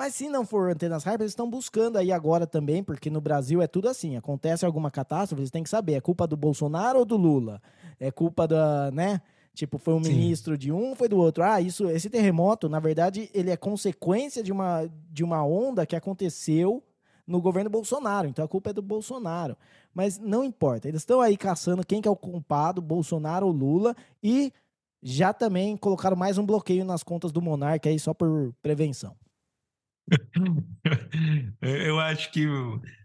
Mas 0.00 0.14
se 0.14 0.30
não 0.30 0.46
for 0.46 0.70
antenas 0.70 1.04
hyper, 1.04 1.20
eles 1.20 1.32
estão 1.32 1.50
buscando 1.50 1.98
aí 1.98 2.10
agora 2.10 2.46
também, 2.46 2.82
porque 2.82 3.10
no 3.10 3.20
Brasil 3.20 3.60
é 3.60 3.66
tudo 3.66 3.86
assim. 3.86 4.16
Acontece 4.16 4.64
alguma 4.64 4.90
catástrofe, 4.90 5.42
eles 5.42 5.50
têm 5.50 5.62
que 5.62 5.68
saber, 5.68 5.92
é 5.92 6.00
culpa 6.00 6.26
do 6.26 6.38
Bolsonaro 6.38 7.00
ou 7.00 7.04
do 7.04 7.18
Lula? 7.18 7.60
É 8.00 8.10
culpa 8.10 8.48
da, 8.48 8.90
né? 8.92 9.20
Tipo, 9.52 9.76
foi 9.76 9.92
um 9.92 10.02
Sim. 10.02 10.14
ministro 10.14 10.56
de 10.56 10.72
um, 10.72 10.94
foi 10.94 11.06
do 11.06 11.18
outro. 11.18 11.44
Ah, 11.44 11.60
isso, 11.60 11.86
esse 11.90 12.08
terremoto, 12.08 12.66
na 12.66 12.80
verdade, 12.80 13.28
ele 13.34 13.50
é 13.50 13.58
consequência 13.58 14.42
de 14.42 14.50
uma, 14.50 14.90
de 15.10 15.22
uma 15.22 15.44
onda 15.44 15.84
que 15.84 15.94
aconteceu 15.94 16.82
no 17.26 17.38
governo 17.38 17.68
Bolsonaro. 17.68 18.26
Então 18.26 18.42
a 18.42 18.48
culpa 18.48 18.70
é 18.70 18.72
do 18.72 18.80
Bolsonaro. 18.80 19.54
Mas 19.92 20.18
não 20.18 20.42
importa. 20.42 20.88
Eles 20.88 21.02
estão 21.02 21.20
aí 21.20 21.36
caçando 21.36 21.84
quem 21.86 22.00
que 22.00 22.08
é 22.08 22.10
o 22.10 22.16
culpado, 22.16 22.80
Bolsonaro 22.80 23.46
ou 23.46 23.52
Lula, 23.52 23.94
e 24.22 24.50
já 25.02 25.34
também 25.34 25.76
colocaram 25.76 26.16
mais 26.16 26.38
um 26.38 26.46
bloqueio 26.46 26.86
nas 26.86 27.02
contas 27.02 27.30
do 27.30 27.42
Monarca 27.42 27.90
aí 27.90 27.98
só 27.98 28.14
por 28.14 28.54
prevenção. 28.62 29.14
Eu 31.60 32.00
acho 32.00 32.30
que 32.32 32.46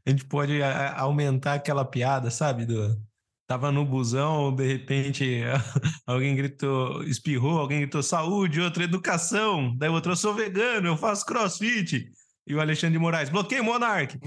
a 0.06 0.10
gente 0.10 0.26
pode 0.26 0.62
aumentar 0.96 1.54
aquela 1.54 1.86
piada, 1.86 2.32
sabe? 2.32 2.66
Do, 2.66 3.00
tava 3.48 3.72
no 3.72 3.86
busão, 3.86 4.54
de 4.54 4.66
repente 4.68 5.42
alguém 6.06 6.36
gritou, 6.36 7.04
espirrou, 7.04 7.60
alguém 7.60 7.82
gritou 7.82 8.02
saúde, 8.02 8.62
outro 8.62 8.84
educação, 8.84 9.76
daí 9.78 9.90
outro 9.90 10.14
eu 10.14 10.16
sou 10.16 10.34
vegano, 10.34 10.88
eu 10.88 10.98
faço 10.98 11.26
crossfit. 11.26 12.12
E 12.48 12.54
o 12.54 12.62
Alexandre 12.62 12.94
de 12.94 13.00
Moraes, 13.00 13.30
bloqueio 13.30 13.64
Monark. 13.64 14.20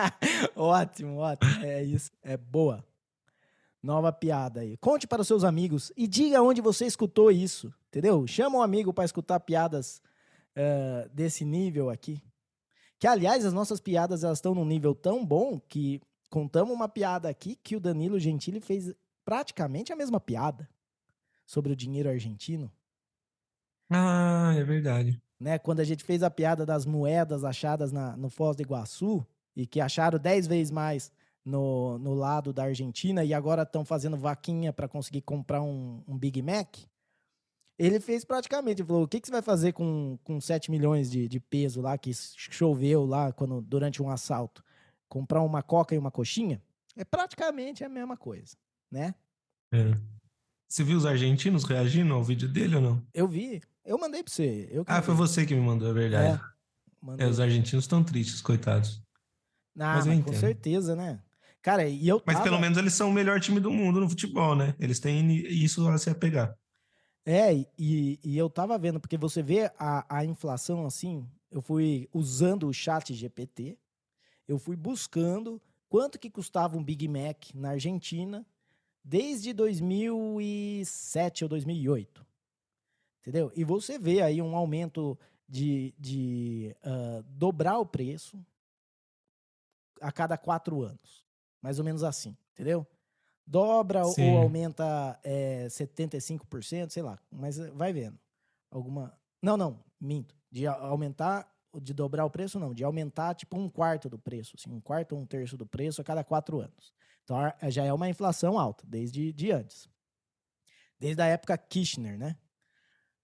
ótimo, 0.56 1.18
ótimo. 1.18 1.62
É 1.62 1.82
isso, 1.82 2.10
é 2.22 2.34
boa. 2.34 2.82
Nova 3.82 4.10
piada 4.10 4.60
aí. 4.60 4.78
Conte 4.78 5.06
para 5.06 5.20
os 5.20 5.28
seus 5.28 5.44
amigos 5.44 5.92
e 5.94 6.06
diga 6.06 6.42
onde 6.42 6.62
você 6.62 6.86
escutou 6.86 7.30
isso, 7.30 7.72
entendeu? 7.88 8.26
Chama 8.26 8.58
um 8.58 8.62
amigo 8.62 8.94
para 8.94 9.04
escutar 9.04 9.38
piadas 9.40 10.00
uh, 10.56 11.08
desse 11.12 11.44
nível 11.44 11.90
aqui. 11.90 12.22
Que, 12.98 13.06
aliás, 13.06 13.44
as 13.44 13.52
nossas 13.52 13.80
piadas 13.80 14.24
elas 14.24 14.38
estão 14.38 14.54
num 14.54 14.64
nível 14.64 14.94
tão 14.94 15.24
bom 15.24 15.60
que 15.60 16.00
contamos 16.30 16.74
uma 16.74 16.88
piada 16.88 17.28
aqui 17.28 17.56
que 17.56 17.76
o 17.76 17.80
Danilo 17.80 18.18
Gentili 18.18 18.60
fez 18.60 18.94
praticamente 19.24 19.92
a 19.92 19.96
mesma 19.96 20.20
piada 20.20 20.68
sobre 21.44 21.72
o 21.72 21.76
dinheiro 21.76 22.08
argentino. 22.08 22.70
Ah, 23.90 24.52
é 24.56 24.64
verdade. 24.64 25.20
Né? 25.38 25.58
Quando 25.58 25.80
a 25.80 25.84
gente 25.84 26.02
fez 26.02 26.22
a 26.22 26.30
piada 26.30 26.64
das 26.64 26.86
moedas 26.86 27.44
achadas 27.44 27.92
na, 27.92 28.16
no 28.16 28.30
Foz 28.30 28.56
do 28.56 28.62
Iguaçu 28.62 29.24
e 29.54 29.66
que 29.66 29.80
acharam 29.80 30.18
10 30.18 30.46
vezes 30.46 30.70
mais 30.70 31.12
no, 31.44 31.98
no 31.98 32.14
lado 32.14 32.52
da 32.52 32.64
Argentina 32.64 33.24
e 33.24 33.32
agora 33.32 33.62
estão 33.62 33.84
fazendo 33.84 34.16
vaquinha 34.16 34.72
para 34.72 34.88
conseguir 34.88 35.20
comprar 35.20 35.62
um, 35.62 36.02
um 36.08 36.18
Big 36.18 36.42
Mac. 36.42 36.76
Ele 37.78 38.00
fez 38.00 38.24
praticamente, 38.24 38.80
ele 38.80 38.86
falou: 38.86 39.02
o 39.02 39.08
que, 39.08 39.20
que 39.20 39.26
você 39.26 39.32
vai 39.32 39.42
fazer 39.42 39.72
com, 39.72 40.18
com 40.24 40.40
7 40.40 40.70
milhões 40.70 41.10
de, 41.10 41.28
de 41.28 41.38
peso 41.38 41.80
lá 41.80 41.98
que 41.98 42.12
choveu 42.14 43.04
lá 43.04 43.32
quando, 43.32 43.60
durante 43.60 44.02
um 44.02 44.10
assalto? 44.10 44.64
Comprar 45.08 45.42
uma 45.42 45.62
coca 45.62 45.94
e 45.94 45.98
uma 45.98 46.10
coxinha? 46.10 46.62
É 46.96 47.04
praticamente 47.04 47.84
a 47.84 47.88
mesma 47.88 48.16
coisa, 48.16 48.56
né? 48.90 49.14
É. 49.72 49.94
Você 50.68 50.82
viu 50.82 50.96
os 50.96 51.06
argentinos 51.06 51.64
reagindo 51.64 52.12
ao 52.14 52.24
vídeo 52.24 52.48
dele 52.48 52.76
ou 52.76 52.82
não? 52.82 53.06
Eu 53.14 53.28
vi. 53.28 53.62
Eu 53.84 53.98
mandei 53.98 54.22
pra 54.22 54.32
você. 54.32 54.68
Eu 54.72 54.84
ah, 54.86 55.00
foi 55.00 55.14
você 55.14 55.46
que 55.46 55.54
me 55.54 55.60
mandou, 55.60 55.90
é 55.90 55.92
verdade. 55.92 56.40
É, 57.18 57.24
é 57.24 57.28
os 57.28 57.38
argentinos 57.38 57.84
estão 57.84 58.02
tristes, 58.02 58.40
coitados. 58.40 59.00
Ah, 59.78 59.96
mas, 59.96 60.06
mas 60.06 60.24
com 60.24 60.32
certeza, 60.32 60.96
né? 60.96 61.20
Cara, 61.62 61.86
e 61.86 62.08
eu 62.08 62.22
Mas 62.24 62.40
pelo 62.40 62.58
menos 62.58 62.78
eles 62.78 62.94
são 62.94 63.10
o 63.10 63.12
melhor 63.12 63.40
time 63.40 63.60
do 63.60 63.70
mundo 63.70 64.00
no 64.00 64.08
futebol, 64.08 64.54
né? 64.54 64.74
Eles 64.78 64.98
têm 64.98 65.30
isso 65.34 65.86
a 65.88 65.98
se 65.98 66.08
apegar. 66.08 66.56
É, 67.28 67.52
e, 67.76 68.20
e 68.22 68.38
eu 68.38 68.48
tava 68.48 68.78
vendo, 68.78 69.00
porque 69.00 69.18
você 69.18 69.42
vê 69.42 69.72
a, 69.76 70.18
a 70.18 70.24
inflação 70.24 70.86
assim, 70.86 71.28
eu 71.50 71.60
fui 71.60 72.08
usando 72.12 72.68
o 72.68 72.72
chat 72.72 73.12
GPT, 73.12 73.76
eu 74.46 74.60
fui 74.60 74.76
buscando 74.76 75.60
quanto 75.88 76.20
que 76.20 76.30
custava 76.30 76.78
um 76.78 76.84
Big 76.84 77.08
Mac 77.08 77.52
na 77.52 77.70
Argentina 77.70 78.46
desde 79.04 79.52
2007 79.52 81.44
ou 81.44 81.48
2008. 81.48 82.24
Entendeu? 83.20 83.50
E 83.56 83.64
você 83.64 83.98
vê 83.98 84.22
aí 84.22 84.40
um 84.40 84.54
aumento 84.54 85.18
de, 85.48 85.92
de 85.98 86.76
uh, 86.84 87.24
dobrar 87.24 87.80
o 87.80 87.86
preço 87.86 88.38
a 90.00 90.12
cada 90.12 90.38
quatro 90.38 90.80
anos. 90.82 91.24
Mais 91.60 91.80
ou 91.80 91.84
menos 91.84 92.04
assim, 92.04 92.36
entendeu? 92.52 92.86
Dobra 93.46 94.04
Sim. 94.04 94.32
ou 94.32 94.42
aumenta 94.42 95.18
é, 95.22 95.66
75%, 95.68 96.90
sei 96.90 97.02
lá, 97.02 97.18
mas 97.30 97.58
eh, 97.58 97.70
vai 97.70 97.92
vendo. 97.92 98.18
Alguma. 98.70 99.16
Não, 99.40 99.56
não, 99.56 99.84
minto. 100.00 100.34
De 100.50 100.66
aumentar, 100.66 101.48
de 101.80 101.94
dobrar 101.94 102.24
o 102.24 102.30
preço, 102.30 102.58
não, 102.58 102.74
de 102.74 102.82
aumentar 102.82 103.34
tipo 103.34 103.56
um 103.58 103.68
quarto 103.68 104.08
do 104.08 104.18
preço, 104.18 104.56
assim, 104.58 104.70
um 104.70 104.80
quarto 104.80 105.14
ou 105.14 105.20
um 105.20 105.26
terço 105.26 105.56
do 105.56 105.66
preço 105.66 106.00
a 106.00 106.04
cada 106.04 106.24
quatro 106.24 106.60
anos. 106.60 106.92
Então 107.22 107.36
já 107.68 107.84
é 107.84 107.92
uma 107.92 108.08
inflação 108.08 108.58
alta, 108.58 108.84
desde 108.86 109.32
de 109.32 109.50
antes. 109.50 109.88
Desde 110.98 111.20
a 111.20 111.26
época 111.26 111.58
Kirchner, 111.58 112.18
né? 112.18 112.36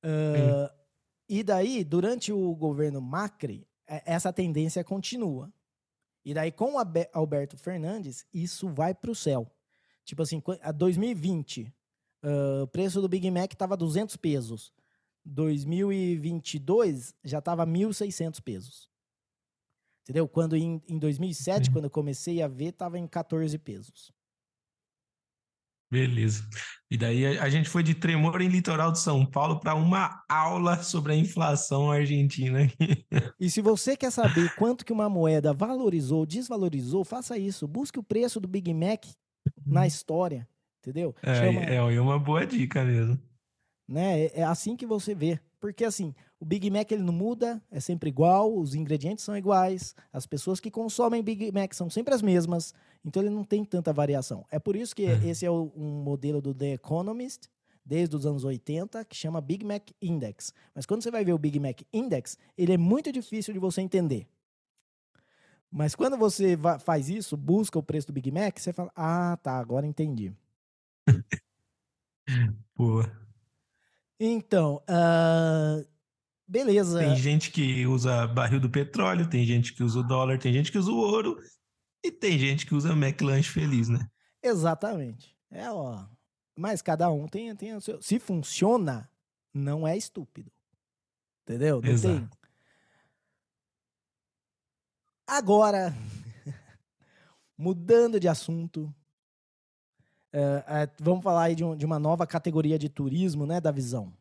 Uh, 0.04 0.82
e 1.28 1.42
daí, 1.42 1.84
durante 1.84 2.32
o 2.32 2.54
governo 2.54 3.00
Macri, 3.00 3.66
essa 3.86 4.32
tendência 4.32 4.84
continua. 4.84 5.52
E 6.24 6.34
daí, 6.34 6.52
com 6.52 6.74
o 6.74 7.08
Alberto 7.12 7.56
Fernandes, 7.56 8.26
isso 8.32 8.68
vai 8.68 8.94
para 8.94 9.10
o 9.10 9.14
céu. 9.14 9.50
Tipo 10.04 10.22
assim, 10.22 10.42
a 10.60 10.72
2020, 10.72 11.72
uh, 12.24 12.62
o 12.62 12.66
preço 12.66 13.00
do 13.00 13.08
Big 13.08 13.30
Mac 13.30 13.52
tava 13.54 13.76
200 13.76 14.16
pesos. 14.16 14.72
2022 15.24 17.14
já 17.24 17.40
tava 17.40 17.66
1.600 17.66 18.40
pesos. 18.40 18.90
Entendeu? 20.02 20.26
Quando 20.26 20.56
em, 20.56 20.82
em 20.88 20.98
2007, 20.98 21.68
uhum. 21.68 21.72
quando 21.74 21.84
eu 21.84 21.90
comecei 21.90 22.42
a 22.42 22.48
ver, 22.48 22.72
tava 22.72 22.98
em 22.98 23.06
14 23.06 23.56
pesos. 23.58 24.12
Beleza. 25.92 26.48
E 26.90 26.96
daí 26.96 27.38
a, 27.38 27.44
a 27.44 27.50
gente 27.50 27.68
foi 27.68 27.82
de 27.82 27.94
tremor 27.94 28.40
em 28.40 28.48
litoral 28.48 28.90
de 28.90 28.98
São 28.98 29.26
Paulo 29.26 29.60
para 29.60 29.74
uma 29.74 30.24
aula 30.26 30.82
sobre 30.82 31.12
a 31.12 31.16
inflação 31.16 31.90
argentina. 31.90 32.60
e 33.38 33.50
se 33.50 33.60
você 33.60 33.94
quer 33.94 34.10
saber 34.10 34.54
quanto 34.56 34.86
que 34.86 34.92
uma 34.92 35.08
moeda 35.08 35.52
valorizou, 35.52 36.24
desvalorizou, 36.24 37.04
faça 37.04 37.36
isso. 37.36 37.68
Busque 37.68 37.98
o 37.98 38.02
preço 38.02 38.40
do 38.40 38.48
Big 38.48 38.72
Mac 38.72 39.04
na 39.64 39.86
história, 39.86 40.48
entendeu? 40.80 41.14
É, 41.22 41.34
Chama, 41.34 41.60
é 41.60 42.00
uma 42.00 42.18
boa 42.18 42.46
dica 42.46 42.84
mesmo. 42.84 43.18
Né? 43.88 44.24
É, 44.24 44.40
é 44.40 44.42
assim 44.42 44.76
que 44.76 44.86
você 44.86 45.14
vê. 45.14 45.40
Porque 45.60 45.84
assim, 45.84 46.14
o 46.40 46.44
Big 46.44 46.68
Mac 46.70 46.90
ele 46.90 47.04
não 47.04 47.12
muda, 47.12 47.62
é 47.70 47.78
sempre 47.78 48.08
igual, 48.08 48.52
os 48.52 48.74
ingredientes 48.74 49.24
são 49.24 49.36
iguais, 49.36 49.94
as 50.12 50.26
pessoas 50.26 50.58
que 50.58 50.72
consomem 50.72 51.22
Big 51.22 51.52
Mac 51.52 51.72
são 51.72 51.88
sempre 51.88 52.12
as 52.12 52.20
mesmas, 52.20 52.74
então 53.04 53.22
ele 53.22 53.30
não 53.30 53.44
tem 53.44 53.64
tanta 53.64 53.92
variação. 53.92 54.44
É 54.50 54.58
por 54.58 54.74
isso 54.74 54.94
que 54.94 55.04
é. 55.04 55.24
esse 55.24 55.46
é 55.46 55.50
o, 55.50 55.72
um 55.76 56.02
modelo 56.02 56.40
do 56.40 56.52
The 56.52 56.72
Economist, 56.72 57.48
desde 57.84 58.16
os 58.16 58.26
anos 58.26 58.42
80, 58.42 59.04
que 59.04 59.14
chama 59.14 59.40
Big 59.40 59.64
Mac 59.64 59.90
Index. 60.00 60.52
Mas 60.74 60.84
quando 60.84 61.02
você 61.02 61.12
vai 61.12 61.24
ver 61.24 61.32
o 61.32 61.38
Big 61.38 61.60
Mac 61.60 61.80
Index, 61.92 62.36
ele 62.58 62.72
é 62.72 62.78
muito 62.78 63.12
difícil 63.12 63.54
de 63.54 63.60
você 63.60 63.80
entender. 63.80 64.26
Mas 65.72 65.94
quando 65.94 66.18
você 66.18 66.58
faz 66.84 67.08
isso, 67.08 67.34
busca 67.34 67.78
o 67.78 67.82
preço 67.82 68.08
do 68.08 68.12
Big 68.12 68.30
Mac, 68.30 68.58
você 68.58 68.74
fala: 68.74 68.92
Ah, 68.94 69.38
tá, 69.42 69.58
agora 69.58 69.86
entendi. 69.86 70.30
Boa. 72.76 73.10
Então, 74.20 74.82
uh, 74.82 75.84
beleza. 76.46 76.98
Tem 76.98 77.16
gente 77.16 77.50
que 77.50 77.86
usa 77.86 78.26
barril 78.26 78.60
do 78.60 78.68
petróleo, 78.68 79.28
tem 79.28 79.46
gente 79.46 79.72
que 79.72 79.82
usa 79.82 80.00
o 80.00 80.02
dólar, 80.02 80.38
tem 80.38 80.52
gente 80.52 80.70
que 80.70 80.76
usa 80.76 80.90
o 80.90 80.96
ouro 80.96 81.38
e 82.04 82.12
tem 82.12 82.38
gente 82.38 82.66
que 82.66 82.74
usa 82.74 82.92
McLanche 82.92 83.50
feliz, 83.50 83.88
né? 83.88 84.06
Exatamente. 84.42 85.34
É, 85.50 85.70
ó. 85.70 86.04
Mas 86.54 86.82
cada 86.82 87.10
um 87.10 87.26
tem, 87.26 87.56
tem 87.56 87.74
o 87.74 87.80
seu. 87.80 88.00
Se 88.02 88.18
funciona, 88.18 89.10
não 89.54 89.88
é 89.88 89.96
estúpido. 89.96 90.52
Entendeu? 91.44 91.80
Não 91.80 91.90
Exato. 91.90 92.28
tem 92.28 92.41
Agora, 95.26 95.94
mudando 97.56 98.18
de 98.18 98.28
assunto, 98.28 98.92
é, 100.32 100.64
é, 100.66 100.90
vamos 100.98 101.22
falar 101.22 101.44
aí 101.44 101.54
de, 101.54 101.62
um, 101.62 101.76
de, 101.76 101.84
uma 101.84 101.98
nova 101.98 102.26
categoria 102.26 102.78
de 102.78 102.88
turismo, 102.88 103.46
né, 103.46 103.60
da 103.60 103.70
visão. 103.70 104.12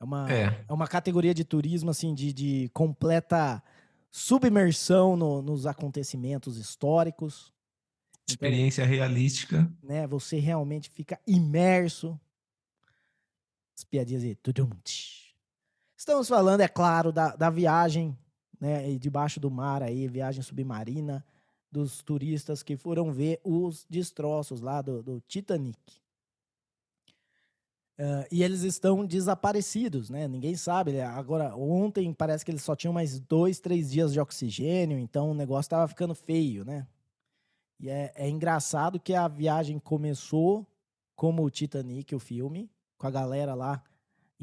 É 0.00 0.04
uma, 0.04 0.32
é. 0.32 0.64
é 0.68 0.72
uma 0.72 0.88
categoria 0.88 1.34
de 1.34 1.44
turismo, 1.44 1.90
assim, 1.90 2.14
de, 2.14 2.32
de 2.32 2.70
completa 2.72 3.62
submersão 4.10 5.16
no, 5.16 5.42
nos 5.42 5.66
acontecimentos 5.66 6.56
históricos. 6.56 7.52
Então, 8.24 8.34
Experiência 8.34 8.82
então, 8.82 8.94
realística. 8.94 9.72
Né, 9.82 10.06
você 10.06 10.38
realmente 10.38 10.88
fica 10.90 11.20
imerso. 11.26 12.18
As 13.76 13.84
piadinhas 13.84 14.22
aí. 14.22 14.38
Estamos 15.96 16.28
falando, 16.28 16.60
é 16.60 16.68
claro, 16.68 17.12
da, 17.12 17.34
da 17.34 17.50
viagem 17.50 18.16
né, 18.64 18.94
debaixo 18.94 19.38
do 19.38 19.50
mar 19.50 19.82
aí, 19.82 20.08
viagem 20.08 20.42
submarina 20.42 21.22
dos 21.70 22.02
turistas 22.02 22.62
que 22.62 22.78
foram 22.78 23.12
ver 23.12 23.38
os 23.44 23.84
destroços 23.90 24.62
lá 24.62 24.80
do, 24.80 25.02
do 25.02 25.20
Titanic. 25.28 25.78
Uh, 27.98 28.24
e 28.32 28.42
eles 28.42 28.62
estão 28.62 29.04
desaparecidos, 29.04 30.08
né? 30.08 30.26
Ninguém 30.26 30.56
sabe. 30.56 30.98
Agora, 30.98 31.54
ontem 31.54 32.10
parece 32.14 32.42
que 32.42 32.50
eles 32.50 32.62
só 32.62 32.74
tinham 32.74 32.92
mais 32.94 33.20
dois, 33.20 33.60
três 33.60 33.90
dias 33.90 34.14
de 34.14 34.18
oxigênio, 34.18 34.98
então 34.98 35.30
o 35.30 35.34
negócio 35.34 35.66
estava 35.66 35.86
ficando 35.86 36.14
feio, 36.14 36.64
né? 36.64 36.86
E 37.78 37.90
é, 37.90 38.12
é, 38.16 38.30
engraçado 38.30 38.98
que 38.98 39.12
a 39.12 39.28
viagem 39.28 39.78
começou 39.78 40.66
como 41.14 41.44
o 41.44 41.50
Titanic, 41.50 42.14
o 42.14 42.18
filme, 42.18 42.70
com 42.96 43.06
a 43.06 43.10
galera 43.10 43.54
lá 43.54 43.82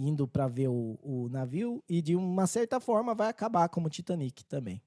indo 0.07 0.27
para 0.27 0.47
ver 0.47 0.67
o, 0.67 0.99
o 1.01 1.29
navio, 1.29 1.83
e 1.87 2.01
de 2.01 2.15
uma 2.15 2.47
certa 2.47 2.79
forma 2.79 3.13
vai 3.13 3.29
acabar 3.29 3.69
como 3.69 3.87
o 3.87 3.89
Titanic 3.89 4.43
também. 4.45 4.81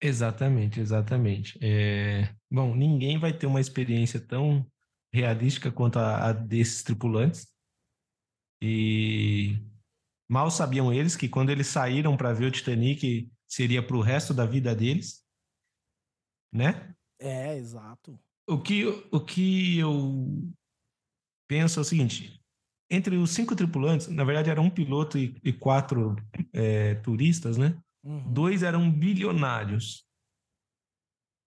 Exatamente, 0.00 0.80
exatamente. 0.80 1.58
É... 1.62 2.34
Bom, 2.50 2.74
ninguém 2.74 3.18
vai 3.18 3.32
ter 3.32 3.46
uma 3.46 3.60
experiência 3.60 4.20
tão 4.20 4.66
realística 5.12 5.72
quanto 5.72 5.98
a, 5.98 6.28
a 6.28 6.32
desses 6.32 6.82
tripulantes. 6.82 7.46
E 8.60 9.58
mal 10.28 10.50
sabiam 10.50 10.92
eles 10.92 11.16
que 11.16 11.28
quando 11.28 11.50
eles 11.50 11.68
saíram 11.68 12.16
para 12.16 12.32
ver 12.32 12.46
o 12.46 12.50
Titanic 12.50 13.30
seria 13.48 13.82
para 13.86 13.96
o 13.96 14.02
resto 14.02 14.34
da 14.34 14.44
vida 14.44 14.74
deles, 14.74 15.24
né? 16.52 16.94
É, 17.18 17.56
exato. 17.56 18.18
O 18.46 18.60
que, 18.60 18.84
o 19.10 19.20
que 19.24 19.78
eu 19.78 20.52
penso 21.48 21.78
é 21.78 21.82
o 21.82 21.84
seguinte: 21.84 22.43
entre 22.94 23.16
os 23.16 23.30
cinco 23.30 23.54
tripulantes, 23.56 24.08
na 24.08 24.24
verdade 24.24 24.50
era 24.50 24.60
um 24.60 24.70
piloto 24.70 25.18
e, 25.18 25.36
e 25.42 25.52
quatro 25.52 26.16
é, 26.52 26.94
turistas, 26.96 27.56
né? 27.56 27.76
Uhum. 28.02 28.32
Dois 28.32 28.62
eram 28.62 28.90
bilionários. 28.90 30.04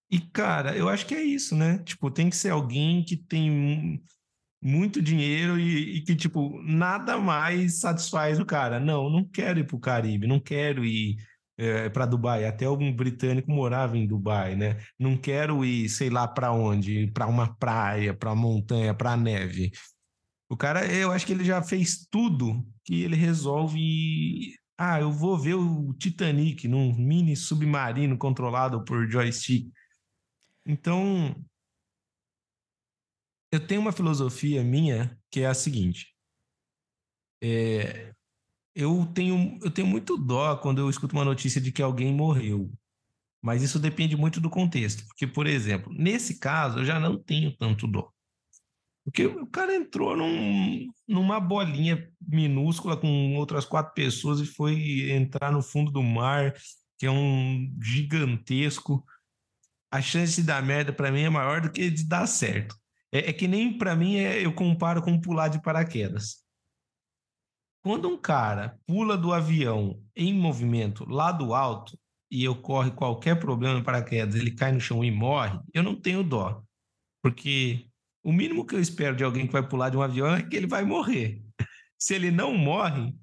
E, 0.09 0.19
cara, 0.19 0.75
eu 0.75 0.87
acho 0.87 1.05
que 1.05 1.13
é 1.13 1.21
isso, 1.21 1.55
né? 1.55 1.79
Tipo, 1.79 2.09
tem 2.09 2.29
que 2.29 2.35
ser 2.35 2.49
alguém 2.49 3.03
que 3.03 3.17
tem 3.17 4.01
muito 4.61 5.01
dinheiro 5.01 5.59
e, 5.59 5.97
e 5.97 6.01
que, 6.01 6.15
tipo, 6.15 6.61
nada 6.63 7.17
mais 7.17 7.79
satisfaz 7.79 8.39
o 8.39 8.45
cara. 8.45 8.79
Não, 8.79 9.09
não 9.09 9.23
quero 9.23 9.59
ir 9.59 9.65
para 9.65 9.75
o 9.75 9.79
Caribe, 9.79 10.25
não 10.25 10.39
quero 10.39 10.85
ir 10.85 11.17
é, 11.57 11.89
para 11.89 12.05
Dubai. 12.05 12.45
Até 12.45 12.65
algum 12.65 12.91
britânico 12.93 13.51
morava 13.51 13.97
em 13.97 14.07
Dubai, 14.07 14.55
né? 14.55 14.77
Não 14.97 15.17
quero 15.17 15.65
ir, 15.65 15.89
sei 15.89 16.09
lá, 16.09 16.27
para 16.27 16.51
onde, 16.53 17.07
para 17.11 17.27
uma 17.27 17.53
praia, 17.55 18.13
para 18.13 18.31
uma 18.31 18.41
montanha, 18.41 18.93
para 18.93 19.17
neve. 19.17 19.71
O 20.49 20.55
cara, 20.55 20.85
eu 20.91 21.11
acho 21.11 21.25
que 21.25 21.33
ele 21.33 21.43
já 21.43 21.61
fez 21.61 22.05
tudo 22.09 22.65
que 22.83 23.01
ele 23.03 23.15
resolve. 23.15 24.55
Ah, 24.77 24.99
eu 24.99 25.11
vou 25.11 25.37
ver 25.37 25.55
o 25.55 25.93
Titanic 25.93 26.67
num 26.67 26.93
mini 26.95 27.35
submarino 27.35 28.17
controlado 28.17 28.83
por 28.85 29.09
joystick. 29.09 29.71
Então, 30.65 31.35
eu 33.51 33.65
tenho 33.65 33.81
uma 33.81 33.91
filosofia 33.91 34.63
minha 34.63 35.17
que 35.31 35.41
é 35.41 35.47
a 35.47 35.53
seguinte. 35.53 36.15
É, 37.41 38.13
eu, 38.75 39.05
tenho, 39.13 39.59
eu 39.63 39.71
tenho 39.71 39.87
muito 39.87 40.17
dó 40.17 40.57
quando 40.57 40.79
eu 40.79 40.89
escuto 40.89 41.15
uma 41.15 41.25
notícia 41.25 41.61
de 41.61 41.71
que 41.71 41.81
alguém 41.81 42.13
morreu. 42.13 42.71
Mas 43.41 43.63
isso 43.63 43.79
depende 43.79 44.15
muito 44.17 44.41
do 44.41 44.49
contexto. 44.49 45.05
Porque, 45.07 45.27
por 45.27 45.47
exemplo, 45.47 45.93
nesse 45.93 46.39
caso, 46.39 46.79
eu 46.79 46.85
já 46.85 46.99
não 46.99 47.21
tenho 47.21 47.55
tanto 47.57 47.87
dó. 47.87 48.11
Porque 49.07 49.25
o 49.25 49.47
cara 49.47 49.73
entrou 49.73 50.17
num, 50.17 50.85
numa 51.07 51.39
bolinha 51.39 52.11
minúscula 52.21 52.97
com 52.97 53.37
outras 53.37 53.63
quatro 53.63 53.93
pessoas 53.93 54.41
e 54.41 54.45
foi 54.45 55.11
entrar 55.11 55.49
no 55.49 55.61
fundo 55.61 55.89
do 55.89 56.03
mar, 56.03 56.53
que 56.99 57.05
é 57.05 57.09
um 57.09 57.73
gigantesco 57.81 59.01
a 59.89 60.01
chance 60.01 60.41
de 60.41 60.47
dar 60.47 60.61
merda 60.61 60.91
para 60.91 61.09
mim 61.09 61.21
é 61.21 61.29
maior 61.29 61.61
do 61.61 61.71
que 61.71 61.89
de 61.89 62.03
dar 62.03 62.27
certo. 62.27 62.75
É, 63.09 63.29
é 63.29 63.33
que 63.33 63.47
nem 63.47 63.77
para 63.77 63.95
mim 63.95 64.17
é, 64.17 64.45
eu 64.45 64.53
comparo 64.53 65.01
com 65.01 65.19
pular 65.19 65.47
de 65.47 65.61
paraquedas. 65.61 66.43
Quando 67.81 68.09
um 68.09 68.17
cara 68.17 68.77
pula 68.85 69.17
do 69.17 69.31
avião 69.31 70.03
em 70.13 70.33
movimento 70.33 71.05
lá 71.07 71.31
do 71.31 71.53
alto 71.53 71.97
e 72.29 72.45
ocorre 72.45 72.91
qualquer 72.91 73.39
problema 73.39 73.75
no 73.75 73.83
paraquedas, 73.85 74.35
ele 74.35 74.51
cai 74.51 74.73
no 74.73 74.81
chão 74.81 75.01
e 75.01 75.09
morre, 75.09 75.57
eu 75.73 75.81
não 75.81 75.95
tenho 75.95 76.21
dó. 76.23 76.61
Porque 77.21 77.87
o 78.27 78.33
mínimo 78.33 78.65
que 78.65 78.75
eu 78.75 78.81
espero 78.81 79.15
de 79.15 79.23
alguém 79.23 79.47
que 79.47 79.53
vai 79.53 79.65
pular 79.65 79.89
de 79.89 79.95
um 79.95 80.01
avião 80.01 80.35
é 80.35 80.43
que 80.43 80.53
ele 80.53 80.67
vai 80.67 80.83
morrer. 80.83 81.41
Se 81.97 82.13
ele 82.13 82.29
não 82.29 82.53
morre, 82.53 83.15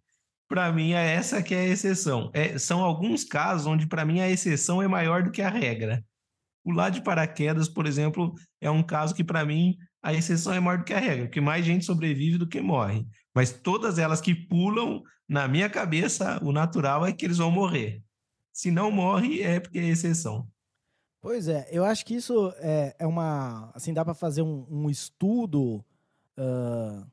para 0.48 0.72
mim 0.72 0.94
é 0.94 1.12
essa 1.12 1.42
que 1.42 1.54
é 1.54 1.60
a 1.60 1.68
exceção. 1.68 2.30
É, 2.32 2.56
são 2.56 2.82
alguns 2.82 3.22
casos 3.22 3.66
onde 3.66 3.86
para 3.86 4.02
mim 4.02 4.20
a 4.20 4.30
exceção 4.30 4.80
é 4.80 4.88
maior 4.88 5.22
do 5.22 5.30
que 5.30 5.42
a 5.42 5.50
regra. 5.50 6.02
Pular 6.64 6.88
de 6.88 7.02
paraquedas, 7.02 7.68
por 7.68 7.84
exemplo, 7.84 8.32
é 8.62 8.70
um 8.70 8.82
caso 8.82 9.14
que, 9.14 9.22
para 9.22 9.44
mim, 9.44 9.76
a 10.02 10.14
exceção 10.14 10.54
é 10.54 10.58
maior 10.58 10.78
do 10.78 10.84
que 10.84 10.94
a 10.94 10.98
regra, 10.98 11.26
porque 11.26 11.38
mais 11.38 11.66
gente 11.66 11.84
sobrevive 11.84 12.38
do 12.38 12.48
que 12.48 12.62
morre. 12.62 13.06
Mas 13.34 13.52
todas 13.52 13.98
elas 13.98 14.22
que 14.22 14.34
pulam, 14.34 15.02
na 15.28 15.46
minha 15.46 15.68
cabeça, 15.68 16.42
o 16.42 16.50
natural 16.50 17.04
é 17.04 17.12
que 17.12 17.26
eles 17.26 17.36
vão 17.36 17.50
morrer. 17.50 18.02
Se 18.54 18.70
não 18.70 18.90
morre, 18.90 19.42
é 19.42 19.60
porque 19.60 19.80
é 19.80 19.86
exceção. 19.86 20.48
Pois 21.24 21.48
é, 21.48 21.66
eu 21.70 21.86
acho 21.86 22.04
que 22.04 22.14
isso 22.14 22.52
é, 22.58 22.94
é 22.98 23.06
uma. 23.06 23.70
Assim, 23.72 23.94
dá 23.94 24.04
para 24.04 24.12
fazer 24.12 24.42
um, 24.42 24.66
um 24.70 24.90
estudo 24.90 25.82
uh, 26.36 27.06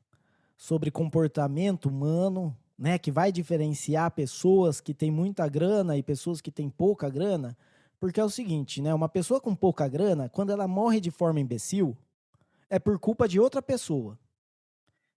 sobre 0.54 0.90
comportamento 0.90 1.86
humano, 1.86 2.54
né? 2.76 2.98
Que 2.98 3.10
vai 3.10 3.32
diferenciar 3.32 4.10
pessoas 4.10 4.82
que 4.82 4.92
têm 4.92 5.10
muita 5.10 5.48
grana 5.48 5.96
e 5.96 6.02
pessoas 6.02 6.42
que 6.42 6.50
têm 6.50 6.68
pouca 6.68 7.08
grana. 7.08 7.56
Porque 7.98 8.20
é 8.20 8.24
o 8.24 8.28
seguinte, 8.28 8.82
né? 8.82 8.92
Uma 8.92 9.08
pessoa 9.08 9.40
com 9.40 9.56
pouca 9.56 9.88
grana, 9.88 10.28
quando 10.28 10.52
ela 10.52 10.68
morre 10.68 11.00
de 11.00 11.10
forma 11.10 11.40
imbecil, 11.40 11.96
é 12.68 12.78
por 12.78 12.98
culpa 12.98 13.26
de 13.26 13.40
outra 13.40 13.62
pessoa. 13.62 14.18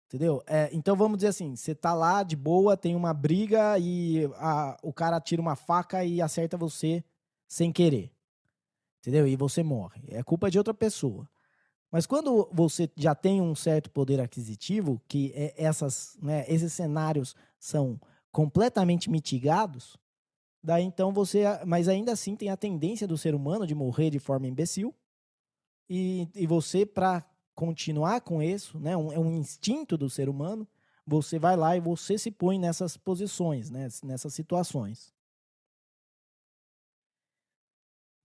Entendeu? 0.07 0.41
É, 0.47 0.69
então 0.71 0.95
vamos 0.95 1.17
dizer 1.17 1.27
assim: 1.27 1.53
você 1.53 1.75
tá 1.75 1.93
lá 1.93 2.23
de 2.23 2.37
boa, 2.37 2.77
tem 2.77 2.95
uma 2.95 3.13
briga 3.13 3.77
e 3.77 4.23
a, 4.37 4.77
o 4.81 4.93
cara 4.93 5.19
tira 5.19 5.41
uma 5.41 5.57
faca 5.57 6.05
e 6.05 6.21
acerta 6.21 6.55
você 6.55 7.03
sem 7.45 7.73
querer. 7.73 8.14
Entendeu? 9.05 9.27
E 9.27 9.35
você 9.35 9.61
morre. 9.61 10.01
É 10.07 10.23
culpa 10.23 10.49
de 10.49 10.57
outra 10.57 10.73
pessoa. 10.73 11.29
Mas 11.91 12.05
quando 12.05 12.49
você 12.51 12.89
já 12.95 13.13
tem 13.13 13.39
um 13.41 13.53
certo 13.53 13.89
poder 13.91 14.19
aquisitivo, 14.19 15.01
que 15.07 15.31
é 15.35 15.53
essas, 15.55 16.17
né, 16.21 16.43
esses 16.47 16.73
cenários 16.73 17.35
são 17.59 17.99
completamente 18.31 19.09
mitigados, 19.09 19.97
Daí 20.65 20.83
então 20.83 21.13
você. 21.13 21.43
Mas 21.63 21.87
ainda 21.87 22.11
assim 22.11 22.35
tem 22.35 22.49
a 22.49 22.57
tendência 22.57 23.07
do 23.07 23.19
ser 23.19 23.35
humano 23.35 23.67
de 23.67 23.75
morrer 23.75 24.09
de 24.09 24.17
forma 24.17 24.47
imbecil. 24.47 24.95
E, 25.87 26.27
e 26.33 26.47
você, 26.47 26.87
para 26.87 27.23
continuar 27.53 28.21
com 28.21 28.41
isso, 28.41 28.79
né, 28.79 28.97
um, 28.97 29.13
é 29.13 29.19
um 29.19 29.31
instinto 29.31 29.95
do 29.95 30.09
ser 30.09 30.27
humano, 30.27 30.67
você 31.05 31.37
vai 31.37 31.55
lá 31.55 31.77
e 31.77 31.79
você 31.79 32.17
se 32.17 32.31
põe 32.31 32.57
nessas 32.57 32.97
posições, 32.97 33.69
né, 33.69 33.87
nessas 34.03 34.33
situações. 34.33 35.13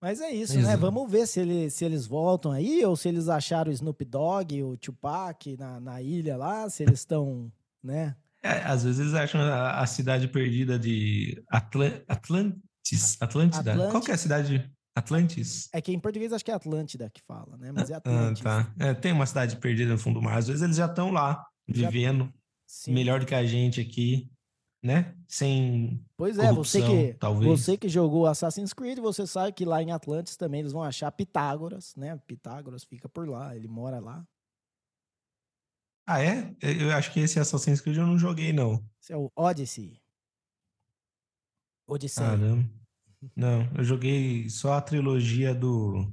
Mas 0.00 0.20
é 0.20 0.30
isso, 0.30 0.54
né? 0.54 0.60
Exato. 0.60 0.76
né? 0.76 0.80
Vamos 0.80 1.10
ver 1.10 1.26
se, 1.26 1.40
ele, 1.40 1.68
se 1.68 1.84
eles 1.84 2.06
voltam 2.06 2.52
aí 2.52 2.84
ou 2.84 2.96
se 2.96 3.08
eles 3.08 3.28
acharam 3.28 3.70
o 3.70 3.74
Snoop 3.74 4.04
Dogg, 4.04 4.62
o 4.62 4.76
Tupac 4.76 5.56
na, 5.58 5.78
na 5.78 6.00
ilha 6.00 6.36
lá, 6.36 6.70
se 6.70 6.82
eles 6.82 7.00
estão, 7.00 7.52
né? 7.82 8.16
É, 8.42 8.62
às 8.62 8.84
vezes 8.84 9.00
eles 9.00 9.14
acham 9.14 9.40
a, 9.42 9.80
a 9.80 9.86
cidade 9.86 10.26
perdida 10.28 10.78
de 10.78 11.42
Atl 11.50 11.82
Atlantis. 12.08 13.18
Atlântida? 13.20 13.90
Qual 13.90 14.02
que 14.02 14.10
é 14.10 14.14
a 14.14 14.18
cidade? 14.18 14.70
Atlantis? 14.94 15.68
É 15.72 15.80
que 15.80 15.92
em 15.92 16.00
português 16.00 16.32
acho 16.32 16.44
que 16.44 16.50
é 16.50 16.54
Atlântida 16.54 17.08
que 17.10 17.20
fala, 17.22 17.56
né? 17.56 17.70
Mas 17.72 17.90
é 17.90 17.94
Atlantis. 17.94 18.44
Ah, 18.44 18.64
tá. 18.64 18.86
É, 18.86 18.94
tem 18.94 19.12
uma 19.12 19.26
cidade 19.26 19.56
perdida 19.56 19.92
no 19.92 19.98
fundo 19.98 20.18
do 20.18 20.22
mar. 20.22 20.38
Às 20.38 20.48
vezes 20.48 20.62
eles 20.62 20.76
já 20.76 20.86
estão 20.86 21.10
lá, 21.10 21.44
vivendo 21.68 22.32
Sim. 22.66 22.92
melhor 22.92 23.20
do 23.20 23.26
que 23.26 23.34
a 23.34 23.44
gente 23.44 23.80
aqui, 23.80 24.30
né? 24.82 25.14
Sem. 25.28 26.04
Pois 26.16 26.38
é, 26.38 26.52
você 26.52 26.80
que 26.80 27.14
talvez. 27.18 27.50
você 27.50 27.76
que 27.76 27.88
jogou 27.88 28.26
Assassin's 28.26 28.72
Creed, 28.72 28.98
você 28.98 29.26
sabe 29.26 29.52
que 29.52 29.64
lá 29.64 29.82
em 29.82 29.92
Atlantis 29.92 30.36
também 30.36 30.60
eles 30.60 30.72
vão 30.72 30.82
achar 30.82 31.10
Pitágoras, 31.12 31.94
né? 31.96 32.18
Pitágoras 32.26 32.84
fica 32.84 33.08
por 33.08 33.28
lá, 33.28 33.54
ele 33.54 33.68
mora 33.68 34.00
lá. 34.00 34.26
Ah, 36.06 36.22
é? 36.22 36.56
Eu 36.60 36.92
acho 36.92 37.12
que 37.12 37.20
esse 37.20 37.38
Assassin's 37.38 37.80
Creed 37.80 37.98
eu 37.98 38.06
não 38.06 38.18
joguei, 38.18 38.52
não. 38.52 38.82
Esse 39.00 39.12
é 39.12 39.16
o 39.16 39.30
Odyssey. 39.36 40.00
Odyssey. 41.86 42.24
Ah, 42.24 42.36
não. 42.36 42.68
Não, 43.36 43.70
eu 43.76 43.84
joguei 43.84 44.48
só 44.48 44.74
a 44.74 44.80
trilogia 44.80 45.54
do. 45.54 46.10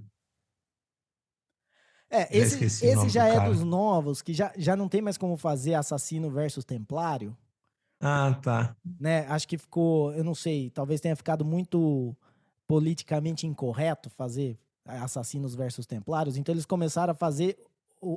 É, 2.09 2.37
esse, 2.37 2.63
esse 2.63 3.09
já 3.09 3.27
é 3.27 3.49
dos 3.49 3.63
novos, 3.63 4.21
que 4.21 4.33
já, 4.33 4.53
já 4.57 4.75
não 4.75 4.87
tem 4.87 5.01
mais 5.01 5.17
como 5.17 5.35
fazer 5.35 5.73
assassino 5.73 6.29
versus 6.29 6.63
templário. 6.63 7.35
Ah, 7.99 8.33
tá. 8.41 8.75
Né? 8.99 9.25
Acho 9.27 9.47
que 9.47 9.57
ficou, 9.57 10.13
eu 10.13 10.23
não 10.23 10.35
sei, 10.35 10.69
talvez 10.69 11.01
tenha 11.01 11.15
ficado 11.15 11.43
muito 11.43 12.15
politicamente 12.67 13.47
incorreto 13.47 14.09
fazer 14.09 14.57
assassinos 14.85 15.55
versus 15.55 15.85
templários, 15.85 16.37
então 16.37 16.53
eles 16.53 16.65
começaram 16.65 17.11
a 17.11 17.15
fazer 17.15 17.57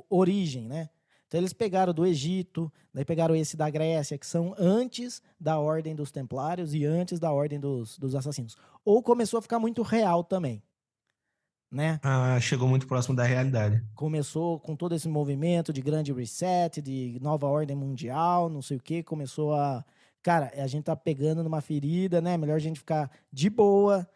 origem, 0.09 0.67
né? 0.67 0.89
Então 1.27 1.39
eles 1.39 1.53
pegaram 1.53 1.93
do 1.93 2.05
Egito, 2.05 2.71
daí 2.93 3.05
pegaram 3.05 3.33
esse 3.33 3.55
da 3.55 3.69
Grécia, 3.69 4.17
que 4.17 4.27
são 4.27 4.53
antes 4.59 5.21
da 5.39 5.57
ordem 5.57 5.95
dos 5.95 6.11
templários 6.11 6.73
e 6.73 6.85
antes 6.85 7.19
da 7.19 7.31
ordem 7.31 7.57
dos, 7.57 7.97
dos 7.97 8.15
assassinos. 8.15 8.57
Ou 8.83 9.01
começou 9.01 9.37
a 9.39 9.41
ficar 9.41 9.57
muito 9.57 9.81
real 9.81 10.25
também. 10.25 10.61
Né? 11.71 11.99
Ah, 12.03 12.39
chegou 12.39 12.67
muito 12.67 12.85
próximo 12.85 13.15
da 13.15 13.23
realidade. 13.23 13.81
Começou 13.95 14.59
com 14.59 14.75
todo 14.75 14.93
esse 14.93 15.07
movimento 15.07 15.71
de 15.71 15.81
grande 15.81 16.11
reset, 16.11 16.81
de 16.81 17.17
nova 17.21 17.47
ordem 17.47 17.75
mundial, 17.75 18.49
não 18.49 18.61
sei 18.61 18.77
o 18.77 18.81
que, 18.81 19.01
começou 19.01 19.53
a. 19.53 19.85
Cara, 20.21 20.51
a 20.55 20.67
gente 20.67 20.83
tá 20.83 20.95
pegando 20.95 21.43
numa 21.43 21.61
ferida, 21.61 22.21
né? 22.21 22.37
Melhor 22.37 22.55
a 22.55 22.59
gente 22.59 22.79
ficar 22.79 23.09
de 23.31 23.49
boa, 23.49 24.07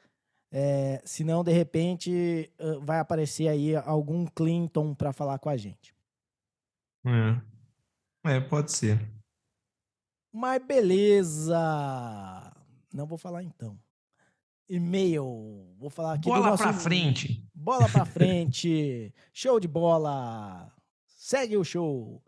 é, 0.51 1.01
senão 1.03 1.43
de 1.43 1.51
repente 1.51 2.51
vai 2.83 2.99
aparecer 2.99 3.47
aí 3.47 3.75
algum 3.75 4.25
Clinton 4.27 4.93
para 4.93 5.13
falar 5.13 5.39
com 5.39 5.49
a 5.49 5.57
gente. 5.57 5.95
É. 7.05 8.35
é, 8.35 8.39
pode 8.39 8.71
ser. 8.71 8.99
Mas 10.31 10.63
beleza. 10.63 11.55
Não 12.93 13.07
vou 13.07 13.17
falar 13.17 13.41
então 13.41 13.79
e-mail. 14.69 15.73
Vou 15.77 15.89
falar 15.89 16.13
aqui 16.13 16.27
bola 16.27 16.43
do 16.43 16.49
nosso... 16.51 16.63
pra 16.63 16.73
frente. 16.73 17.44
Bola 17.55 17.87
pra 17.87 18.05
frente. 18.05 19.13
show 19.33 19.59
de 19.59 19.67
bola. 19.67 20.69
Segue 21.07 21.55
o 21.55 21.63
show. 21.63 22.21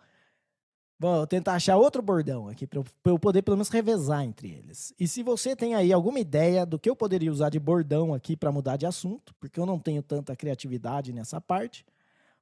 Vou 0.99 1.27
tentar 1.27 1.53
achar 1.53 1.77
outro 1.77 2.01
bordão 2.01 2.47
aqui 2.47 2.65
para 2.65 2.81
eu 3.05 3.19
poder 3.19 3.43
pelo 3.43 3.57
menos 3.57 3.69
revezar 3.69 4.23
entre 4.23 4.49
eles. 4.49 4.93
E 4.99 5.07
se 5.07 5.21
você 5.21 5.55
tem 5.55 5.75
aí 5.75 5.93
alguma 5.93 6.19
ideia 6.19 6.65
do 6.65 6.79
que 6.79 6.89
eu 6.89 6.95
poderia 6.95 7.31
usar 7.31 7.49
de 7.49 7.59
bordão 7.59 8.15
aqui 8.15 8.35
para 8.35 8.51
mudar 8.51 8.77
de 8.77 8.87
assunto, 8.87 9.35
porque 9.39 9.59
eu 9.59 9.65
não 9.65 9.77
tenho 9.77 10.01
tanta 10.01 10.35
criatividade 10.35 11.13
nessa 11.13 11.39
parte, 11.39 11.85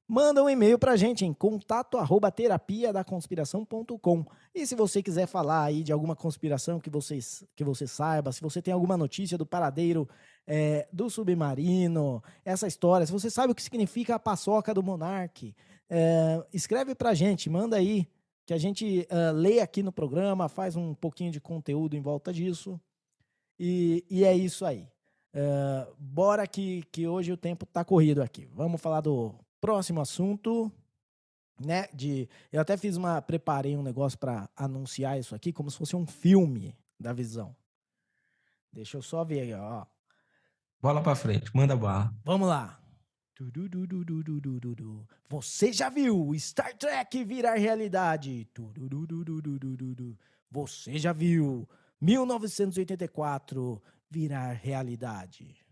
manda 0.08 0.42
um 0.42 0.48
e-mail 0.48 0.78
para 0.78 0.92
a 0.92 0.96
gente 0.96 1.24
em 1.24 1.32
contato 1.32 1.98
arroba 1.98 2.30
terapia 2.30 2.92
da 2.92 3.02
conspiração.com. 3.02 4.24
E 4.54 4.66
se 4.66 4.74
você 4.74 5.02
quiser 5.02 5.26
falar 5.26 5.64
aí 5.64 5.82
de 5.82 5.92
alguma 5.92 6.14
conspiração 6.14 6.78
que, 6.78 6.88
vocês, 6.88 7.44
que 7.56 7.64
você 7.64 7.86
saiba, 7.86 8.32
se 8.32 8.40
você 8.40 8.62
tem 8.62 8.72
alguma 8.72 8.96
notícia 8.96 9.36
do 9.36 9.44
paradeiro 9.44 10.08
é, 10.46 10.88
do 10.92 11.10
submarino, 11.10 12.22
essa 12.44 12.66
história, 12.66 13.06
se 13.06 13.12
você 13.12 13.30
sabe 13.30 13.52
o 13.52 13.54
que 13.54 13.62
significa 13.62 14.14
a 14.14 14.18
paçoca 14.18 14.72
do 14.72 14.82
monarque, 14.82 15.54
é, 15.90 16.44
escreve 16.52 16.94
para 16.94 17.10
a 17.10 17.14
gente, 17.14 17.50
manda 17.50 17.76
aí, 17.76 18.08
que 18.46 18.54
a 18.54 18.58
gente 18.58 19.06
uh, 19.10 19.34
lê 19.34 19.58
aqui 19.58 19.82
no 19.82 19.90
programa, 19.90 20.48
faz 20.48 20.76
um 20.76 20.94
pouquinho 20.94 21.32
de 21.32 21.40
conteúdo 21.40 21.96
em 21.96 22.00
volta 22.00 22.32
disso. 22.32 22.80
E, 23.58 24.04
e 24.08 24.24
é 24.24 24.32
isso 24.32 24.64
aí. 24.64 24.88
Uh, 25.34 25.92
bora 25.98 26.46
que, 26.46 26.84
que 26.92 27.08
hoje 27.08 27.32
o 27.32 27.36
tempo 27.36 27.64
está 27.64 27.84
corrido 27.84 28.22
aqui. 28.22 28.48
Vamos 28.54 28.80
falar 28.80 29.00
do 29.00 29.34
Próximo 29.60 30.00
assunto, 30.00 30.70
né? 31.60 31.88
De, 31.92 32.28
eu 32.52 32.60
até 32.60 32.76
fiz 32.76 32.96
uma, 32.96 33.20
preparei 33.22 33.76
um 33.76 33.82
negócio 33.82 34.18
para 34.18 34.48
anunciar 34.56 35.18
isso 35.18 35.34
aqui 35.34 35.52
como 35.52 35.70
se 35.70 35.78
fosse 35.78 35.96
um 35.96 36.06
filme 36.06 36.76
da 36.98 37.12
visão. 37.12 37.54
Deixa 38.72 38.96
eu 38.96 39.02
só 39.02 39.24
ver 39.24 39.40
aí, 39.40 39.54
ó. 39.54 39.86
Bola 40.80 41.02
para 41.02 41.16
frente, 41.16 41.50
manda 41.54 41.74
bala. 41.76 42.14
Vamos 42.24 42.48
lá. 42.48 42.80
Você 45.28 45.72
já 45.72 45.88
viu 45.90 46.32
Star 46.38 46.76
Trek 46.76 47.24
virar 47.24 47.54
realidade? 47.56 48.48
Você 50.50 50.98
já 50.98 51.12
viu 51.12 51.68
1984 52.00 53.82
virar 54.10 54.52
realidade? 54.52 55.65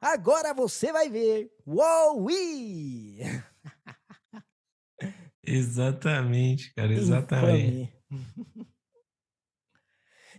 Agora 0.00 0.54
você 0.54 0.92
vai 0.92 1.10
ver. 1.10 1.50
Uou! 1.66 2.26
exatamente, 5.44 6.72
cara, 6.74 6.92
exatamente. 6.92 7.92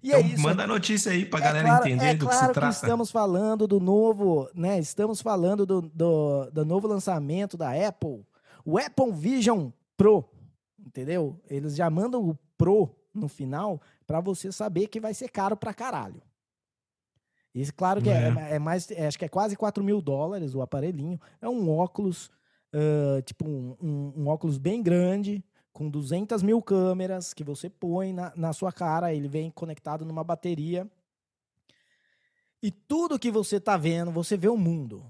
E 0.03 0.11
é 0.11 0.19
então, 0.19 0.29
é 0.29 0.33
isso. 0.33 0.41
Manda 0.41 0.63
a 0.63 0.67
notícia 0.67 1.11
aí 1.11 1.25
pra 1.25 1.39
é 1.39 1.43
galera 1.43 1.67
claro, 1.67 1.87
entender 1.87 2.05
é 2.05 2.15
do 2.15 2.25
claro 2.25 2.39
que 2.39 2.47
se 2.47 2.53
trata. 2.53 2.67
Que 2.67 2.73
estamos 2.73 3.11
falando 3.11 3.67
do 3.67 3.79
novo, 3.79 4.49
né? 4.55 4.79
Estamos 4.79 5.21
falando 5.21 5.65
do, 5.65 5.81
do, 5.81 6.49
do 6.49 6.65
novo 6.65 6.87
lançamento 6.87 7.55
da 7.55 7.71
Apple, 7.87 8.25
o 8.65 8.79
Apple 8.79 9.11
Vision 9.11 9.69
Pro, 9.95 10.27
entendeu? 10.79 11.39
Eles 11.47 11.75
já 11.75 11.89
mandam 11.89 12.27
o 12.27 12.35
Pro 12.57 12.95
no 13.13 13.27
final 13.27 13.79
para 14.07 14.19
você 14.19 14.51
saber 14.51 14.87
que 14.87 14.99
vai 14.99 15.13
ser 15.13 15.29
caro 15.29 15.55
pra 15.55 15.73
caralho. 15.73 16.21
Isso, 17.53 17.73
claro 17.73 18.01
que 18.01 18.09
é, 18.09 18.29
é, 18.29 18.55
é 18.55 18.59
mais, 18.59 18.89
é, 18.91 19.07
acho 19.07 19.19
que 19.19 19.25
é 19.25 19.29
quase 19.29 19.55
4 19.55 19.83
mil 19.83 20.01
dólares 20.01 20.55
o 20.55 20.61
aparelhinho. 20.61 21.19
É 21.41 21.49
um 21.49 21.69
óculos, 21.69 22.31
uh, 22.73 23.21
tipo 23.23 23.45
um, 23.45 23.75
um, 23.81 24.13
um, 24.17 24.27
óculos 24.27 24.57
bem 24.57 24.81
grande, 24.81 25.43
com 25.73 25.89
200 25.89 26.41
mil 26.43 26.61
câmeras 26.61 27.33
que 27.33 27.43
você 27.43 27.69
põe 27.69 28.13
na, 28.13 28.31
na 28.35 28.53
sua 28.53 28.71
cara. 28.71 29.13
Ele 29.13 29.27
vem 29.27 29.51
conectado 29.51 30.05
numa 30.05 30.23
bateria. 30.23 30.89
E 32.63 32.71
tudo 32.71 33.19
que 33.19 33.31
você 33.31 33.59
tá 33.59 33.75
vendo, 33.75 34.11
você 34.11 34.37
vê 34.37 34.47
o 34.47 34.57
mundo. 34.57 35.03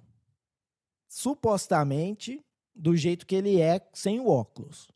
Supostamente 1.07 2.43
do 2.73 2.95
jeito 2.95 3.27
que 3.27 3.35
ele 3.35 3.61
é 3.61 3.85
sem 3.93 4.19
o 4.19 4.27
óculos. 4.27 4.89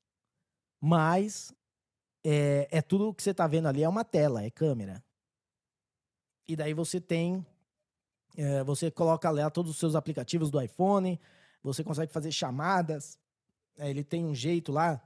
Mas 0.82 1.54
é, 2.24 2.68
é 2.72 2.82
tudo 2.82 3.14
que 3.14 3.22
você 3.22 3.36
tá 3.36 3.46
vendo 3.46 3.68
ali 3.68 3.84
é 3.84 3.90
uma 3.90 4.04
tela, 4.04 4.44
é 4.44 4.50
câmera. 4.50 5.04
E 6.48 6.56
daí 6.56 6.74
você 6.74 7.00
tem. 7.00 7.46
É, 8.38 8.64
você 8.64 8.92
coloca 8.92 9.30
lá 9.30 9.50
todos 9.50 9.72
os 9.72 9.78
seus 9.78 9.96
aplicativos 9.96 10.52
do 10.52 10.62
iPhone, 10.62 11.20
você 11.64 11.84
consegue 11.84 12.12
fazer 12.12 12.32
chamadas. 12.32 13.18
É, 13.78 13.90
ele 13.90 14.04
tem 14.04 14.26
um 14.26 14.36
jeito 14.36 14.72
lá 14.72 15.02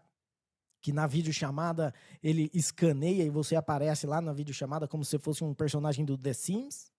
que 0.82 0.94
na 0.94 1.06
videochamada 1.06 1.94
ele 2.24 2.50
escaneia 2.54 3.24
e 3.24 3.30
você 3.30 3.56
aparece 3.56 4.08
lá 4.08 4.22
na 4.22 4.34
videochamada 4.34 4.88
como 4.88 5.04
se 5.04 5.18
fosse 5.20 5.44
um 5.44 5.54
personagem 5.54 6.06
do 6.06 6.18
The 6.18 6.34
Sims. 6.34 6.92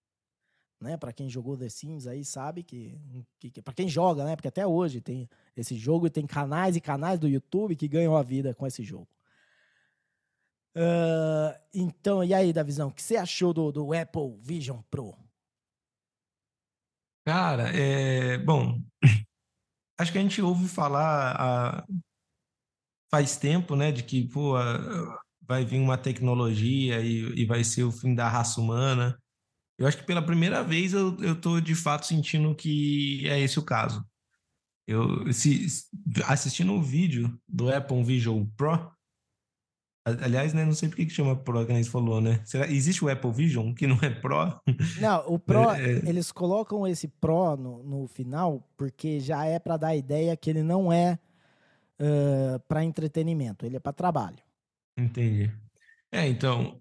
Né, 0.81 0.97
para 0.97 1.13
quem 1.13 1.29
jogou 1.29 1.59
The 1.59 1.69
Sims 1.69 2.07
aí 2.07 2.25
sabe 2.25 2.63
que, 2.63 2.99
que, 3.39 3.51
que 3.51 3.61
para 3.61 3.75
quem 3.75 3.87
joga, 3.87 4.25
né, 4.25 4.35
porque 4.35 4.49
até 4.49 4.67
hoje 4.67 4.99
tem 4.99 5.29
esse 5.55 5.77
jogo 5.77 6.07
e 6.07 6.11
tem 6.11 6.27
canais 6.27 6.75
e 6.75 6.81
canais 6.81 7.19
do 7.19 7.29
YouTube 7.29 7.77
que 7.77 7.87
ganham 7.87 8.17
a 8.17 8.23
vida 8.23 8.55
com 8.55 8.67
esse 8.67 8.83
jogo. 8.83 9.07
Uh, 10.77 11.59
então, 11.75 12.23
e 12.23 12.33
aí, 12.33 12.53
Davizão, 12.53 12.89
o 12.89 12.93
que 12.93 13.03
você 13.03 13.17
achou 13.17 13.53
do, 13.53 13.73
do 13.73 13.93
Apple 13.93 14.39
Vision 14.41 14.81
Pro? 14.91 15.17
Cara, 17.27 17.69
é, 17.77 18.39
bom, 18.39 18.81
acho 19.99 20.13
que 20.13 20.19
a 20.19 20.23
gente 20.23 20.41
ouve 20.41 20.69
falar 20.69 21.85
faz 23.11 23.37
tempo, 23.37 23.75
né, 23.75 23.91
de 23.91 24.03
que 24.05 24.29
pô, 24.29 24.55
vai 25.43 25.65
vir 25.65 25.81
uma 25.81 25.99
tecnologia 25.99 27.01
e, 27.01 27.41
e, 27.41 27.45
vai 27.45 27.65
ser 27.65 27.83
o 27.83 27.91
fim 27.91 28.15
da 28.15 28.29
raça 28.29 28.61
humana. 28.61 29.21
Eu 29.77 29.87
acho 29.87 29.99
que 29.99 30.05
pela 30.05 30.25
primeira 30.25 30.63
vez 30.63 30.93
eu, 30.93 31.17
eu 31.21 31.39
tô 31.39 31.61
de 31.61 31.75
fato 31.75 32.07
sentindo 32.07 32.55
que 32.55 33.29
é 33.29 33.41
esse 33.41 33.59
o 33.59 33.65
caso. 33.65 34.05
Eu 34.87 35.33
se, 35.33 35.67
assistindo 36.27 36.73
o 36.73 36.83
vídeo 36.83 37.37
do 37.49 37.73
Apple 37.73 38.03
Vision 38.05 38.45
Pro, 38.57 38.91
Aliás, 40.05 40.55
né, 40.55 40.65
não 40.65 40.73
sei 40.73 40.89
por 40.89 40.97
que 40.97 41.09
chama 41.11 41.37
Pro, 41.37 41.65
que 41.67 41.73
a 41.73 41.75
gente 41.75 41.91
falou, 41.91 42.21
né? 42.21 42.41
Será, 42.45 42.67
existe 42.67 43.05
o 43.05 43.09
Apple 43.09 43.33
Vision, 43.33 43.75
que 43.75 43.87
não 43.87 43.99
é 44.03 44.09
Pro? 44.09 44.61
Não, 45.01 45.25
o 45.27 45.39
Pro, 45.39 45.71
é, 45.71 45.93
é... 45.93 46.09
eles 46.09 46.33
colocam 46.33 46.87
esse 46.87 47.07
Pro 47.07 47.57
no, 47.57 47.83
no 47.83 48.07
final 48.07 48.67
porque 48.79 49.21
já 49.21 49.45
é 49.45 49.59
para 49.59 49.77
dar 49.77 49.89
a 49.89 49.97
ideia 49.97 50.37
que 50.37 50.49
ele 50.49 50.63
não 50.63 50.91
é 50.91 51.19
uh, 52.01 52.59
para 52.67 52.83
entretenimento, 52.83 53.67
ele 53.67 53.77
é 53.77 53.81
para 53.81 53.93
trabalho. 53.93 54.39
Entendi. 54.97 55.51
É, 56.11 56.27
então. 56.27 56.81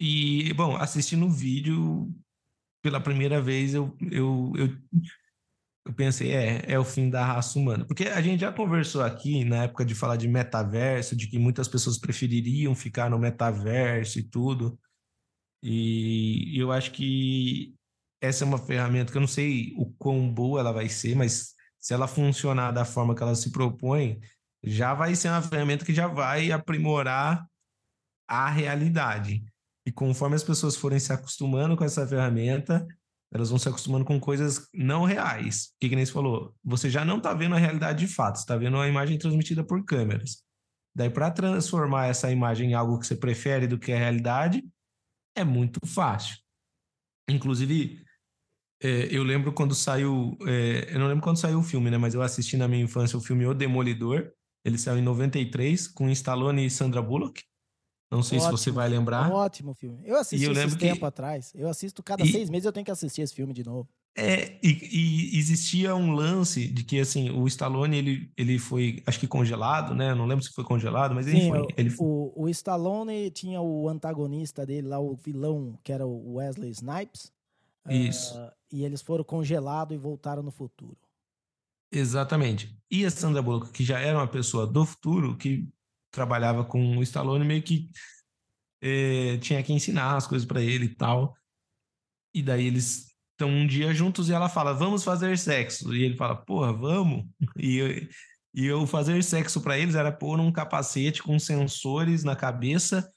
E, 0.00 0.52
bom, 0.54 0.76
assistindo 0.76 1.26
o 1.26 1.30
vídeo, 1.30 2.10
pela 2.82 3.00
primeira 3.00 3.40
vez, 3.40 3.74
eu, 3.74 3.96
eu, 4.10 4.52
eu 4.56 4.68
eu 5.86 5.92
pensei, 5.94 6.32
é, 6.32 6.64
é 6.66 6.78
o 6.78 6.84
fim 6.84 7.08
da 7.08 7.24
raça 7.24 7.56
humana. 7.56 7.84
Porque 7.86 8.04
a 8.08 8.20
gente 8.20 8.40
já 8.40 8.52
conversou 8.52 9.02
aqui 9.02 9.44
na 9.44 9.64
época 9.64 9.84
de 9.84 9.94
falar 9.94 10.16
de 10.16 10.26
metaverso, 10.26 11.14
de 11.14 11.28
que 11.28 11.38
muitas 11.38 11.68
pessoas 11.68 11.96
prefeririam 11.96 12.74
ficar 12.74 13.08
no 13.08 13.18
metaverso 13.18 14.18
e 14.18 14.24
tudo. 14.24 14.76
E 15.62 16.58
eu 16.58 16.72
acho 16.72 16.90
que 16.90 17.72
essa 18.20 18.44
é 18.44 18.46
uma 18.46 18.58
ferramenta 18.58 19.12
que 19.12 19.16
eu 19.16 19.20
não 19.20 19.28
sei 19.28 19.74
o 19.76 19.86
quão 19.92 20.28
boa 20.28 20.58
ela 20.58 20.72
vai 20.72 20.88
ser, 20.88 21.14
mas 21.14 21.54
se 21.78 21.94
ela 21.94 22.08
funcionar 22.08 22.72
da 22.72 22.84
forma 22.84 23.14
que 23.14 23.22
ela 23.22 23.36
se 23.36 23.52
propõe, 23.52 24.18
já 24.64 24.92
vai 24.92 25.14
ser 25.14 25.28
uma 25.28 25.42
ferramenta 25.42 25.84
que 25.84 25.94
já 25.94 26.08
vai 26.08 26.50
aprimorar 26.50 27.46
a 28.28 28.50
realidade. 28.50 29.44
E 29.86 29.92
conforme 29.92 30.34
as 30.34 30.42
pessoas 30.42 30.74
forem 30.74 30.98
se 30.98 31.12
acostumando 31.12 31.76
com 31.76 31.84
essa 31.84 32.04
ferramenta, 32.04 32.84
elas 33.36 33.50
vão 33.50 33.58
se 33.58 33.68
acostumando 33.68 34.04
com 34.04 34.18
coisas 34.18 34.68
não 34.74 35.04
reais. 35.04 35.66
O 35.66 35.78
que, 35.80 35.88
que 35.90 35.96
nem 35.96 36.06
falou? 36.06 36.54
Você 36.64 36.90
já 36.90 37.04
não 37.04 37.18
está 37.18 37.32
vendo 37.34 37.54
a 37.54 37.58
realidade 37.58 38.06
de 38.06 38.12
fato, 38.12 38.36
está 38.36 38.56
vendo 38.56 38.76
a 38.78 38.88
imagem 38.88 39.18
transmitida 39.18 39.62
por 39.62 39.84
câmeras. 39.84 40.42
Daí, 40.94 41.10
para 41.10 41.30
transformar 41.30 42.06
essa 42.06 42.30
imagem 42.32 42.70
em 42.70 42.74
algo 42.74 42.98
que 42.98 43.06
você 43.06 43.14
prefere 43.14 43.66
do 43.66 43.78
que 43.78 43.92
a 43.92 43.98
realidade, 43.98 44.64
é 45.36 45.44
muito 45.44 45.78
fácil. 45.86 46.36
Inclusive, 47.28 48.02
é, 48.82 49.08
eu 49.10 49.22
lembro 49.22 49.52
quando 49.52 49.74
saiu. 49.74 50.36
É, 50.46 50.94
eu 50.94 50.98
não 50.98 51.06
lembro 51.06 51.22
quando 51.22 51.38
saiu 51.38 51.58
o 51.58 51.62
filme, 51.62 51.90
né? 51.90 51.98
Mas 51.98 52.14
eu 52.14 52.22
assisti 52.22 52.56
na 52.56 52.66
minha 52.66 52.82
infância 52.82 53.18
o 53.18 53.20
filme 53.20 53.46
O 53.46 53.52
Demolidor. 53.52 54.32
Ele 54.64 54.78
saiu 54.78 54.98
em 54.98 55.02
93 55.02 55.86
com 55.88 56.08
Stallone 56.10 56.64
e 56.64 56.70
Sandra 56.70 57.02
Bullock. 57.02 57.42
Não 58.10 58.22
sei 58.22 58.38
ótimo, 58.38 58.56
se 58.56 58.64
você 58.64 58.70
vai 58.70 58.88
lembrar. 58.88 59.30
Ótimo 59.32 59.74
filme. 59.74 60.00
Eu 60.04 60.16
assisti 60.16 60.46
eu 60.46 60.52
esse 60.52 60.76
tempo 60.76 61.00
que... 61.00 61.04
atrás. 61.04 61.52
Eu 61.54 61.68
assisto 61.68 62.02
cada 62.02 62.24
e... 62.24 62.30
seis 62.30 62.48
meses, 62.48 62.64
eu 62.64 62.72
tenho 62.72 62.84
que 62.84 62.90
assistir 62.90 63.22
esse 63.22 63.34
filme 63.34 63.52
de 63.52 63.64
novo. 63.64 63.88
É, 64.18 64.58
e, 64.62 65.32
e, 65.34 65.38
existia 65.38 65.94
um 65.94 66.12
lance 66.12 66.66
de 66.66 66.82
que, 66.82 66.98
assim, 66.98 67.28
o 67.30 67.46
Stallone, 67.46 67.98
ele, 67.98 68.32
ele 68.34 68.58
foi, 68.58 69.02
acho 69.06 69.20
que 69.20 69.26
congelado, 69.26 69.94
né? 69.94 70.14
Não 70.14 70.24
lembro 70.24 70.42
se 70.42 70.52
foi 70.52 70.64
congelado, 70.64 71.14
mas 71.14 71.26
Sim, 71.26 71.36
ele 71.36 71.50
foi. 71.50 71.66
Ele... 71.76 71.94
O, 71.98 72.44
o 72.44 72.48
Stallone 72.48 73.30
tinha 73.30 73.60
o 73.60 73.88
antagonista 73.88 74.64
dele 74.64 74.88
lá, 74.88 74.98
o 74.98 75.14
vilão, 75.14 75.78
que 75.84 75.92
era 75.92 76.06
o 76.06 76.34
Wesley 76.34 76.70
Snipes. 76.70 77.30
Isso. 77.90 78.38
Uh, 78.38 78.50
e 78.72 78.84
eles 78.84 79.02
foram 79.02 79.22
congelados 79.22 79.94
e 79.94 79.98
voltaram 79.98 80.42
no 80.42 80.50
futuro. 80.50 80.96
Exatamente. 81.92 82.76
E 82.90 83.04
a 83.04 83.10
Sandra 83.10 83.42
Bullock, 83.42 83.70
que 83.70 83.84
já 83.84 84.00
era 84.00 84.18
uma 84.18 84.26
pessoa 84.26 84.66
do 84.66 84.84
futuro, 84.84 85.36
que 85.36 85.68
trabalhava 86.16 86.64
com 86.64 86.96
o 86.96 87.02
Stallone, 87.02 87.44
meio 87.44 87.62
que 87.62 87.90
eh, 88.82 89.36
tinha 89.38 89.62
que 89.62 89.72
ensinar 89.72 90.16
as 90.16 90.26
coisas 90.26 90.48
para 90.48 90.62
ele 90.62 90.86
e 90.86 90.94
tal. 90.94 91.36
E 92.34 92.42
daí 92.42 92.66
eles 92.66 93.14
estão 93.32 93.50
um 93.50 93.66
dia 93.66 93.92
juntos 93.92 94.28
e 94.28 94.32
ela 94.32 94.48
fala, 94.48 94.72
vamos 94.72 95.04
fazer 95.04 95.38
sexo. 95.38 95.94
E 95.94 96.02
ele 96.02 96.16
fala, 96.16 96.34
porra, 96.34 96.72
vamos. 96.72 97.24
E 97.58 97.76
eu, 97.76 97.88
e 98.54 98.66
eu 98.66 98.86
fazer 98.86 99.22
sexo 99.22 99.60
para 99.60 99.78
eles 99.78 99.94
era 99.94 100.10
pôr 100.10 100.40
um 100.40 100.50
capacete 100.50 101.22
com 101.22 101.38
sensores 101.38 102.24
na 102.24 102.34
cabeça. 102.34 103.10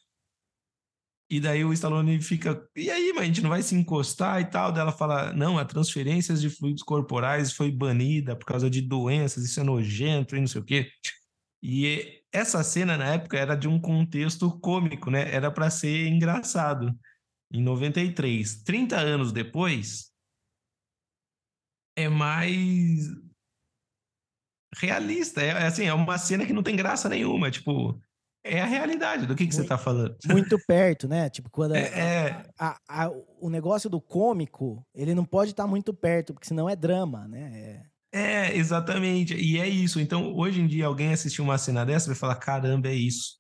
E 1.32 1.40
daí 1.40 1.64
o 1.64 1.72
Stallone 1.72 2.22
fica, 2.22 2.68
e 2.76 2.90
aí, 2.90 3.14
mas 3.14 3.24
a 3.24 3.26
gente 3.26 3.42
não 3.42 3.50
vai 3.50 3.62
se 3.62 3.76
encostar 3.76 4.42
e 4.42 4.46
tal? 4.46 4.72
Daí 4.72 4.82
ela 4.82 4.92
fala, 4.92 5.32
não, 5.32 5.58
a 5.58 5.64
transferências 5.64 6.42
de 6.42 6.50
fluidos 6.50 6.84
corporais 6.84 7.54
foi 7.54 7.72
banida 7.72 8.36
por 8.36 8.46
causa 8.46 8.70
de 8.70 8.82
doenças, 8.82 9.46
isso 9.46 9.60
é 9.60 9.64
nojento 9.64 10.36
e 10.36 10.40
não 10.40 10.48
sei 10.48 10.62
o 10.62 10.66
quê. 10.66 10.92
E 11.62 12.19
essa 12.32 12.64
cena 12.64 12.98
na 12.98 13.14
época 13.14 13.38
era 13.38 13.56
de 13.56 13.68
um 13.68 13.80
contexto 13.80 14.60
cômico, 14.60 15.10
né? 15.10 15.34
Era 15.34 15.52
para 15.52 15.70
ser 15.70 16.08
engraçado. 16.08 16.98
Em 17.52 17.62
93, 17.64 18.64
30 18.64 18.96
anos 18.98 19.32
depois, 19.32 20.12
é 21.98 22.08
mais 22.08 23.08
realista. 24.76 25.42
É, 25.42 25.66
assim, 25.66 25.86
é 25.86 25.94
uma 25.94 26.18
cena 26.18 26.46
que 26.46 26.54
não 26.54 26.62
tem 26.62 26.76
graça 26.76 27.10
nenhuma. 27.10 27.50
Tipo, 27.50 28.00
é 28.44 28.62
a 28.62 28.66
realidade 28.66 29.26
do 29.26 29.36
que, 29.36 29.40
que 29.40 29.44
muito, 29.46 29.56
você 29.56 29.62
está 29.62 29.78
falando. 29.78 30.16
Muito 30.26 30.58
perto, 30.68 31.08
né? 31.08 31.30
Tipo, 31.30 31.50
quando 31.50 31.76
é, 31.76 31.82
é... 31.82 32.46
A, 32.58 32.78
a, 32.88 33.06
a, 33.06 33.12
o 33.40 33.50
negócio 33.50 33.90
do 33.90 34.00
cômico, 34.00 34.86
ele 34.94 35.16
não 35.16 35.26
pode 35.26 35.52
estar 35.52 35.64
tá 35.64 35.70
muito 35.70 35.94
perto, 35.94 36.34
porque 36.34 36.48
senão 36.48 36.70
é 36.70 36.76
drama, 36.76 37.28
né? 37.28 37.89
É... 38.12 38.56
exatamente. 38.56 39.36
E 39.36 39.60
é 39.60 39.68
isso. 39.68 40.00
Então, 40.00 40.36
hoje 40.36 40.62
em 40.62 40.68
dia, 40.68 40.86
alguém 40.86 41.14
assistir 41.14 41.42
uma 41.42 41.58
cena 41.58 41.86
dessa 41.86 42.08
vai 42.08 42.16
falar: 42.16 42.36
caramba, 42.36 42.88
é 42.88 42.96
isso. 42.96 43.38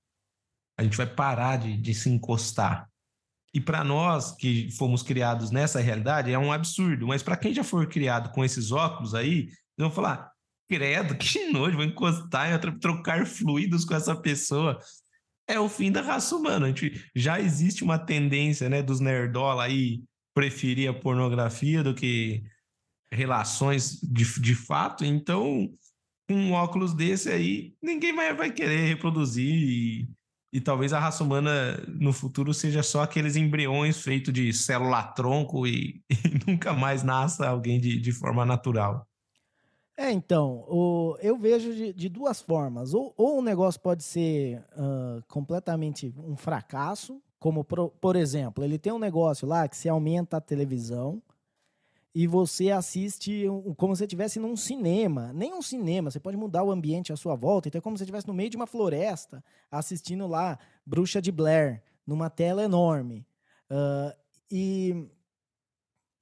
A 0.78 0.84
gente 0.84 0.98
vai 0.98 1.08
parar 1.08 1.58
de, 1.58 1.76
de 1.78 1.94
se 1.94 2.10
encostar. 2.10 2.90
E 3.54 3.60
para 3.60 3.84
nós 3.84 4.32
que 4.32 4.70
fomos 4.72 5.02
criados 5.02 5.50
nessa 5.50 5.80
realidade 5.80 6.32
é 6.32 6.38
um 6.38 6.52
absurdo, 6.52 7.08
mas 7.08 7.24
para 7.24 7.36
quem 7.36 7.54
já 7.54 7.64
for 7.64 7.88
criado 7.88 8.32
com 8.32 8.46
esses 8.46 8.72
óculos 8.72 9.16
aí, 9.16 9.40
eles 9.40 9.56
vão 9.78 9.92
falar: 9.92 10.32
credo, 10.70 11.18
que 11.18 11.50
nojo, 11.52 11.78
vou 11.78 11.86
encostar 11.86 12.54
e 12.54 12.80
trocar 12.80 13.26
fluidos 13.26 13.84
com 13.84 13.96
essa 13.96 14.16
pessoa. 14.16 14.80
É 15.48 15.60
o 15.60 15.68
fim 15.68 15.92
da 15.92 16.02
raça 16.02 16.36
humana. 16.36 16.68
A 16.68 16.70
gente, 16.70 17.04
já 17.16 17.40
existe 17.40 17.84
uma 17.84 17.98
tendência 17.98 18.70
né, 18.70 18.84
dos 18.84 19.00
nerdola 19.00 19.64
aí 19.64 20.04
preferir 20.34 20.88
a 20.88 20.94
pornografia 20.94 21.84
do 21.84 21.96
que 21.96 22.44
relações 23.12 24.00
de, 24.02 24.24
de 24.40 24.56
fato, 24.56 25.04
então 25.04 25.70
um 26.30 26.52
óculos 26.52 26.94
desse 26.94 27.30
aí, 27.30 27.74
ninguém 27.82 28.16
vai, 28.16 28.34
vai 28.34 28.52
querer 28.52 28.88
reproduzir 28.88 29.52
e 29.52 30.10
e 30.52 30.60
talvez 30.60 30.94
a 30.94 31.00
raça 31.00 31.24
humana 31.24 31.78
no 31.88 32.12
futuro 32.12 32.54
seja 32.54 32.82
só 32.82 33.04
aqueles 33.04 33.36
embriões 33.36 34.02
feitos 34.02 34.34
de 34.34 34.52
célula-tronco 34.52 35.68
e, 35.68 36.02
e, 36.10 36.52
nunca 36.52 36.74
mais 36.74 37.04
nasça 37.04 37.48
alguém 37.48 37.80
de, 37.80 38.00
de 38.00 38.12
forma 38.12 38.46
natural. 38.46 39.08
É, 39.96 40.12
então, 40.12 40.66
o, 40.68 41.18
eu 41.22 41.38
vejo 41.38 41.74
de, 41.74 41.94
de 41.94 42.10
duas 42.10 42.42
formas. 42.42 42.94
Ou, 42.94 43.14
ou 43.18 43.40
o 43.40 43.42
negócio 43.42 43.80
pode 43.80 44.04
ser 44.04 44.60
uh, 44.72 45.22
completamente 45.28 46.14
um 46.18 46.38
fracasso, 46.38 47.22
como, 47.38 47.64
por, 47.64 47.90
por 47.92 48.16
exemplo, 48.16 48.64
ele 48.64 48.80
tem 48.80 48.92
um 48.92 49.00
negócio 49.00 49.48
lá 49.48 49.68
que 49.68 49.78
se 49.78 49.88
aumenta 49.88 50.38
a 50.38 50.42
televisão, 50.42 51.22
e 52.14 52.26
você 52.26 52.72
assiste 52.72 53.46
como 53.78 53.96
se 53.96 54.04
estivesse 54.04 54.40
num 54.40 54.56
cinema. 54.56 55.32
Nem 55.34 55.54
um 55.54 55.62
cinema, 55.62 56.10
você 56.10 56.20
pode 56.20 56.38
mudar 56.38 56.64
o 56.64 56.72
ambiente 56.72 57.14
à 57.14 57.16
sua 57.16 57.36
volta. 57.36 57.68
Então 57.68 57.80
é 57.80 57.82
como 57.82 57.98
se 57.98 58.04
estivesse 58.04 58.28
no 58.28 58.34
meio 58.34 58.50
de 58.50 58.58
uma 58.58 58.66
floresta, 58.66 59.44
assistindo 59.70 60.26
lá 60.28 60.58
Bruxa 60.86 61.22
de 61.22 61.32
Blair, 61.32 61.84
numa 62.06 62.30
tela 62.30 62.64
enorme. 62.64 63.26
Uh, 63.70 64.18
e 64.52 65.10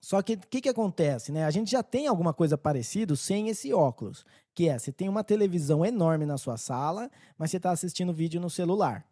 só 0.02 0.22
que 0.22 0.34
o 0.34 0.40
que, 0.40 0.62
que 0.62 0.70
acontece, 0.70 1.32
né? 1.32 1.46
A 1.46 1.52
gente 1.52 1.72
já 1.72 1.82
tem 1.82 2.08
alguma 2.08 2.34
coisa 2.34 2.58
parecida 2.58 3.16
sem 3.16 3.50
esse 3.50 3.74
óculos, 3.74 4.26
que 4.54 4.70
é 4.70 4.78
você 4.78 4.92
tem 4.92 5.08
uma 5.08 5.24
televisão 5.24 5.86
enorme 5.86 6.26
na 6.26 6.38
sua 6.38 6.58
sala, 6.58 7.10
mas 7.38 7.52
você 7.52 7.58
está 7.58 7.72
assistindo 7.72 8.14
vídeo 8.14 8.40
no 8.42 8.50
celular. 8.50 9.06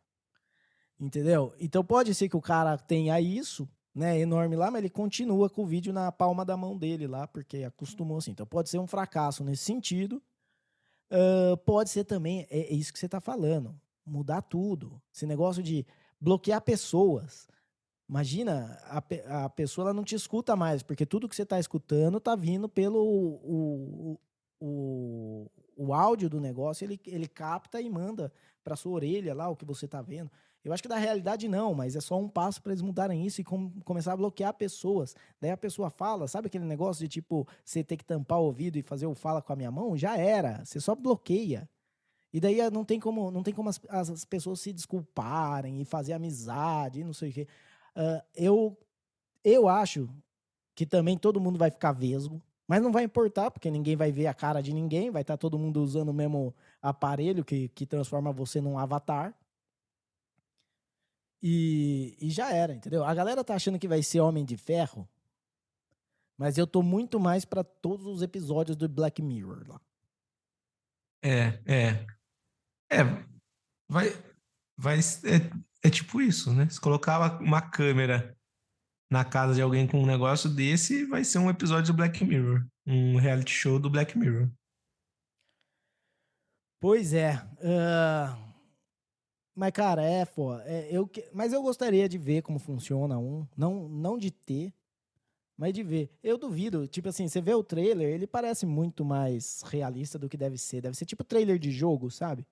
Entendeu? 1.00 1.54
Então 1.60 1.84
pode 1.84 2.14
ser 2.14 2.30
que 2.30 2.38
o 2.38 2.42
cara 2.42 2.78
tenha 2.78 3.20
isso, 3.20 3.68
né, 3.96 4.20
enorme 4.20 4.58
lá, 4.58 4.70
mas 4.70 4.80
ele 4.80 4.90
continua 4.90 5.50
com 5.50 5.64
o 5.64 5.66
vídeo 5.66 5.94
na 5.94 6.12
palma 6.12 6.44
da 6.44 6.58
mão 6.58 6.78
dele 6.78 7.08
lá, 7.08 7.26
porque 7.26 7.64
acostumou 7.64 8.18
assim. 8.18 8.32
Então 8.32 8.46
pode 8.46 8.70
ser 8.70 8.78
um 8.78 8.86
fracasso 8.86 9.42
nesse 9.42 9.64
sentido. 9.64 10.22
Uh, 11.10 11.56
pode 11.58 11.90
ser 11.90 12.04
também, 12.04 12.46
é, 12.50 12.60
é 12.60 12.74
isso 12.74 12.92
que 12.92 13.00
você 13.00 13.06
está 13.06 13.22
falando, 13.22 13.74
mudar 14.06 14.42
tudo. 14.42 15.02
Esse 15.14 15.26
negócio 15.26 15.64
de 15.64 15.86
bloquear 16.20 16.62
pessoas. 16.62 17.48
Imagina, 18.10 18.78
a, 18.84 19.46
a 19.46 19.50
pessoa 19.50 19.86
ela 19.86 19.94
não 19.94 20.04
te 20.04 20.14
escuta 20.14 20.58
mais, 20.58 20.84
porque 20.84 21.06
tudo 21.06 21.30
que 21.30 21.36
você 21.36 21.44
está 21.44 21.58
escutando 21.58 22.18
está 22.18 22.36
vindo 22.36 22.68
pelo 22.68 23.00
o, 23.02 24.20
o, 24.60 25.52
o, 25.78 25.94
áudio 25.94 26.30
do 26.30 26.42
negócio, 26.42 26.84
ele, 26.84 27.00
ele 27.06 27.28
capta 27.28 27.80
e 27.80 27.90
manda 27.90 28.32
para 28.64 28.76
sua 28.76 28.92
orelha 28.92 29.34
lá 29.34 29.48
o 29.48 29.56
que 29.56 29.66
você 29.66 29.86
está 29.86 30.02
vendo. 30.02 30.30
Eu 30.66 30.74
acho 30.74 30.82
que 30.82 30.90
da 30.90 30.98
realidade 30.98 31.48
não, 31.48 31.76
mas 31.76 31.96
é 31.96 32.02
só 32.02 32.20
um 32.20 32.28
passo 32.28 32.60
para 32.60 32.72
eles 32.72 32.82
mudarem 32.82 33.24
isso 33.24 33.40
e 33.40 33.44
com, 33.44 33.70
começar 33.82 34.14
a 34.14 34.18
bloquear 34.18 34.52
pessoas. 34.56 35.16
Daí 35.40 35.52
a 35.52 35.58
pessoa 35.58 35.92
fala, 35.92 36.28
sabe 36.28 36.48
aquele 36.48 36.66
negócio 36.66 37.02
de 37.02 37.08
tipo, 37.08 37.48
você 37.64 37.84
ter 37.84 37.96
que 37.96 38.04
tampar 38.04 38.40
o 38.40 38.46
ouvido 38.46 38.76
e 38.76 38.82
fazer 38.82 39.06
o 39.06 39.14
fala 39.14 39.44
com 39.44 39.54
a 39.54 39.56
minha 39.56 39.70
mão? 39.70 39.96
Já 39.96 40.18
era, 40.18 40.66
você 40.66 40.80
só 40.80 40.96
bloqueia. 40.96 41.70
E 42.34 42.40
daí 42.40 42.60
ah, 42.60 42.72
não 42.72 42.84
tem 42.84 43.00
como, 43.00 43.30
não 43.30 43.44
tem 43.44 43.54
como 43.54 43.70
as, 43.70 43.80
as 43.88 44.26
pessoas 44.26 44.60
se 44.60 44.74
desculparem 44.74 45.80
e 45.82 45.86
fazer 45.86 46.14
amizade 46.14 47.00
e 47.00 47.04
não 47.04 47.14
sei 47.14 47.30
o 47.30 47.34
quê. 47.34 47.48
Uh, 47.96 48.22
eu, 48.36 48.78
eu 49.44 49.70
acho 49.70 50.10
que 50.74 50.86
também 50.86 51.16
todo 51.16 51.40
mundo 51.40 51.60
vai 51.60 51.70
ficar 51.70 51.92
vesgo, 51.92 52.42
mas 52.68 52.82
não 52.82 52.92
vai 52.92 53.04
importar, 53.04 53.52
porque 53.52 53.70
ninguém 53.70 53.96
vai 53.96 54.12
ver 54.12 54.26
a 54.26 54.34
cara 54.34 54.62
de 54.62 54.74
ninguém, 54.74 55.12
vai 55.12 55.22
estar 55.22 55.36
tá 55.36 55.38
todo 55.38 55.60
mundo 55.60 55.82
usando 55.82 56.10
o 56.10 56.14
mesmo 56.14 56.54
aparelho 56.82 57.46
que, 57.46 57.70
que 57.70 57.86
transforma 57.86 58.34
você 58.34 58.60
num 58.60 58.80
avatar. 58.80 59.34
E, 61.42 62.18
e 62.20 62.30
já 62.30 62.52
era, 62.52 62.74
entendeu? 62.74 63.04
A 63.04 63.14
galera 63.14 63.44
tá 63.44 63.56
achando 63.56 63.80
que 63.80 63.88
vai 63.88 64.02
ser 64.02 64.20
Homem 64.20 64.44
de 64.44 64.58
Ferro, 64.58 65.08
mas 66.38 66.58
eu 66.58 66.66
tô 66.66 66.82
muito 66.82 67.20
mais 67.20 67.46
para 67.46 67.64
todos 67.64 68.06
os 68.06 68.22
episódios 68.22 68.76
do 68.76 68.90
Black 68.90 69.22
Mirror 69.22 69.64
lá. 69.68 69.82
É, 71.24 71.60
é. 71.66 72.08
É, 72.92 73.04
vai. 73.88 74.10
vai 74.78 75.00
é, 75.00 75.88
é 75.88 75.90
tipo 75.90 76.22
isso, 76.22 76.54
né? 76.54 76.68
Se 76.70 76.80
colocar 76.80 77.40
uma 77.40 77.62
câmera 77.62 78.36
na 79.10 79.24
casa 79.24 79.56
de 79.56 79.62
alguém 79.62 79.88
com 79.88 80.02
um 80.02 80.06
negócio 80.06 80.50
desse, 80.50 81.06
vai 81.06 81.24
ser 81.24 81.40
um 81.40 81.50
episódio 81.50 81.94
do 81.94 81.98
Black 81.98 82.24
Mirror. 82.24 82.66
Um 82.86 83.18
reality 83.18 83.52
show 83.52 83.80
do 83.80 83.90
Black 83.90 84.18
Mirror. 84.18 84.50
Pois 86.80 87.14
é. 87.14 87.36
Uh, 87.58 88.45
mas, 89.56 89.72
cara, 89.72 90.04
é, 90.04 90.26
pô. 90.26 90.54
É, 90.60 90.90
eu, 90.92 91.10
mas 91.34 91.54
eu 91.54 91.62
gostaria 91.62 92.10
de 92.10 92.18
ver 92.18 92.42
como 92.42 92.60
funciona 92.60 93.18
um. 93.18 93.48
Não, 93.56 93.88
não 93.88 94.18
de 94.18 94.30
ter, 94.30 94.74
mas 95.58 95.74
de 95.74 95.82
ver. 95.82 96.10
Eu 96.22 96.38
duvido. 96.38 96.86
Tipo 96.88 97.08
assim, 97.08 97.28
você 97.28 97.40
vê 97.40 97.54
o 97.54 97.64
trailer, 97.64 98.10
ele 98.10 98.28
parece 98.28 98.66
muito 98.66 99.06
mais 99.06 99.62
realista 99.66 100.20
do 100.20 100.28
que 100.28 100.36
deve 100.36 100.58
ser. 100.58 100.82
Deve 100.82 100.98
ser 100.98 101.06
tipo 101.06 101.24
trailer 101.24 101.58
de 101.58 101.72
jogo, 101.72 102.12
sabe? 102.12 102.46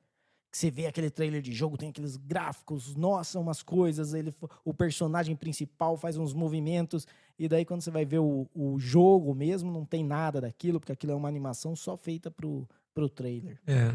Que 0.50 0.58
você 0.58 0.72
vê 0.72 0.86
aquele 0.86 1.10
trailer 1.10 1.42
de 1.42 1.52
jogo, 1.52 1.78
tem 1.78 1.90
aqueles 1.90 2.16
gráficos, 2.16 2.96
nossa, 2.96 3.40
umas 3.40 3.62
coisas. 3.62 4.14
Ele, 4.14 4.34
o 4.64 4.74
personagem 4.74 5.36
principal 5.36 5.98
faz 5.98 6.16
uns 6.16 6.34
movimentos. 6.34 7.06
E 7.38 7.50
daí, 7.50 7.66
quando 7.66 7.82
você 7.82 7.92
vai 7.92 8.06
ver 8.06 8.20
o, 8.20 8.48
o 8.56 8.80
jogo 8.80 9.36
mesmo, 9.36 9.72
não 9.72 9.84
tem 9.84 10.06
nada 10.06 10.40
daquilo, 10.40 10.80
porque 10.80 10.94
aquilo 10.94 11.12
é 11.12 11.16
uma 11.16 11.28
animação 11.28 11.76
só 11.76 11.98
feita 11.98 12.32
pro, 12.32 12.66
pro 12.94 13.10
trailer. 13.10 13.60
É. 13.68 13.94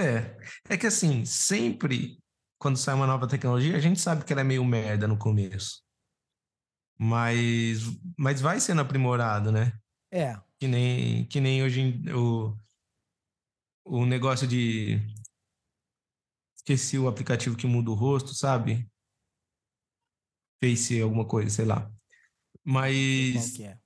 É. 0.00 0.36
É 0.68 0.76
que 0.76 0.86
assim, 0.86 1.24
sempre 1.24 2.20
quando 2.58 2.76
sai 2.76 2.94
uma 2.94 3.06
nova 3.06 3.26
tecnologia, 3.26 3.76
a 3.76 3.80
gente 3.80 4.00
sabe 4.00 4.24
que 4.24 4.32
ela 4.32 4.42
é 4.42 4.44
meio 4.44 4.64
merda 4.64 5.08
no 5.08 5.18
começo. 5.18 5.82
Mas, 6.98 7.80
mas 8.18 8.40
vai 8.40 8.60
sendo 8.60 8.82
aprimorado, 8.82 9.50
né? 9.50 9.72
É. 10.12 10.34
Que 10.58 10.68
nem, 10.68 11.26
que 11.26 11.40
nem 11.40 11.62
hoje 11.62 12.02
o, 12.14 12.54
o 13.84 14.04
negócio 14.04 14.46
de. 14.46 15.00
Esqueci 16.54 16.98
o 16.98 17.08
aplicativo 17.08 17.56
que 17.56 17.66
muda 17.66 17.90
o 17.90 17.94
rosto, 17.94 18.34
sabe? 18.34 18.86
Face 20.62 21.00
alguma 21.00 21.26
coisa, 21.26 21.48
sei 21.48 21.64
lá. 21.64 21.90
Mas. 22.62 23.32
Qual 23.32 23.56
que 23.56 23.64
é? 23.64 23.78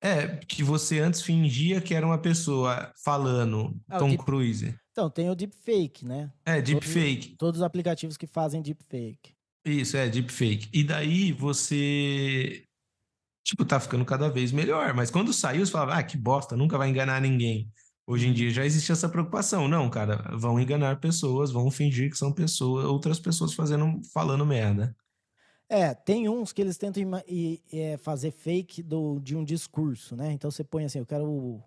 É, 0.00 0.36
que 0.36 0.62
você 0.62 1.00
antes 1.00 1.22
fingia 1.22 1.80
que 1.80 1.92
era 1.94 2.06
uma 2.06 2.18
pessoa 2.18 2.92
falando, 3.04 3.76
Ah, 3.88 3.98
Tom 3.98 4.10
deep- 4.10 4.24
Cruise. 4.24 4.74
Então, 4.92 5.10
tem 5.10 5.28
o 5.30 5.34
deepfake, 5.34 6.04
né? 6.06 6.30
É, 6.46 6.56
Todos- 6.62 6.70
deepfake. 6.70 7.36
Todos 7.36 7.60
os 7.60 7.64
aplicativos 7.64 8.16
que 8.16 8.26
fazem 8.26 8.62
deepfake. 8.62 9.32
Isso, 9.64 9.96
é, 9.96 10.08
deepfake. 10.08 10.68
E 10.72 10.84
daí 10.84 11.32
você, 11.32 12.64
tipo, 13.44 13.64
tá 13.64 13.78
ficando 13.80 14.04
cada 14.04 14.28
vez 14.28 14.52
melhor. 14.52 14.94
Mas 14.94 15.10
quando 15.10 15.32
saiu, 15.32 15.64
você 15.66 15.72
falava, 15.72 15.94
ah, 15.94 16.02
que 16.02 16.16
bosta, 16.16 16.56
nunca 16.56 16.78
vai 16.78 16.88
enganar 16.88 17.20
ninguém. 17.20 17.70
Hoje 18.06 18.26
em 18.28 18.32
dia 18.32 18.50
já 18.50 18.64
existe 18.64 18.90
essa 18.90 19.08
preocupação. 19.08 19.68
Não, 19.68 19.90
cara, 19.90 20.34
vão 20.36 20.58
enganar 20.58 20.98
pessoas, 21.00 21.50
vão 21.50 21.70
fingir 21.70 22.10
que 22.10 22.16
são 22.16 22.32
pessoas, 22.32 22.84
outras 22.86 23.18
pessoas 23.20 23.52
fazendo, 23.52 24.00
falando 24.14 24.46
merda. 24.46 24.96
É, 25.68 25.92
tem 25.94 26.28
uns 26.28 26.52
que 26.52 26.62
eles 26.62 26.78
tentam 26.78 27.02
ima- 27.02 27.22
e- 27.28 27.60
é, 27.72 27.96
fazer 27.98 28.30
fake 28.30 28.82
do, 28.82 29.18
de 29.20 29.36
um 29.36 29.44
discurso, 29.44 30.16
né? 30.16 30.32
Então 30.32 30.50
você 30.50 30.64
põe 30.64 30.84
assim, 30.84 30.98
eu 30.98 31.06
quero 31.06 31.24
o, 31.28 31.62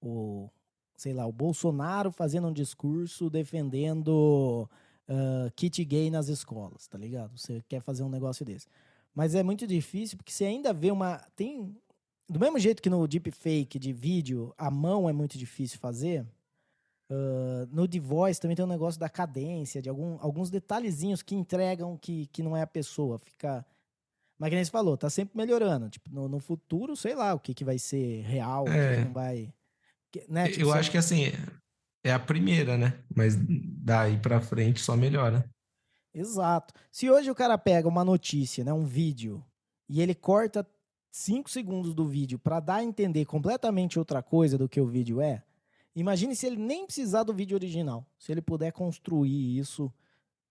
o, 0.00 0.50
sei 0.96 1.12
lá, 1.12 1.26
o 1.26 1.32
Bolsonaro 1.32 2.12
fazendo 2.12 2.46
um 2.48 2.52
discurso 2.52 3.28
defendendo 3.28 4.68
ah, 5.10 5.50
kit 5.56 5.84
gay 5.84 6.08
nas 6.10 6.28
escolas, 6.28 6.86
tá 6.86 6.96
ligado? 6.96 7.36
Você 7.36 7.62
quer 7.68 7.80
fazer 7.82 8.04
um 8.04 8.08
negócio 8.08 8.44
desse. 8.44 8.68
Mas 9.12 9.34
é 9.34 9.42
muito 9.42 9.66
difícil 9.66 10.16
porque 10.16 10.30
você 10.32 10.44
ainda 10.44 10.72
vê 10.72 10.90
uma. 10.92 11.18
Tem. 11.34 11.76
Do 12.28 12.38
mesmo 12.38 12.58
jeito 12.60 12.80
que 12.80 12.88
no 12.88 13.08
deepfake 13.08 13.76
de 13.76 13.92
vídeo, 13.92 14.54
a 14.56 14.70
mão 14.70 15.08
é 15.08 15.12
muito 15.12 15.36
difícil 15.36 15.80
fazer. 15.80 16.24
Ah, 17.10 17.66
no 17.72 17.88
The 17.88 17.98
Voice 17.98 18.40
também 18.40 18.56
tem 18.56 18.64
um 18.64 18.68
negócio 18.68 18.98
da 19.00 19.08
cadência, 19.08 19.82
de 19.82 19.88
algum, 19.88 20.16
alguns 20.20 20.48
detalhezinhos 20.50 21.22
que 21.22 21.34
entregam 21.34 21.96
que, 21.96 22.26
que 22.28 22.42
não 22.42 22.56
é 22.56 22.62
a 22.62 22.66
pessoa. 22.66 23.18
Fica. 23.18 23.66
Mas 24.38 24.48
que 24.48 24.54
nem 24.56 24.64
você 24.64 24.70
falou, 24.70 24.96
tá 24.96 25.10
sempre 25.10 25.36
melhorando. 25.36 25.90
Tipo, 25.90 26.10
no, 26.10 26.28
no 26.28 26.40
futuro, 26.40 26.96
sei 26.96 27.14
lá 27.14 27.34
o 27.34 27.40
que, 27.40 27.52
que 27.52 27.64
vai 27.64 27.78
ser 27.78 28.22
real, 28.22 28.62
o 28.62 28.66
que 28.66 28.70
É. 28.72 29.04
não 29.04 29.12
vai. 29.12 29.52
né? 30.28 30.48
Tipo, 30.48 30.62
Eu 30.62 30.72
acho 30.72 30.90
que 30.90 30.96
assim, 30.96 31.24
é 32.04 32.12
a 32.12 32.18
primeira, 32.18 32.78
né? 32.78 32.98
Mas 33.14 33.34
daí 33.38 34.16
pra 34.18 34.40
frente 34.40 34.80
só 34.80 34.96
melhora. 34.96 35.44
Exato. 36.14 36.72
Se 36.90 37.10
hoje 37.10 37.30
o 37.30 37.34
cara 37.34 37.56
pega 37.58 37.86
uma 37.86 38.04
notícia, 38.04 38.64
né, 38.64 38.72
um 38.72 38.84
vídeo, 38.84 39.44
e 39.88 40.00
ele 40.00 40.14
corta 40.14 40.66
5 41.12 41.48
segundos 41.50 41.94
do 41.94 42.06
vídeo 42.06 42.38
para 42.38 42.60
dar 42.60 42.76
a 42.76 42.84
entender 42.84 43.24
completamente 43.26 43.98
outra 43.98 44.22
coisa 44.22 44.56
do 44.56 44.68
que 44.68 44.80
o 44.80 44.86
vídeo 44.86 45.20
é, 45.20 45.42
imagine 45.94 46.34
se 46.36 46.46
ele 46.46 46.56
nem 46.56 46.86
precisar 46.86 47.22
do 47.22 47.34
vídeo 47.34 47.54
original, 47.54 48.06
se 48.18 48.32
ele 48.32 48.42
puder 48.42 48.72
construir 48.72 49.58
isso, 49.58 49.92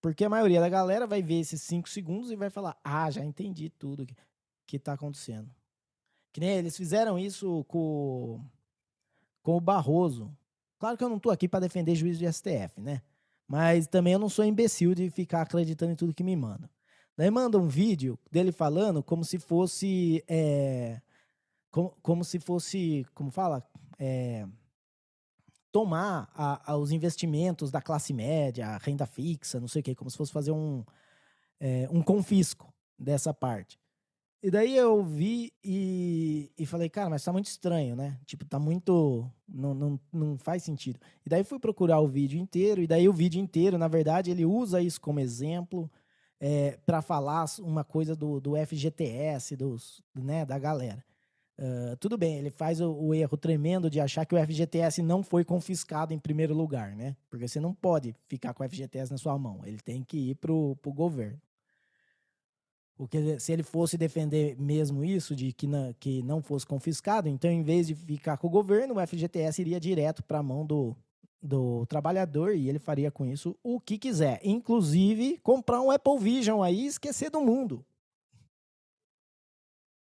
porque 0.02 0.24
a 0.24 0.30
maioria 0.30 0.60
da 0.60 0.70
galera 0.70 1.06
vai 1.08 1.22
ver 1.22 1.40
esses 1.40 1.62
5 1.64 1.90
segundos 1.90 2.32
e 2.32 2.36
vai 2.36 2.50
falar: 2.50 2.78
"Ah, 2.84 3.10
já 3.12 3.24
entendi 3.24 3.70
tudo 3.70 4.06
que, 4.06 4.16
que 4.68 4.80
tá 4.80 4.94
acontecendo". 4.94 5.50
Que 6.32 6.40
nem 6.40 6.52
eles 6.52 6.78
fizeram 6.78 7.18
isso 7.18 7.64
com 7.66 8.42
com 9.42 9.58
o 9.58 9.62
Barroso. 9.62 10.32
Claro 10.78 10.98
que 10.98 11.04
eu 11.04 11.10
não 11.10 11.20
tô 11.20 11.30
aqui 11.32 11.48
para 11.48 11.62
defender 11.62 11.96
juiz 11.96 12.18
de 12.18 12.32
STF, 12.32 12.80
né? 12.80 13.02
Mas 13.48 13.88
também 13.88 14.14
eu 14.14 14.20
não 14.20 14.30
sou 14.30 14.46
imbecil 14.46 14.94
de 14.94 15.10
ficar 15.10 15.42
acreditando 15.42 15.92
em 15.92 15.96
tudo 15.96 16.14
que 16.14 16.24
me 16.24 16.36
mandam. 16.36 16.70
Daí 17.18 17.30
manda 17.32 17.58
um 17.58 17.68
vídeo 17.68 18.18
dele 18.32 18.52
falando 18.52 19.04
como 19.04 19.26
se 19.26 19.40
fosse. 19.40 20.24
é, 20.28 21.02
como, 21.72 21.98
como 22.02 22.24
se 22.24 22.40
fosse. 22.40 23.06
Como 23.14 23.32
fala? 23.32 23.68
É, 23.98 24.48
tomar 25.72 26.30
a- 26.34 26.72
a- 26.74 26.78
os 26.78 26.92
investimentos 26.92 27.72
da 27.72 27.82
classe 27.82 28.14
média, 28.14 28.78
renda 28.82 29.06
fixa, 29.06 29.60
não 29.60 29.68
sei 29.68 29.82
o 29.82 29.84
quê, 29.84 29.96
como 29.96 30.10
se 30.10 30.18
fosse 30.18 30.32
fazer 30.32 30.52
um, 30.52 30.84
é, 31.60 31.88
um 31.92 32.02
confisco 32.02 32.74
dessa 32.98 33.34
parte. 33.34 33.80
E 34.42 34.50
daí 34.50 34.74
eu 34.76 35.04
vi 35.04 35.52
e, 35.62 36.50
e 36.58 36.66
falei, 36.66 36.88
cara, 36.90 37.10
mas 37.10 37.24
tá 37.24 37.32
muito 37.34 37.48
estranho, 37.48 37.94
né? 37.94 38.18
Tipo, 38.26 38.46
tá 38.46 38.58
muito. 38.58 39.30
Não, 39.46 39.74
não, 39.74 40.00
não 40.14 40.38
faz 40.38 40.64
sentido. 40.64 40.98
E 41.26 41.30
daí 41.30 41.44
fui 41.44 41.60
procurar 41.60 42.00
o 42.00 42.08
vídeo 42.08 42.40
inteiro, 42.40 42.82
e 42.82 42.88
daí 42.88 43.10
o 43.10 43.14
vídeo 43.14 43.42
inteiro, 43.42 43.78
na 43.78 43.90
verdade, 43.90 44.32
ele 44.32 44.46
usa 44.46 44.82
isso 44.82 45.02
como 45.02 45.20
exemplo 45.20 45.92
é, 46.40 46.80
para 46.86 47.02
falar 47.02 47.46
uma 47.60 47.84
coisa 47.84 48.16
do, 48.16 48.40
do 48.40 48.56
FGTS, 48.56 49.58
dos, 49.58 50.02
né, 50.16 50.46
da 50.46 50.58
galera. 50.58 51.04
Ah, 51.62 51.98
tudo 52.00 52.18
bem, 52.18 52.38
ele 52.38 52.50
faz 52.50 52.80
o, 52.80 52.90
o 52.90 53.14
erro 53.14 53.36
tremendo 53.36 53.90
de 53.90 54.00
achar 54.00 54.26
que 54.26 54.34
o 54.34 54.38
FGTS 54.38 55.02
não 55.02 55.22
foi 55.22 55.44
confiscado 55.44 56.14
em 56.14 56.20
primeiro 56.20 56.56
lugar, 56.56 56.96
né? 56.96 57.18
Porque 57.30 57.48
você 57.48 57.60
não 57.60 57.74
pode 57.74 58.16
ficar 58.30 58.54
com 58.54 58.64
o 58.64 58.70
FGTS 58.70 59.12
na 59.12 59.18
sua 59.18 59.38
mão, 59.38 59.60
ele 59.66 59.80
tem 59.80 60.02
que 60.02 60.30
ir 60.30 60.36
pro, 60.36 60.78
pro 60.82 60.94
governo. 60.94 61.40
Porque 62.96 63.40
se 63.40 63.52
ele 63.52 63.64
fosse 63.64 63.98
defender 63.98 64.58
mesmo 64.58 65.04
isso, 65.04 65.36
de 65.36 65.52
que, 65.52 65.68
na, 65.68 65.94
que 66.00 66.22
não 66.24 66.42
fosse 66.42 66.66
confiscado, 66.66 67.28
então 67.28 67.52
em 67.52 67.64
vez 67.64 67.88
de 67.88 67.96
ficar 67.96 68.38
com 68.38 68.48
o 68.48 68.50
governo, 68.50 68.96
o 68.96 69.08
FGTS 69.08 69.62
iria 69.62 69.80
direto 69.80 70.24
para 70.24 70.40
a 70.40 70.44
mão 70.44 70.66
do, 70.66 70.96
do 71.42 71.86
trabalhador 71.88 72.56
e 72.56 72.70
ele 72.70 72.80
faria 72.80 73.12
com 73.12 73.26
isso 73.26 73.58
o 73.64 73.82
que 73.82 73.98
quiser. 73.98 74.40
Inclusive, 74.44 75.40
comprar 75.44 75.82
um 75.82 75.92
Apple 75.92 76.20
Vision 76.20 76.62
aí 76.62 76.82
e 76.82 76.88
esquecer 76.88 77.30
do 77.30 77.42
mundo. 77.42 77.86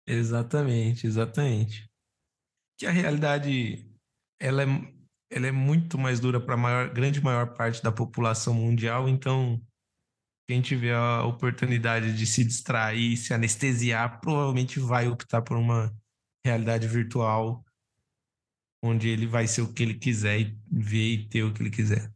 Exatamente, 0.09 1.05
exatamente. 1.05 1.87
Que 2.79 2.87
a 2.87 2.91
realidade 2.91 3.85
ela 4.39 4.63
é, 4.63 4.65
ela 5.29 5.47
é 5.47 5.51
muito 5.51 5.99
mais 5.99 6.19
dura 6.19 6.39
para 6.39 6.55
a 6.55 6.57
maior, 6.57 6.89
grande 6.91 7.21
maior 7.21 7.53
parte 7.53 7.83
da 7.83 7.91
população 7.91 8.53
mundial, 8.53 9.07
então 9.07 9.61
quem 10.49 10.61
tiver 10.61 10.95
a 10.95 11.23
oportunidade 11.25 12.17
de 12.17 12.25
se 12.25 12.43
distrair, 12.43 13.15
se 13.17 13.35
anestesiar, 13.35 14.19
provavelmente 14.19 14.79
vai 14.79 15.07
optar 15.07 15.43
por 15.43 15.55
uma 15.55 15.95
realidade 16.43 16.87
virtual 16.87 17.63
onde 18.83 19.09
ele 19.09 19.27
vai 19.27 19.45
ser 19.45 19.61
o 19.61 19.71
que 19.71 19.83
ele 19.83 19.93
quiser 19.93 20.39
e 20.39 20.57
ver 20.71 21.13
e 21.13 21.27
ter 21.27 21.43
o 21.43 21.53
que 21.53 21.61
ele 21.61 21.69
quiser. 21.69 22.11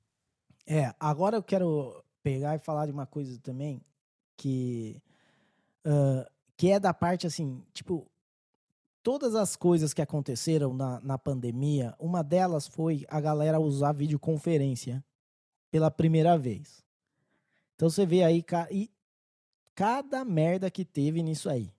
É, 0.66 0.96
agora 1.00 1.36
eu 1.38 1.44
quero 1.44 2.04
pegar 2.24 2.56
e 2.56 2.60
falar 2.60 2.88
de 2.88 2.91
uma 2.91 3.06
coisa 3.06 3.38
também 3.39 3.86
que 4.38 5.00
ah, 5.86 6.28
que 6.64 6.72
é 6.72 6.80
da 6.80 6.93
parte 6.93 7.28
assim, 7.28 7.61
tipo, 7.74 8.09
todas 9.03 9.36
as 9.36 9.53
coisas 9.53 9.93
que 9.93 10.01
aconteceram 10.01 10.74
na, 10.74 11.01
na 11.01 11.18
pandemia, 11.18 11.93
uma 11.99 12.24
delas 12.24 12.70
foi 12.70 13.05
a 13.09 13.20
galera 13.20 13.59
usar 13.59 13.91
videoconferência 13.91 15.03
pela 15.70 15.91
primeira 15.91 16.38
vez. 16.38 16.82
Então 17.76 17.89
você 17.89 18.05
vê 18.05 18.24
aí, 18.24 18.41
ca- 18.41 18.70
cada 19.76 20.24
merda 20.24 20.72
que 20.72 20.86
teve 20.86 21.22
nisso 21.22 21.49
aí, 21.49 21.70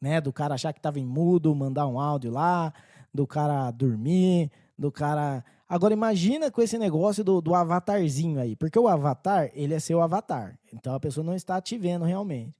né? 0.00 0.20
Do 0.20 0.32
cara 0.32 0.54
achar 0.54 0.72
que 0.72 0.80
tava 0.80 1.00
em 1.00 1.04
mudo, 1.04 1.52
mandar 1.52 1.88
um 1.88 1.98
áudio 1.98 2.30
lá, 2.30 2.72
do 3.12 3.26
cara 3.26 3.72
dormir, 3.72 4.52
do 4.78 4.92
cara. 4.92 5.44
Agora 5.68 5.92
imagina 5.92 6.48
com 6.48 6.62
esse 6.62 6.78
negócio 6.78 7.24
do, 7.24 7.40
do 7.40 7.56
avatarzinho 7.56 8.38
aí, 8.38 8.54
porque 8.54 8.78
o 8.78 8.86
avatar, 8.86 9.50
ele 9.52 9.74
é 9.74 9.80
seu 9.80 10.00
avatar. 10.00 10.56
Então 10.72 10.94
a 10.94 11.00
pessoa 11.00 11.24
não 11.26 11.34
está 11.34 11.60
te 11.60 11.76
vendo 11.76 12.04
realmente. 12.04 12.54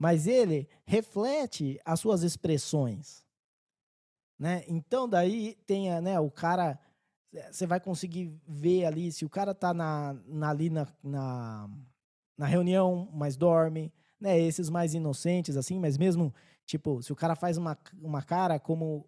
Mas 0.00 0.26
ele 0.26 0.66
reflete 0.86 1.78
as 1.84 2.00
suas 2.00 2.22
expressões. 2.22 3.22
Né? 4.38 4.64
Então 4.66 5.06
daí 5.06 5.56
tem 5.66 5.90
né, 6.00 6.18
o 6.18 6.30
cara. 6.30 6.80
Você 7.52 7.66
vai 7.66 7.78
conseguir 7.78 8.34
ver 8.48 8.86
ali 8.86 9.12
se 9.12 9.26
o 9.26 9.28
cara 9.28 9.54
tá 9.54 9.74
na, 9.74 10.14
na- 10.26 10.48
ali 10.48 10.70
na, 10.70 10.88
na, 11.04 11.68
na 12.36 12.46
reunião, 12.46 13.10
mas 13.12 13.36
dorme, 13.36 13.92
né? 14.18 14.40
Esses 14.40 14.70
mais 14.70 14.94
inocentes, 14.94 15.54
assim, 15.56 15.78
mas 15.78 15.98
mesmo, 15.98 16.34
tipo, 16.64 17.02
se 17.02 17.12
o 17.12 17.16
cara 17.16 17.36
faz 17.36 17.58
uma, 17.58 17.78
uma 18.00 18.22
cara 18.22 18.58
como 18.58 19.06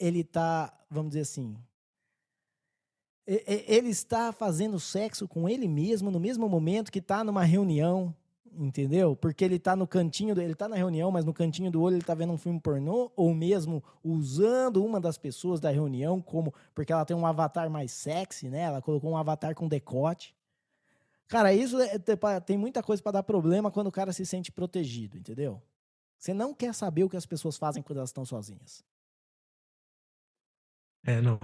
ele 0.00 0.24
tá, 0.24 0.76
vamos 0.90 1.10
dizer 1.10 1.20
assim, 1.20 1.56
ele 3.24 3.88
está 3.88 4.32
fazendo 4.32 4.80
sexo 4.80 5.28
com 5.28 5.48
ele 5.48 5.68
mesmo 5.68 6.10
no 6.10 6.18
mesmo 6.20 6.48
momento 6.48 6.90
que 6.90 6.98
está 6.98 7.22
numa 7.22 7.44
reunião, 7.44 8.14
entendeu? 8.56 9.14
Porque 9.16 9.44
ele 9.44 9.56
está 9.56 9.74
no 9.76 9.86
cantinho, 9.86 10.34
do, 10.34 10.40
ele 10.40 10.52
está 10.52 10.68
na 10.68 10.76
reunião, 10.76 11.10
mas 11.10 11.24
no 11.24 11.32
cantinho 11.34 11.70
do 11.70 11.80
olho 11.82 11.94
ele 11.94 12.02
está 12.02 12.14
vendo 12.14 12.32
um 12.32 12.38
filme 12.38 12.60
pornô, 12.60 13.10
ou 13.16 13.34
mesmo 13.34 13.82
usando 14.02 14.84
uma 14.84 15.00
das 15.00 15.18
pessoas 15.18 15.60
da 15.60 15.70
reunião 15.70 16.20
como, 16.20 16.52
porque 16.74 16.92
ela 16.92 17.04
tem 17.04 17.16
um 17.16 17.26
avatar 17.26 17.68
mais 17.70 17.92
sexy, 17.92 18.48
né? 18.48 18.60
Ela 18.62 18.80
colocou 18.82 19.10
um 19.10 19.16
avatar 19.16 19.54
com 19.54 19.68
decote. 19.68 20.34
Cara, 21.26 21.52
isso 21.52 21.78
é- 21.80 21.98
tem 21.98 22.16
pa- 22.16 22.40
tem 22.40 22.56
muita 22.56 22.82
coisa 22.82 23.02
para 23.02 23.12
dar 23.12 23.22
problema 23.22 23.70
quando 23.70 23.88
o 23.88 23.92
cara 23.92 24.12
se 24.12 24.24
sente 24.24 24.50
protegido, 24.50 25.18
entendeu? 25.18 25.62
Você 26.18 26.32
não 26.32 26.54
quer 26.54 26.74
saber 26.74 27.04
o 27.04 27.08
que 27.08 27.16
as 27.16 27.26
pessoas 27.26 27.56
fazem 27.56 27.82
quando 27.82 27.98
elas 27.98 28.08
estão 28.10 28.24
sozinhas. 28.24 28.82
É, 31.04 31.20
não. 31.20 31.38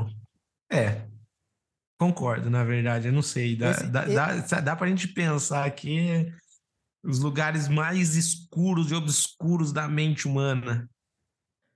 É, 0.70 1.06
concordo, 1.98 2.50
na 2.50 2.64
verdade, 2.64 3.08
eu 3.08 3.12
não 3.12 3.22
sei. 3.22 3.56
Dá, 3.56 3.70
Esse- 3.70 3.86
dá, 3.88 4.08
e- 4.08 4.14
dá, 4.14 4.60
dá 4.60 4.76
pra 4.76 4.88
gente 4.88 5.08
pensar 5.08 5.70
que 5.74 6.32
os 7.04 7.18
lugares 7.20 7.68
mais 7.68 8.16
escuros 8.16 8.90
e 8.90 8.94
obscuros 8.94 9.72
da 9.72 9.86
mente 9.88 10.26
humana. 10.26 10.88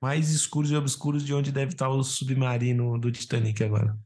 Mais 0.02 0.30
escuros 0.30 0.70
e 0.70 0.76
obscuros 0.76 1.24
de 1.24 1.34
onde 1.34 1.52
deve 1.52 1.72
estar 1.72 1.88
o 1.88 2.02
submarino 2.02 2.98
do 2.98 3.10
Titanic 3.10 3.62
agora. 3.62 3.98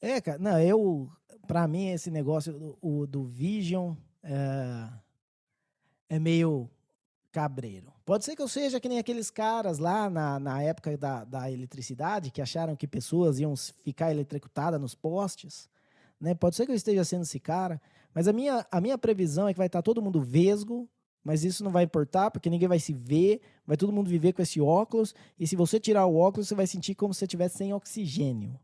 É, 0.00 0.20
cara, 0.20 0.38
não, 0.38 0.60
eu, 0.60 1.10
pra 1.46 1.66
mim, 1.66 1.88
esse 1.88 2.10
negócio 2.10 2.52
do, 2.52 3.06
do 3.06 3.24
Vision 3.26 3.94
é, 4.22 4.88
é 6.10 6.18
meio. 6.18 6.70
cabreiro. 7.30 7.92
Pode 8.04 8.24
ser 8.24 8.34
que 8.34 8.42
eu 8.42 8.48
seja 8.48 8.80
que 8.80 8.88
nem 8.88 8.98
aqueles 8.98 9.30
caras 9.30 9.78
lá 9.78 10.08
na, 10.10 10.40
na 10.40 10.62
época 10.62 10.96
da, 10.96 11.24
da 11.24 11.50
eletricidade 11.50 12.30
que 12.30 12.40
acharam 12.40 12.74
que 12.74 12.88
pessoas 12.88 13.38
iam 13.38 13.54
ficar 13.84 14.10
eletrocutadas 14.10 14.80
nos 14.80 14.94
postes. 14.94 15.68
Né? 16.20 16.34
Pode 16.34 16.56
ser 16.56 16.64
que 16.64 16.72
eu 16.72 16.76
esteja 16.76 17.04
sendo 17.04 17.22
esse 17.22 17.38
cara, 17.38 17.80
mas 18.14 18.28
a 18.28 18.32
minha, 18.32 18.66
a 18.70 18.80
minha 18.80 18.98
previsão 18.98 19.48
é 19.48 19.52
que 19.52 19.58
vai 19.58 19.66
estar 19.66 19.82
todo 19.82 20.02
mundo 20.02 20.20
vesgo, 20.20 20.88
mas 21.22 21.44
isso 21.44 21.62
não 21.62 21.70
vai 21.70 21.84
importar, 21.84 22.30
porque 22.30 22.48
ninguém 22.48 22.68
vai 22.68 22.78
se 22.78 22.92
ver, 22.92 23.40
vai 23.66 23.76
todo 23.76 23.92
mundo 23.92 24.08
viver 24.08 24.32
com 24.32 24.42
esse 24.42 24.60
óculos, 24.60 25.14
e 25.38 25.46
se 25.46 25.56
você 25.56 25.78
tirar 25.78 26.06
o 26.06 26.16
óculos, 26.16 26.48
você 26.48 26.54
vai 26.54 26.66
sentir 26.66 26.94
como 26.94 27.12
se 27.12 27.18
você 27.18 27.24
estivesse 27.26 27.58
sem 27.58 27.72
oxigênio. 27.72 28.58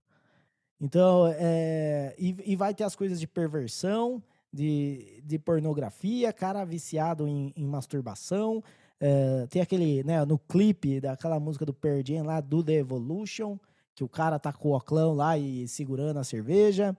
Então, 0.80 1.26
é, 1.36 2.14
e, 2.18 2.36
e, 2.44 2.56
vai 2.56 2.74
ter 2.74 2.84
as 2.84 2.96
coisas 2.96 3.20
de 3.20 3.26
perversão, 3.26 4.22
de, 4.52 5.22
de 5.24 5.38
pornografia, 5.38 6.32
cara 6.32 6.64
viciado 6.64 7.26
em, 7.26 7.52
em 7.56 7.66
masturbação. 7.66 8.62
É, 9.00 9.46
tem 9.48 9.60
aquele, 9.62 10.04
né, 10.04 10.24
no 10.24 10.38
clipe 10.38 11.00
daquela 11.00 11.40
música 11.40 11.64
do 11.64 11.74
Pearl 11.74 12.00
lá, 12.24 12.40
do 12.40 12.62
The 12.62 12.74
Evolution, 12.74 13.58
que 13.94 14.04
o 14.04 14.08
cara 14.08 14.38
tá 14.38 14.52
com 14.52 14.70
o 14.70 14.76
oclão 14.76 15.14
lá 15.14 15.36
e 15.38 15.66
segurando 15.68 16.18
a 16.18 16.24
cerveja. 16.24 16.96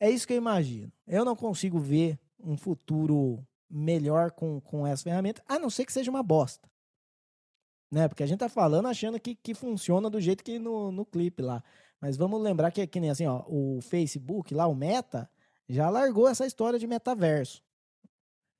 É 0.00 0.10
isso 0.10 0.26
que 0.26 0.32
eu 0.32 0.38
imagino. 0.38 0.92
Eu 1.06 1.24
não 1.24 1.36
consigo 1.36 1.78
ver 1.78 2.18
um 2.38 2.56
futuro 2.56 3.46
melhor 3.70 4.30
com, 4.30 4.60
com 4.60 4.86
essa 4.86 5.02
ferramenta, 5.02 5.42
a 5.48 5.58
não 5.58 5.70
ser 5.70 5.84
que 5.84 5.92
seja 5.92 6.10
uma 6.10 6.22
bosta. 6.22 6.70
Né? 7.90 8.08
Porque 8.08 8.22
a 8.22 8.26
gente 8.26 8.38
tá 8.38 8.48
falando 8.48 8.86
achando 8.86 9.18
que, 9.20 9.34
que 9.34 9.54
funciona 9.54 10.10
do 10.10 10.20
jeito 10.20 10.44
que 10.44 10.58
no, 10.58 10.90
no 10.92 11.04
clipe 11.04 11.42
lá. 11.42 11.62
Mas 12.00 12.16
vamos 12.16 12.40
lembrar 12.40 12.70
que, 12.70 12.86
que 12.86 13.00
nem 13.00 13.10
assim, 13.10 13.26
ó, 13.26 13.44
o 13.48 13.80
Facebook 13.80 14.54
lá, 14.54 14.66
o 14.66 14.74
Meta, 14.74 15.30
já 15.68 15.88
largou 15.88 16.28
essa 16.28 16.46
história 16.46 16.78
de 16.78 16.86
metaverso. 16.86 17.62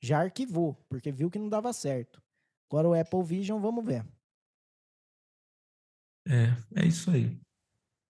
Já 0.00 0.20
arquivou, 0.20 0.74
porque 0.88 1.12
viu 1.12 1.30
que 1.30 1.38
não 1.38 1.48
dava 1.48 1.72
certo. 1.72 2.22
Agora 2.70 2.88
o 2.88 2.94
Apple 2.94 3.22
Vision, 3.22 3.60
vamos 3.60 3.84
ver. 3.84 4.04
É, 6.26 6.82
é 6.82 6.86
isso 6.86 7.10
aí. 7.10 7.38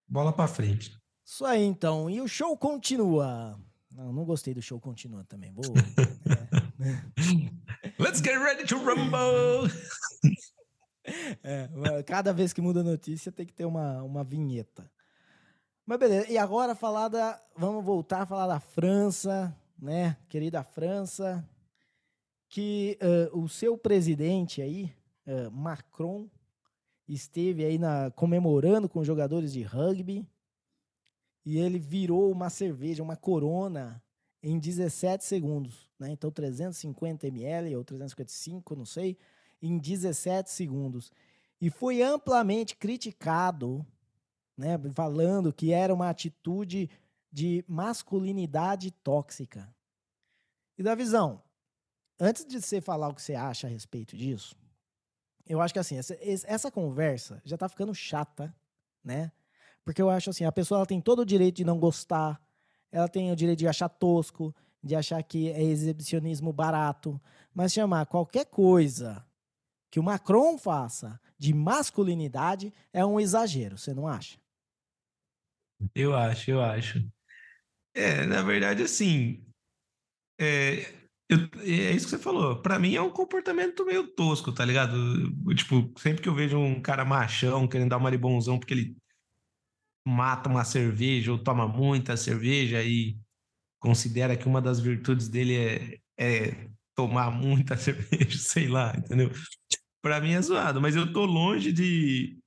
Bola 0.06 0.32
para 0.32 0.48
frente. 0.48 0.96
Isso 1.24 1.44
aí, 1.44 1.64
então. 1.64 2.10
E 2.10 2.20
o 2.20 2.28
show 2.28 2.56
continua. 2.56 3.58
Não, 3.90 4.12
não 4.12 4.24
gostei 4.24 4.52
do 4.52 4.60
show 4.60 4.80
continua 4.80 5.24
também. 5.24 5.52
Vou, 5.52 5.64
é. 6.80 8.02
Let's 8.02 8.20
get 8.20 8.38
ready 8.38 8.64
to 8.66 8.76
rumble! 8.76 9.70
É, 11.42 11.68
cada 12.04 12.32
vez 12.32 12.54
que 12.54 12.62
muda 12.62 12.80
a 12.80 12.82
notícia 12.82 13.30
tem 13.30 13.44
que 13.44 13.52
ter 13.52 13.66
uma, 13.66 14.02
uma 14.02 14.24
vinheta. 14.24 14.90
Mas 15.84 15.98
beleza, 15.98 16.32
e 16.32 16.38
agora 16.38 16.74
falar 16.74 17.08
da. 17.08 17.38
Vamos 17.54 17.84
voltar 17.84 18.22
a 18.22 18.26
falar 18.26 18.46
da 18.46 18.58
França, 18.58 19.54
né? 19.78 20.16
Querida 20.30 20.64
França, 20.64 21.46
que 22.48 22.98
uh, 23.02 23.38
o 23.38 23.46
seu 23.50 23.76
presidente 23.76 24.62
aí, 24.62 24.94
uh, 25.26 25.50
Macron, 25.50 26.26
esteve 27.06 27.66
aí 27.66 27.76
na, 27.76 28.10
comemorando 28.12 28.88
com 28.88 29.04
jogadores 29.04 29.52
de 29.52 29.62
rugby 29.62 30.26
e 31.44 31.58
ele 31.58 31.78
virou 31.78 32.30
uma 32.30 32.48
cerveja, 32.48 33.02
uma 33.02 33.16
corona, 33.16 34.02
em 34.42 34.58
17 34.58 35.24
segundos. 35.24 35.88
Né? 35.98 36.10
Então, 36.10 36.30
350 36.30 37.26
ml 37.26 37.76
ou 37.76 37.84
355, 37.84 38.76
não 38.76 38.84
sei, 38.84 39.16
em 39.60 39.78
17 39.78 40.50
segundos. 40.50 41.10
E 41.60 41.70
foi 41.70 42.02
amplamente 42.02 42.76
criticado 42.76 43.86
né, 44.56 44.78
falando 44.94 45.52
que 45.52 45.72
era 45.72 45.92
uma 45.92 46.08
atitude 46.08 46.88
de 47.32 47.64
masculinidade 47.66 48.90
tóxica. 48.90 49.68
E 50.78 50.82
da 50.82 50.94
visão, 50.94 51.42
antes 52.18 52.44
de 52.44 52.60
você 52.60 52.80
falar 52.80 53.08
o 53.08 53.14
que 53.14 53.22
você 53.22 53.34
acha 53.34 53.66
a 53.66 53.70
respeito 53.70 54.16
disso, 54.16 54.56
eu 55.46 55.60
acho 55.60 55.74
que 55.74 55.80
assim, 55.80 55.96
essa, 55.96 56.16
essa 56.20 56.70
conversa 56.70 57.40
já 57.44 57.56
tá 57.56 57.68
ficando 57.68 57.94
chata, 57.94 58.54
né? 59.02 59.30
Porque 59.84 60.00
eu 60.00 60.08
acho 60.08 60.30
assim, 60.30 60.44
a 60.44 60.52
pessoa 60.52 60.78
ela 60.78 60.86
tem 60.86 61.00
todo 61.00 61.20
o 61.20 61.26
direito 61.26 61.56
de 61.56 61.64
não 61.64 61.78
gostar, 61.78 62.40
ela 62.90 63.08
tem 63.08 63.30
o 63.30 63.36
direito 63.36 63.58
de 63.58 63.68
achar 63.68 63.88
tosco, 63.88 64.54
de 64.82 64.94
achar 64.94 65.22
que 65.22 65.50
é 65.50 65.62
exibicionismo 65.62 66.52
barato, 66.52 67.20
mas 67.52 67.72
chamar 67.72 68.06
qualquer 68.06 68.46
coisa 68.46 69.24
que 69.90 70.00
o 70.00 70.02
Macron 70.02 70.58
faça 70.58 71.20
de 71.38 71.52
masculinidade 71.54 72.72
é 72.92 73.04
um 73.04 73.20
exagero, 73.20 73.78
você 73.78 73.92
não 73.92 74.08
acha? 74.08 74.38
Eu 75.94 76.14
acho, 76.14 76.50
eu 76.50 76.62
acho. 76.62 77.06
É, 77.94 78.26
na 78.26 78.42
verdade, 78.42 78.82
assim, 78.82 79.44
é, 80.40 80.80
eu, 81.28 81.38
é 81.60 81.92
isso 81.92 82.06
que 82.06 82.10
você 82.10 82.18
falou. 82.18 82.60
Para 82.60 82.78
mim 82.78 82.94
é 82.94 83.02
um 83.02 83.10
comportamento 83.10 83.84
meio 83.84 84.06
tosco, 84.06 84.52
tá 84.52 84.64
ligado? 84.64 84.96
Eu, 85.46 85.54
tipo, 85.54 85.92
sempre 85.98 86.22
que 86.22 86.28
eu 86.28 86.34
vejo 86.34 86.58
um 86.58 86.80
cara 86.80 87.04
machão 87.04 87.68
querendo 87.68 87.90
dar 87.90 87.98
uma 87.98 88.10
libonzão 88.10 88.58
porque 88.58 88.74
ele 88.74 88.96
mata 90.06 90.48
uma 90.48 90.64
cerveja 90.64 91.32
ou 91.32 91.38
toma 91.38 91.66
muita 91.66 92.16
cerveja 92.16 92.82
e 92.82 93.16
considera 93.80 94.36
que 94.36 94.46
uma 94.46 94.60
das 94.60 94.80
virtudes 94.80 95.28
dele 95.28 95.56
é, 95.56 95.98
é 96.18 96.68
tomar 96.94 97.30
muita 97.30 97.76
cerveja, 97.78 98.38
sei 98.38 98.68
lá, 98.68 98.94
entendeu? 98.96 99.30
Para 100.02 100.20
mim 100.20 100.32
é 100.32 100.42
zoado, 100.42 100.80
mas 100.80 100.94
eu 100.94 101.12
tô 101.12 101.24
longe 101.24 101.72
de 101.72 102.38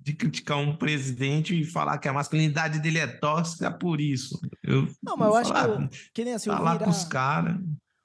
de 0.00 0.12
criticar 0.12 0.58
um 0.58 0.76
presidente 0.76 1.58
e 1.58 1.64
falar 1.64 1.98
que 1.98 2.08
a 2.08 2.12
masculinidade 2.12 2.78
dele 2.78 2.98
é 2.98 3.06
tóxica 3.06 3.70
por 3.70 4.00
isso. 4.00 4.40
Eu, 4.62 4.88
não, 5.02 5.16
mas 5.16 5.28
eu 5.28 5.34
acho 5.34 5.52
falar, 5.52 5.88
que, 5.88 6.10
que 6.14 6.24
nem 6.24 6.34
assim, 6.34 6.50
falar 6.50 6.78
virar, 6.78 6.88
os 6.88 7.04
caras. 7.04 7.60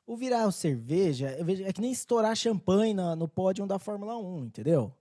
O 0.05 0.17
virar 0.17 0.49
cerveja 0.51 1.27
é 1.27 1.73
que 1.73 1.81
nem 1.81 1.91
estourar 1.91 2.35
champanhe 2.35 2.93
no, 2.93 3.15
no 3.15 3.27
pódio 3.27 3.65
da 3.67 3.77
Fórmula 3.77 4.17
1, 4.17 4.45
entendeu? 4.45 4.91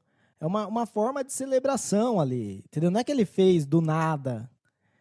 É 0.41 0.47
uma, 0.47 0.67
uma 0.67 0.87
forma 0.87 1.25
de 1.25 1.33
celebração 1.33 2.21
ali, 2.21 2.59
entendeu? 2.67 2.91
Não 2.91 3.01
é 3.01 3.05
que 3.05 3.13
ele 3.13 3.25
fez 3.25 3.65
do 3.65 3.81
nada. 3.81 4.51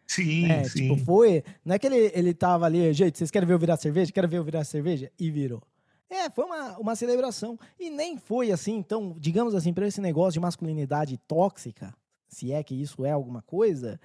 Sim, 0.06 0.46
é, 0.50 0.64
sim. 0.64 0.88
Tipo, 0.88 0.96
foi. 1.04 1.44
Não 1.64 1.74
é 1.74 1.78
que 1.78 1.86
ele, 1.86 2.10
ele 2.14 2.32
tava 2.32 2.64
ali, 2.64 2.92
gente, 2.92 3.18
vocês 3.18 3.30
querem 3.30 3.46
ver 3.46 3.54
eu 3.54 3.58
virar 3.58 3.76
cerveja? 3.76 4.12
Quero 4.12 4.28
ver 4.28 4.38
eu 4.38 4.44
virar 4.44 4.64
cerveja? 4.64 5.10
E 5.18 5.30
virou. 5.30 5.62
É, 6.08 6.30
foi 6.30 6.44
uma, 6.44 6.78
uma 6.78 6.96
celebração. 6.96 7.58
E 7.78 7.90
nem 7.90 8.16
foi 8.16 8.50
assim, 8.52 8.76
então, 8.76 9.14
digamos 9.18 9.54
assim, 9.54 9.74
para 9.74 9.86
esse 9.86 10.00
negócio 10.00 10.34
de 10.34 10.40
masculinidade 10.40 11.18
tóxica, 11.26 11.92
se 12.28 12.52
é 12.52 12.62
que 12.62 12.74
isso 12.74 13.04
é 13.04 13.10
alguma 13.10 13.42
coisa, 13.42 14.00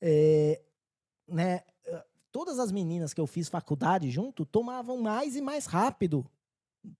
é, 0.00 0.60
né, 1.26 1.62
todas 2.36 2.58
as 2.58 2.70
meninas 2.70 3.14
que 3.14 3.20
eu 3.20 3.26
fiz 3.26 3.48
faculdade 3.48 4.10
junto 4.10 4.44
tomavam 4.44 5.00
mais 5.00 5.36
e 5.36 5.40
mais 5.40 5.64
rápido 5.64 6.26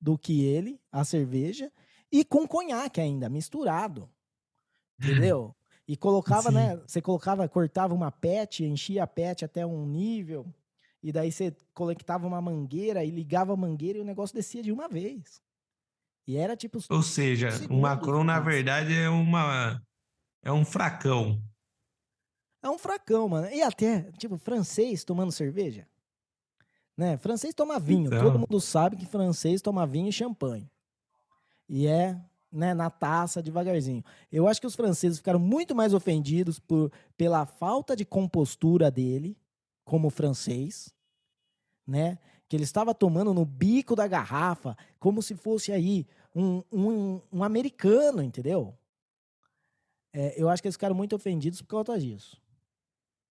do 0.01 0.17
que 0.17 0.43
ele 0.45 0.81
a 0.91 1.05
cerveja 1.05 1.71
e 2.21 2.25
com 2.25 2.47
conhaque 2.47 3.01
ainda, 3.01 3.29
misturado. 3.29 4.09
Entendeu? 4.99 5.55
E 5.87 5.97
colocava, 5.97 6.49
Sim. 6.49 6.55
né? 6.55 6.77
Você 6.87 7.03
colocava, 7.03 7.49
cortava 7.49 7.95
uma 7.95 8.11
pet, 8.11 8.65
enchia 8.65 9.05
a 9.05 9.07
pet 9.07 9.45
até 9.45 9.65
um 9.65 9.87
nível 9.87 10.47
e 11.03 11.13
daí 11.13 11.31
você 11.31 11.55
conectava 11.75 12.27
uma 12.27 12.41
mangueira 12.41 13.05
e 13.05 13.11
ligava 13.11 13.53
a 13.53 13.57
mangueira 13.57 13.99
e 13.99 14.01
o 14.01 14.05
negócio 14.05 14.35
descia 14.35 14.63
de 14.63 14.73
uma 14.73 14.89
vez. 14.89 15.41
E 16.27 16.37
era 16.37 16.57
tipo. 16.57 16.79
Ou 16.91 17.03
seja, 17.03 17.51
o 17.71 17.81
Macron, 17.81 18.25
na 18.25 18.41
verdade, 18.41 18.93
é 18.95 19.09
uma. 19.09 19.81
É 20.43 20.51
um 20.51 20.65
fracão. 20.65 21.41
É 22.63 22.69
um 22.69 22.79
fracão, 22.79 23.29
mano. 23.29 23.49
E 23.49 23.63
até, 23.63 24.11
tipo, 24.13 24.37
francês 24.37 25.05
tomando 25.05 25.31
cerveja. 25.31 25.87
Né? 26.97 27.17
Francês 27.19 27.55
toma 27.55 27.79
vinho. 27.79 28.07
Então... 28.07 28.25
Todo 28.25 28.39
mundo 28.41 28.61
sabe 28.61 28.97
que 28.97 29.07
francês 29.07 29.63
toma 29.63 29.87
vinho 29.87 30.09
e 30.09 30.13
champanhe. 30.13 30.69
E 31.69 31.87
é 31.87 32.21
né, 32.51 32.73
na 32.73 32.89
taça, 32.89 33.43
devagarzinho. 33.43 34.05
Eu 34.33 34.49
acho 34.49 34.61
que 34.61 34.67
os 34.67 34.75
franceses 34.75 35.19
ficaram 35.19 35.39
muito 35.39 35.75
mais 35.75 35.93
ofendidos 35.93 36.59
por, 36.59 36.91
pela 37.17 37.45
falta 37.45 37.95
de 37.95 38.05
compostura 38.05 38.91
dele, 38.91 39.37
como 39.85 40.11
francês, 40.11 40.95
né? 41.87 42.19
Que 42.49 42.57
ele 42.57 42.65
estava 42.65 42.95
tomando 42.95 43.35
no 43.35 43.45
bico 43.45 43.95
da 43.95 44.07
garrafa, 44.07 44.77
como 44.99 45.21
se 45.21 45.35
fosse 45.35 45.73
aí 45.73 46.07
um, 46.35 46.63
um, 46.73 47.21
um 47.33 47.45
americano, 47.45 48.23
entendeu? 48.23 48.77
É, 50.13 50.41
eu 50.41 50.49
acho 50.49 50.63
que 50.63 50.69
eles 50.69 50.77
ficaram 50.77 50.95
muito 50.95 51.15
ofendidos 51.15 51.61
por 51.61 51.85
causa 51.85 52.01
disso. 52.01 52.41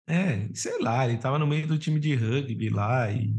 É, 0.06 0.52
sei 0.52 0.78
lá, 0.80 1.04
ele 1.04 1.14
estava 1.14 1.38
no 1.38 1.46
meio 1.46 1.66
do 1.66 1.78
time 1.78 1.98
de 1.98 2.14
rugby 2.14 2.68
lá 2.68 3.10
e, 3.10 3.34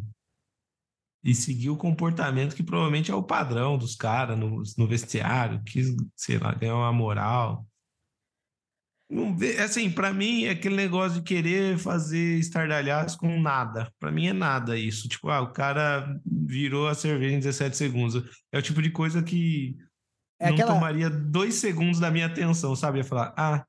e 1.26 1.34
seguiu 1.34 1.74
o 1.74 1.78
comportamento 1.78 2.56
que 2.56 2.62
provavelmente 2.62 3.10
é 3.10 3.16
o 3.16 3.24
padrão 3.24 3.80
dos 3.80 3.96
caras 3.96 4.38
no, 4.38 4.62
no 4.78 4.88
vestiário, 4.88 5.64
que, 5.64 5.84
sei 6.16 6.38
lá, 6.38 6.54
ganhou 6.54 6.78
uma 6.78 6.94
moral. 6.94 7.66
Não 9.10 9.36
vê, 9.36 9.58
assim, 9.58 9.90
para 9.90 10.14
mim 10.14 10.44
é 10.44 10.52
aquele 10.52 10.76
negócio 10.76 11.20
de 11.20 11.26
querer 11.26 11.80
fazer 11.80 12.38
estardalhaços 12.38 13.18
com 13.18 13.42
nada. 13.42 13.92
Para 14.00 14.12
mim 14.12 14.28
é 14.28 14.34
nada 14.34 14.78
isso. 14.78 15.08
Tipo, 15.08 15.30
ah, 15.30 15.42
o 15.42 15.52
cara 15.52 16.20
virou 16.26 16.88
a 16.88 16.94
cerveja 16.94 17.36
em 17.36 17.40
17 17.40 17.76
segundos. 17.76 18.24
É 18.52 18.60
o 18.60 18.62
tipo 18.62 18.80
de 18.80 18.92
coisa 18.92 19.24
que 19.24 19.76
é 20.40 20.50
não 20.50 20.54
aquela... 20.54 20.74
tomaria 20.76 21.10
dois 21.10 21.56
segundos 21.56 22.00
da 22.00 22.12
minha 22.12 22.28
atenção, 22.28 22.76
sabe? 22.76 23.00
Ia 23.00 23.04
falar, 23.04 23.34
ah, 23.36 23.66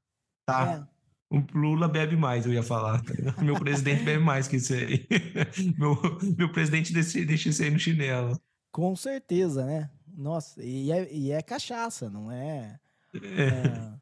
tá. 0.47 0.87
É. 0.93 0.96
O 1.29 1.43
Lula 1.55 1.89
bebe 1.89 2.17
mais, 2.17 2.47
eu 2.47 2.53
ia 2.53 2.63
falar. 2.63 3.03
Meu 3.43 3.59
presidente 3.59 4.05
bebe 4.05 4.23
mais 4.23 4.47
que 4.47 4.57
isso 4.57 4.73
aí. 4.73 5.07
meu, 5.77 5.97
meu 6.39 6.53
presidente 6.53 6.93
deixa, 6.93 7.25
deixa 7.25 7.49
isso 7.49 7.63
aí 7.63 7.71
no 7.71 7.79
chinelo. 7.79 8.41
Com 8.71 8.95
certeza, 8.95 9.65
né? 9.67 9.91
Nossa, 10.17 10.63
e 10.63 10.93
é, 10.93 11.13
e 11.13 11.33
é 11.33 11.43
cachaça, 11.43 12.09
não 12.09 12.31
é. 12.31 12.79
É, 13.15 13.43
é 13.43 13.93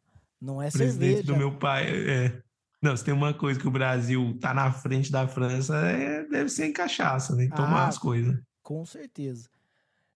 não 0.41 0.61
é 0.61 0.71
presidente 0.71 1.17
cerveja. 1.17 1.33
do 1.33 1.37
meu 1.37 1.57
pai. 1.59 1.87
É. 2.09 2.43
Não, 2.83 2.95
se 2.95 3.03
tem 3.03 3.15
uma 3.15 3.33
coisa 3.33 3.59
que 3.59 3.67
o 3.67 3.71
Brasil 3.71 4.37
tá 4.39 4.53
na 4.53 4.71
frente 4.71 5.11
da 5.11 5.27
França, 5.27 5.75
é, 5.77 6.23
deve 6.25 6.51
ser 6.51 6.67
em 6.67 6.73
cachaça, 6.73 7.35
né? 7.35 7.49
Tomar 7.49 7.85
Ah, 7.85 7.89
as 7.89 7.97
coisas. 7.97 8.39
Com 8.63 8.85
certeza. 8.85 9.49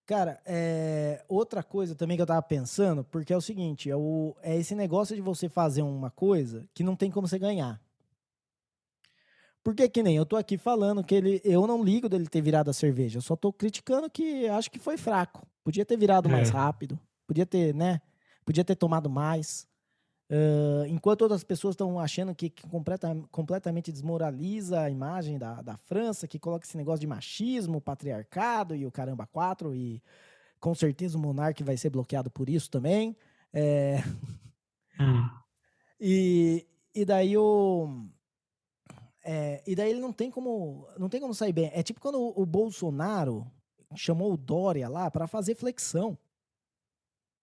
Cara, 0.09 0.41
é, 0.47 1.23
outra 1.29 1.63
coisa 1.63 1.95
também 1.95 2.17
que 2.17 2.23
eu 2.23 2.27
tava 2.27 2.41
pensando, 2.41 3.05
porque 3.05 3.31
é 3.31 3.37
o 3.37 3.43
seguinte, 3.43 3.91
é, 3.91 3.95
o, 3.95 4.35
é 4.41 4.57
esse 4.57 4.75
negócio 4.75 5.15
de 5.15 5.21
você 5.21 5.51
fazer 5.51 5.83
uma 5.83 6.11
coisa 6.11 6.67
que 6.73 6.83
não 6.83 6.97
tem 6.97 7.11
como 7.11 7.29
você 7.29 7.39
ganhar. 7.39 7.79
Porque 9.63 9.87
que 9.87 10.03
nem 10.03 10.17
eu 10.17 10.25
tô 10.25 10.37
aqui 10.37 10.57
falando 10.57 11.05
que 11.05 11.15
ele, 11.15 11.43
eu 11.45 11.67
não 11.67 11.85
ligo 11.85 12.09
dele 12.09 12.27
ter 12.27 12.41
virado 12.41 12.71
a 12.71 12.73
cerveja, 12.73 13.19
eu 13.19 13.23
só 13.23 13.37
tô 13.37 13.53
criticando 13.53 14.09
que 14.09 14.49
acho 14.49 14.71
que 14.71 14.79
foi 14.79 14.97
fraco. 14.97 15.47
Podia 15.63 15.85
ter 15.85 15.99
virado 15.99 16.27
mais 16.27 16.49
É. 16.49 16.53
rápido, 16.53 16.99
podia 17.27 17.45
ter, 17.45 17.75
né? 17.75 18.01
Podia 18.47 18.65
ter 18.65 18.77
tomado 18.77 19.11
mais. 19.11 19.69
Enquanto 20.89 21.23
outras 21.23 21.43
pessoas 21.43 21.73
estão 21.73 21.99
achando 21.99 22.35
que, 22.35 22.51
que 22.51 22.69
completa- 22.69 23.17
completamente 23.31 23.91
desmoraliza 23.91 24.81
a 24.83 24.91
imagem 24.91 25.39
da, 25.39 25.63
da 25.63 25.77
França, 25.77 26.29
que 26.29 26.39
coloca 26.39 26.67
esse 26.67 26.77
negócio 26.77 27.01
de 27.01 27.07
machismo, 27.07 27.81
patriarcado 27.81 28.75
e 28.75 28.85
o 28.85 28.93
caramba 28.93 29.27
quatro, 29.27 29.75
e 29.75 30.03
com 30.61 30.75
certeza 30.75 31.17
o 31.17 31.21
monarca 31.21 31.65
vai 31.65 31.77
ser 31.77 31.89
bloqueado 31.91 32.31
por 32.31 32.49
isso 32.49 32.71
também. 32.71 33.17
É, 33.53 34.03
Hum. 35.01 35.31
e, 36.01 36.67
e 36.95 37.05
daí 37.05 37.37
o. 37.37 38.05
é, 39.25 39.63
e 39.67 39.75
daí 39.75 39.91
ele 39.91 40.01
não 40.01 40.13
tem 40.13 40.31
como 40.31 40.87
não 40.99 41.09
tem 41.09 41.21
como 41.21 41.33
sair 41.33 41.53
bem. 41.53 41.71
É 41.73 41.83
tipo 41.83 42.01
quando 42.01 42.21
o, 42.21 42.43
o 42.43 42.45
Bolsonaro 42.45 43.47
chamou 43.95 44.33
o 44.33 44.37
Dória 44.37 44.89
lá 44.89 45.11
para 45.11 45.27
fazer 45.27 45.55
flexão. 45.55 46.19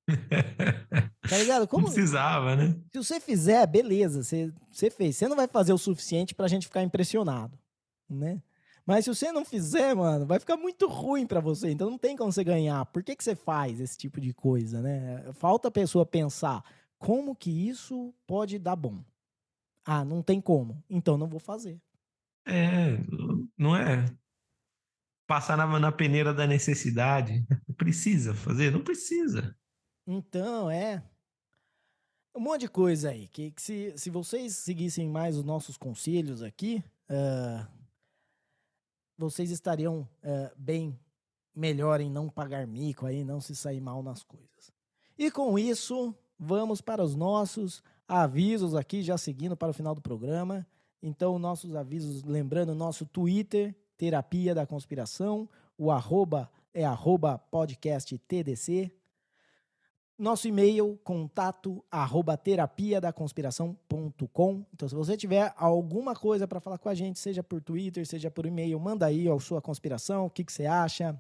Tá 1.28 1.38
ligado? 1.40 1.62
Não 1.62 1.68
Como, 1.68 1.86
precisava, 1.86 2.56
né? 2.56 2.76
se 2.92 2.98
você 2.98 3.20
fizer, 3.20 3.66
beleza, 3.66 4.24
você, 4.24 4.54
você 4.72 4.92
fez. 4.92 5.18
Você 5.18 5.28
não 5.28 5.36
vai 5.36 5.48
fazer 5.48 5.74
o 5.74 5.78
suficiente 5.78 6.36
pra 6.36 6.48
gente 6.48 6.68
ficar 6.68 6.84
impressionado, 6.84 7.58
né? 8.08 8.42
Mas 8.86 9.06
se 9.06 9.10
você 9.10 9.32
não 9.32 9.44
fizer, 9.44 9.96
mano, 9.96 10.28
vai 10.28 10.40
ficar 10.40 10.56
muito 10.56 10.88
ruim 10.88 11.26
pra 11.26 11.40
você. 11.40 11.72
Então 11.72 11.90
não 11.90 11.98
tem 11.98 12.16
como 12.16 12.32
você 12.32 12.44
ganhar. 12.44 12.86
Por 12.86 13.02
que, 13.02 13.16
que 13.16 13.24
você 13.24 13.36
faz 13.36 13.80
esse 13.80 13.98
tipo 13.98 14.22
de 14.22 14.32
coisa, 14.32 14.82
né? 14.82 15.26
Falta 15.34 15.70
a 15.70 15.72
pessoa 15.72 16.06
pensar 16.06 16.64
como 17.00 17.36
que 17.36 17.68
isso 17.68 18.14
pode 18.28 18.60
dar 18.60 18.76
bom. 18.76 19.04
Ah, 19.84 20.06
não 20.06 20.22
tem 20.22 20.40
como. 20.40 20.84
Então 20.88 21.18
não 21.18 21.28
vou 21.28 21.40
fazer. 21.40 21.82
É, 22.48 23.00
não 23.58 23.76
é 23.76 24.06
passar 25.26 25.58
na, 25.58 25.80
na 25.80 25.92
peneira 25.92 26.32
da 26.32 26.46
necessidade. 26.46 27.44
Precisa 27.76 28.36
fazer? 28.36 28.72
Não 28.72 28.84
precisa. 28.84 29.56
Então, 30.06 30.70
é. 30.70 31.04
Um 32.36 32.40
monte 32.40 32.62
de 32.62 32.70
coisa 32.70 33.10
aí. 33.10 33.28
Que, 33.28 33.52
que 33.52 33.62
se, 33.62 33.94
se 33.98 34.10
vocês 34.10 34.56
seguissem 34.56 35.10
mais 35.10 35.38
os 35.38 35.44
nossos 35.44 35.78
conselhos 35.78 36.44
aqui, 36.44 36.84
ah, 37.10 37.68
vocês 39.18 39.52
estariam 39.52 40.08
ah, 40.24 40.52
bem 40.58 41.00
melhor 41.56 42.02
em 42.02 42.10
não 42.10 42.30
pagar 42.30 42.68
mico 42.68 43.06
aí, 43.06 43.24
não 43.24 43.40
se 43.40 43.56
sair 43.56 43.80
mal 43.80 44.04
nas 44.04 44.22
coisas. 44.22 44.72
E 45.18 45.32
com 45.32 45.58
isso, 45.58 46.14
vamos 46.38 46.82
para 46.82 47.02
os 47.02 47.16
nossos 47.16 47.82
avisos 48.08 48.76
aqui, 48.76 49.02
já 49.02 49.18
seguindo 49.18 49.56
para 49.56 49.70
o 49.70 49.74
final 49.74 49.96
do 49.96 50.02
programa. 50.02 50.68
Então, 51.02 51.40
nossos 51.40 51.76
avisos, 51.76 52.24
lembrando, 52.24 52.76
nosso 52.76 53.06
Twitter, 53.06 53.74
Terapia 53.98 54.54
da 54.54 54.66
Conspiração, 54.66 55.48
o 55.78 55.90
arroba 55.90 56.52
é 56.74 56.84
arroba 56.84 57.38
podcast 57.38 58.18
TDC. 58.18 58.92
Nosso 60.18 60.48
e-mail, 60.48 60.98
contato 61.04 61.84
arroba 61.92 62.38
terapia 62.38 63.02
da 63.02 63.12
conspiração.com. 63.12 64.66
Então, 64.74 64.88
se 64.88 64.96
você 64.96 65.18
tiver 65.18 65.54
alguma 65.58 66.16
coisa 66.16 66.48
para 66.48 66.62
falar 66.62 66.78
com 66.78 66.88
a 66.88 66.94
gente, 66.94 67.20
seja 67.20 67.44
por 67.44 67.62
Twitter, 67.62 68.08
seja 68.08 68.32
por 68.32 68.46
e-mail, 68.46 68.80
manda 68.80 69.06
aí 69.06 69.28
a 69.28 69.38
sua 69.40 69.62
conspiração, 69.62 70.26
o 70.26 70.30
que, 70.30 70.46
que 70.46 70.54
você 70.54 70.66
acha. 70.66 71.20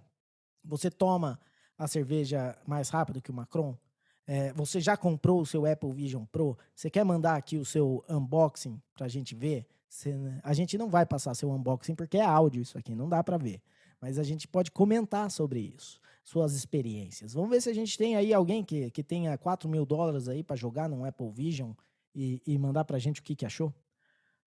Você 0.63 0.89
toma 0.89 1.37
a 1.77 1.87
cerveja 1.87 2.57
mais 2.65 2.87
rápido 2.87 3.21
que 3.21 3.31
o 3.31 3.33
Macron? 3.33 3.77
É, 4.25 4.53
você 4.53 4.79
já 4.79 4.95
comprou 4.95 5.41
o 5.41 5.45
seu 5.45 5.65
Apple 5.65 5.91
Vision 5.91 6.23
Pro? 6.23 6.57
Você 6.73 6.89
quer 6.89 7.03
mandar 7.03 7.35
aqui 7.35 7.57
o 7.57 7.65
seu 7.65 8.03
unboxing 8.09 8.81
para 8.93 9.07
a 9.07 9.09
gente 9.09 9.35
ver? 9.35 9.67
Você- 9.89 10.15
a 10.41 10.53
gente 10.53 10.77
não 10.77 10.89
vai 10.89 11.05
passar 11.05 11.35
seu 11.35 11.51
unboxing 11.51 11.95
porque 11.95 12.17
é 12.17 12.25
áudio 12.25 12.61
isso 12.61 12.77
aqui, 12.77 12.95
não 12.95 13.09
dá 13.09 13.21
para 13.21 13.37
ver. 13.37 13.61
Mas 14.01 14.17
a 14.17 14.23
gente 14.23 14.47
pode 14.47 14.71
comentar 14.71 15.29
sobre 15.29 15.59
isso, 15.59 15.99
suas 16.25 16.55
experiências. 16.55 17.33
Vamos 17.33 17.51
ver 17.51 17.61
se 17.61 17.69
a 17.69 17.73
gente 17.73 17.97
tem 17.97 18.15
aí 18.15 18.33
alguém 18.33 18.65
que, 18.65 18.89
que 18.89 19.03
tenha 19.03 19.37
4 19.37 19.69
mil 19.69 19.85
dólares 19.85 20.27
aí 20.27 20.43
para 20.43 20.55
jogar 20.55 20.89
num 20.89 21.05
Apple 21.05 21.29
Vision 21.29 21.71
e, 22.13 22.41
e 22.45 22.57
mandar 22.57 22.83
para 22.83 22.97
a 22.97 22.99
gente 22.99 23.21
o 23.21 23.23
que, 23.23 23.35
que 23.35 23.45
achou. 23.45 23.71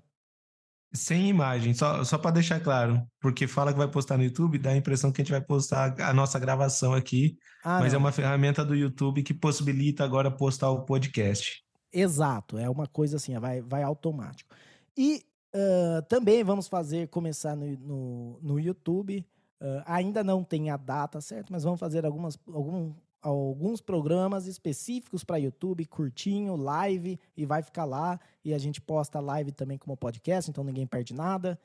Sem 0.94 1.28
imagem, 1.28 1.74
só, 1.74 2.04
só 2.04 2.18
para 2.18 2.32
deixar 2.32 2.60
claro, 2.60 3.02
porque 3.20 3.46
fala 3.46 3.72
que 3.72 3.78
vai 3.78 3.88
postar 3.90 4.16
no 4.18 4.24
YouTube, 4.24 4.58
dá 4.58 4.70
a 4.70 4.76
impressão 4.76 5.10
que 5.12 5.20
a 5.22 5.24
gente 5.24 5.32
vai 5.32 5.40
postar 5.40 5.98
a 6.00 6.12
nossa 6.12 6.38
gravação 6.38 6.92
aqui, 6.94 7.38
ah, 7.64 7.80
mas 7.80 7.92
é 7.94 7.96
não. 7.96 8.00
uma 8.00 8.12
ferramenta 8.12 8.64
do 8.64 8.74
YouTube 8.74 9.22
que 9.22 9.34
possibilita 9.34 10.04
agora 10.04 10.30
postar 10.30 10.70
o 10.70 10.84
podcast. 10.84 11.62
Exato, 11.92 12.58
é 12.58 12.68
uma 12.70 12.86
coisa 12.86 13.16
assim, 13.16 13.38
vai, 13.38 13.60
vai 13.60 13.82
automático. 13.82 14.54
E 14.96 15.22
ah, 15.54 16.02
também 16.08 16.42
vamos 16.44 16.68
fazer, 16.68 17.08
começar 17.08 17.56
no, 17.56 17.66
no, 17.78 18.40
no 18.42 18.60
YouTube. 18.60 19.26
ah, 19.60 19.84
ainda 19.86 20.24
não 20.24 20.42
tem 20.44 20.70
a 20.70 20.76
data 20.76 21.20
certa, 21.20 21.52
mas 21.52 21.64
vamos 21.64 21.80
fazer 21.80 22.04
algumas, 22.06 22.38
algum, 22.48 22.94
alguns 23.22 23.80
programas 23.80 24.46
específicos 24.46 25.22
para 25.24 25.38
YouTube, 25.38 25.86
curtinho, 25.86 26.56
live, 26.56 27.18
e 27.36 27.46
vai 27.46 27.62
ficar 27.62 27.84
lá. 27.84 28.18
E 28.44 28.52
a 28.52 28.58
gente 28.58 28.80
posta 28.80 29.20
live 29.20 29.52
também 29.52 29.78
como 29.78 29.96
podcast, 29.96 30.50
então 30.50 30.64
ninguém 30.64 30.86
perde 30.86 31.14
nada. 31.14 31.58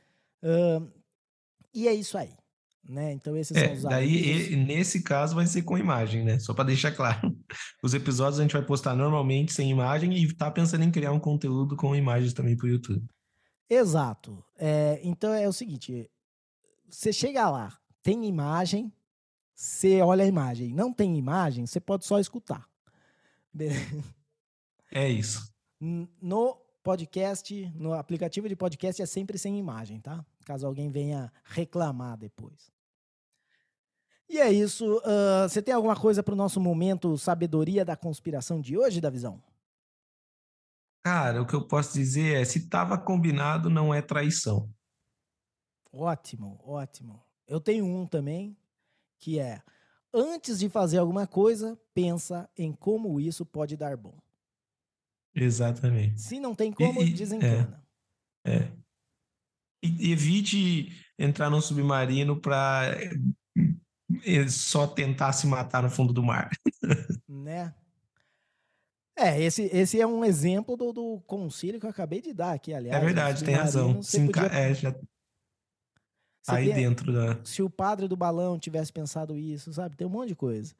Ah, 0.43 0.81
e 1.73 1.87
é 1.87 1.93
isso 1.93 2.17
aí. 2.17 2.33
Né? 2.89 3.11
Então, 3.11 3.35
esses 3.35 3.57
são 3.57 3.67
É, 3.67 3.73
os 3.73 3.81
daí 3.83 4.53
e- 4.53 4.55
nesse 4.55 5.03
caso 5.03 5.35
vai 5.35 5.45
ser 5.45 5.61
com 5.63 5.77
imagem, 5.77 6.23
né? 6.23 6.39
Só 6.39 6.53
para 6.53 6.63
deixar 6.63 6.93
claro. 6.93 7.35
Os 7.83 7.93
episódios 7.93 8.39
a 8.39 8.43
gente 8.43 8.53
vai 8.53 8.61
postar 8.65 8.95
normalmente 8.95 9.51
sem 9.51 9.69
imagem 9.69 10.13
e 10.17 10.33
tá 10.33 10.49
pensando 10.49 10.85
em 10.85 10.91
criar 10.91 11.11
um 11.11 11.19
conteúdo 11.19 11.75
com 11.75 11.93
imagens 11.93 12.31
também 12.31 12.55
para 12.55 12.65
o 12.65 12.69
YouTube. 12.69 13.05
Exato. 13.69 14.41
É, 14.57 15.01
então 15.03 15.33
é 15.33 15.45
o 15.49 15.51
seguinte: 15.51 16.09
você 16.89 17.11
chega 17.11 17.49
lá, 17.49 17.77
tem 18.01 18.25
imagem, 18.25 18.89
você 19.57 20.01
olha 20.03 20.23
a 20.23 20.27
imagem. 20.27 20.71
Não 20.71 20.93
tem 20.93 21.17
imagem, 21.17 21.65
você 21.65 21.79
pode 21.79 22.05
só 22.05 22.19
escutar. 22.19 22.69
É 24.89 25.05
isso. 25.09 25.53
No 25.81 26.55
podcast, 26.81 27.69
no 27.75 27.91
aplicativo 27.91 28.47
de 28.47 28.55
podcast 28.55 29.01
é 29.01 29.05
sempre 29.05 29.37
sem 29.37 29.59
imagem, 29.59 29.99
tá? 29.99 30.25
Caso 30.45 30.65
alguém 30.65 30.89
venha 30.89 31.29
reclamar 31.43 32.17
depois. 32.17 32.71
E 34.29 34.39
é 34.39 34.49
isso. 34.49 34.99
Uh, 34.99 35.43
você 35.49 35.61
tem 35.61 35.73
alguma 35.73 35.97
coisa 35.97 36.23
para 36.23 36.33
o 36.33 36.37
nosso 36.37 36.61
momento 36.61 37.17
sabedoria 37.17 37.83
da 37.83 37.97
conspiração 37.97 38.61
de 38.61 38.77
hoje, 38.77 39.01
da 39.01 39.09
visão? 39.09 39.43
Cara, 41.03 41.41
o 41.41 41.45
que 41.45 41.53
eu 41.53 41.67
posso 41.67 41.93
dizer 41.93 42.41
é: 42.41 42.45
se 42.45 42.59
estava 42.59 42.97
combinado, 42.97 43.69
não 43.69 43.93
é 43.93 44.01
traição. 44.01 44.73
Ótimo, 45.91 46.61
ótimo. 46.63 47.21
Eu 47.45 47.59
tenho 47.59 47.85
um 47.85 48.07
também, 48.07 48.55
que 49.19 49.39
é: 49.39 49.61
antes 50.13 50.59
de 50.59 50.69
fazer 50.69 50.97
alguma 50.97 51.27
coisa, 51.27 51.79
pensa 51.93 52.49
em 52.57 52.73
como 52.73 53.19
isso 53.19 53.45
pode 53.45 53.75
dar 53.75 53.95
bom. 53.97 54.17
Exatamente. 55.35 56.19
Se 56.19 56.39
não 56.39 56.55
tem 56.55 56.71
como, 56.71 57.01
e, 57.01 57.11
desencana. 57.11 57.83
É. 58.43 58.55
é. 58.55 58.71
E, 59.83 60.11
evite 60.11 60.91
entrar 61.17 61.49
num 61.49 61.61
submarino 61.61 62.39
para 62.39 62.97
eh, 64.25 64.47
só 64.49 64.87
tentar 64.87 65.33
se 65.33 65.45
matar 65.45 65.83
no 65.83 65.89
fundo 65.89 66.11
do 66.11 66.23
mar. 66.23 66.49
né? 67.27 67.73
É, 69.15 69.41
esse, 69.41 69.63
esse 69.73 69.99
é 69.99 70.05
um 70.05 70.23
exemplo 70.23 70.77
do, 70.77 70.93
do 70.93 71.19
concílio 71.25 71.79
que 71.79 71.85
eu 71.85 71.89
acabei 71.89 72.21
de 72.21 72.33
dar 72.33 72.53
aqui, 72.53 72.71
aliás. 72.73 73.01
É 73.01 73.05
verdade, 73.05 73.43
tem 73.43 73.55
razão. 73.55 74.01
Sim, 74.03 74.27
podia... 74.27 74.45
é, 74.47 74.73
já 74.75 74.95
tá 76.47 76.55
aí 76.57 76.67
tem... 76.67 76.75
dentro 76.75 77.13
da. 77.13 77.37
Se 77.43 77.61
o 77.61 77.69
padre 77.69 78.07
do 78.07 78.15
balão 78.15 78.57
tivesse 78.57 78.91
pensado 78.91 79.37
isso, 79.37 79.71
sabe? 79.73 79.95
Tem 79.95 80.07
um 80.07 80.09
monte 80.09 80.29
de 80.29 80.35
coisa. 80.35 80.73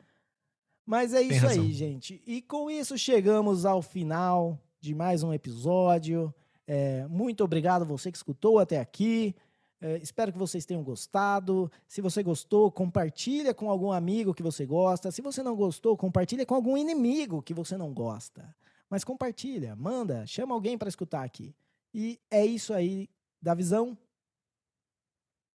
Mas 0.86 1.14
é 1.14 1.22
isso 1.22 1.46
aí, 1.46 1.74
gente. 1.74 2.22
E 2.26 2.42
com 2.42 2.72
isso 2.72 2.98
chegamos 2.98 3.66
ao 3.66 3.82
final 3.82 4.58
de 4.80 4.96
mais 4.96 5.22
um 5.22 5.34
episódio. 5.34 6.34
É, 6.66 7.06
muito 7.08 7.44
obrigado 7.44 7.82
a 7.82 7.86
você 7.86 8.10
que 8.10 8.18
escutou 8.18 8.58
até 8.58 8.80
aqui. 8.80 9.36
É, 9.80 9.98
espero 9.98 10.32
que 10.32 10.38
vocês 10.38 10.66
tenham 10.66 10.84
gostado. 10.84 11.72
Se 11.88 12.02
você 12.02 12.24
gostou, 12.24 12.72
compartilha 12.72 13.54
com 13.54 13.70
algum 13.70 13.92
amigo 13.92 14.34
que 14.34 14.42
você 14.42 14.66
gosta. 14.66 15.12
Se 15.12 15.22
você 15.22 15.44
não 15.44 15.56
gostou, 15.56 15.98
compartilha 15.98 16.46
com 16.46 16.56
algum 16.56 16.78
inimigo 16.78 17.42
que 17.42 17.54
você 17.54 17.76
não 17.76 17.94
gosta. 17.94 18.56
Mas 18.90 19.04
compartilha, 19.04 19.76
manda, 19.76 20.26
chama 20.26 20.56
alguém 20.56 20.78
para 20.78 20.90
escutar 20.90 21.24
aqui. 21.24 21.54
E 21.94 22.20
é 22.32 22.46
isso 22.46 22.74
aí 22.74 23.10
da 23.42 23.54
visão. 23.54 23.98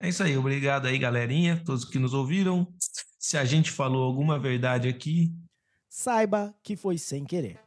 É 0.01 0.07
isso 0.07 0.23
aí, 0.23 0.38
obrigado 0.38 0.85
aí, 0.85 0.97
galerinha, 0.97 1.61
todos 1.65 1.84
que 1.84 1.99
nos 1.99 2.13
ouviram. 2.13 2.65
Se 3.19 3.38
a 3.38 3.43
gente 3.43 3.69
falou 3.69 4.03
alguma 4.03 4.39
verdade 4.39 4.88
aqui, 4.88 5.30
saiba 5.89 6.55
que 6.63 6.77
foi 6.77 6.97
sem 6.97 7.26
querer. 7.26 7.59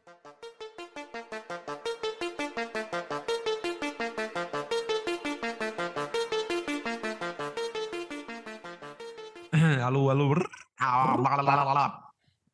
alô, 9.85 10.09
alô. 10.09 10.33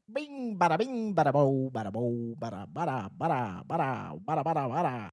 Bim, 0.06 0.56
barabim, 0.56 1.14
barabou, 1.14 1.70
barabou, 1.72 2.36
bara, 2.36 2.66
bara, 2.66 3.10
bara, 3.14 3.64
bara, 3.64 4.14
bara, 4.20 4.44
bara, 4.44 4.68
bara. 4.68 5.10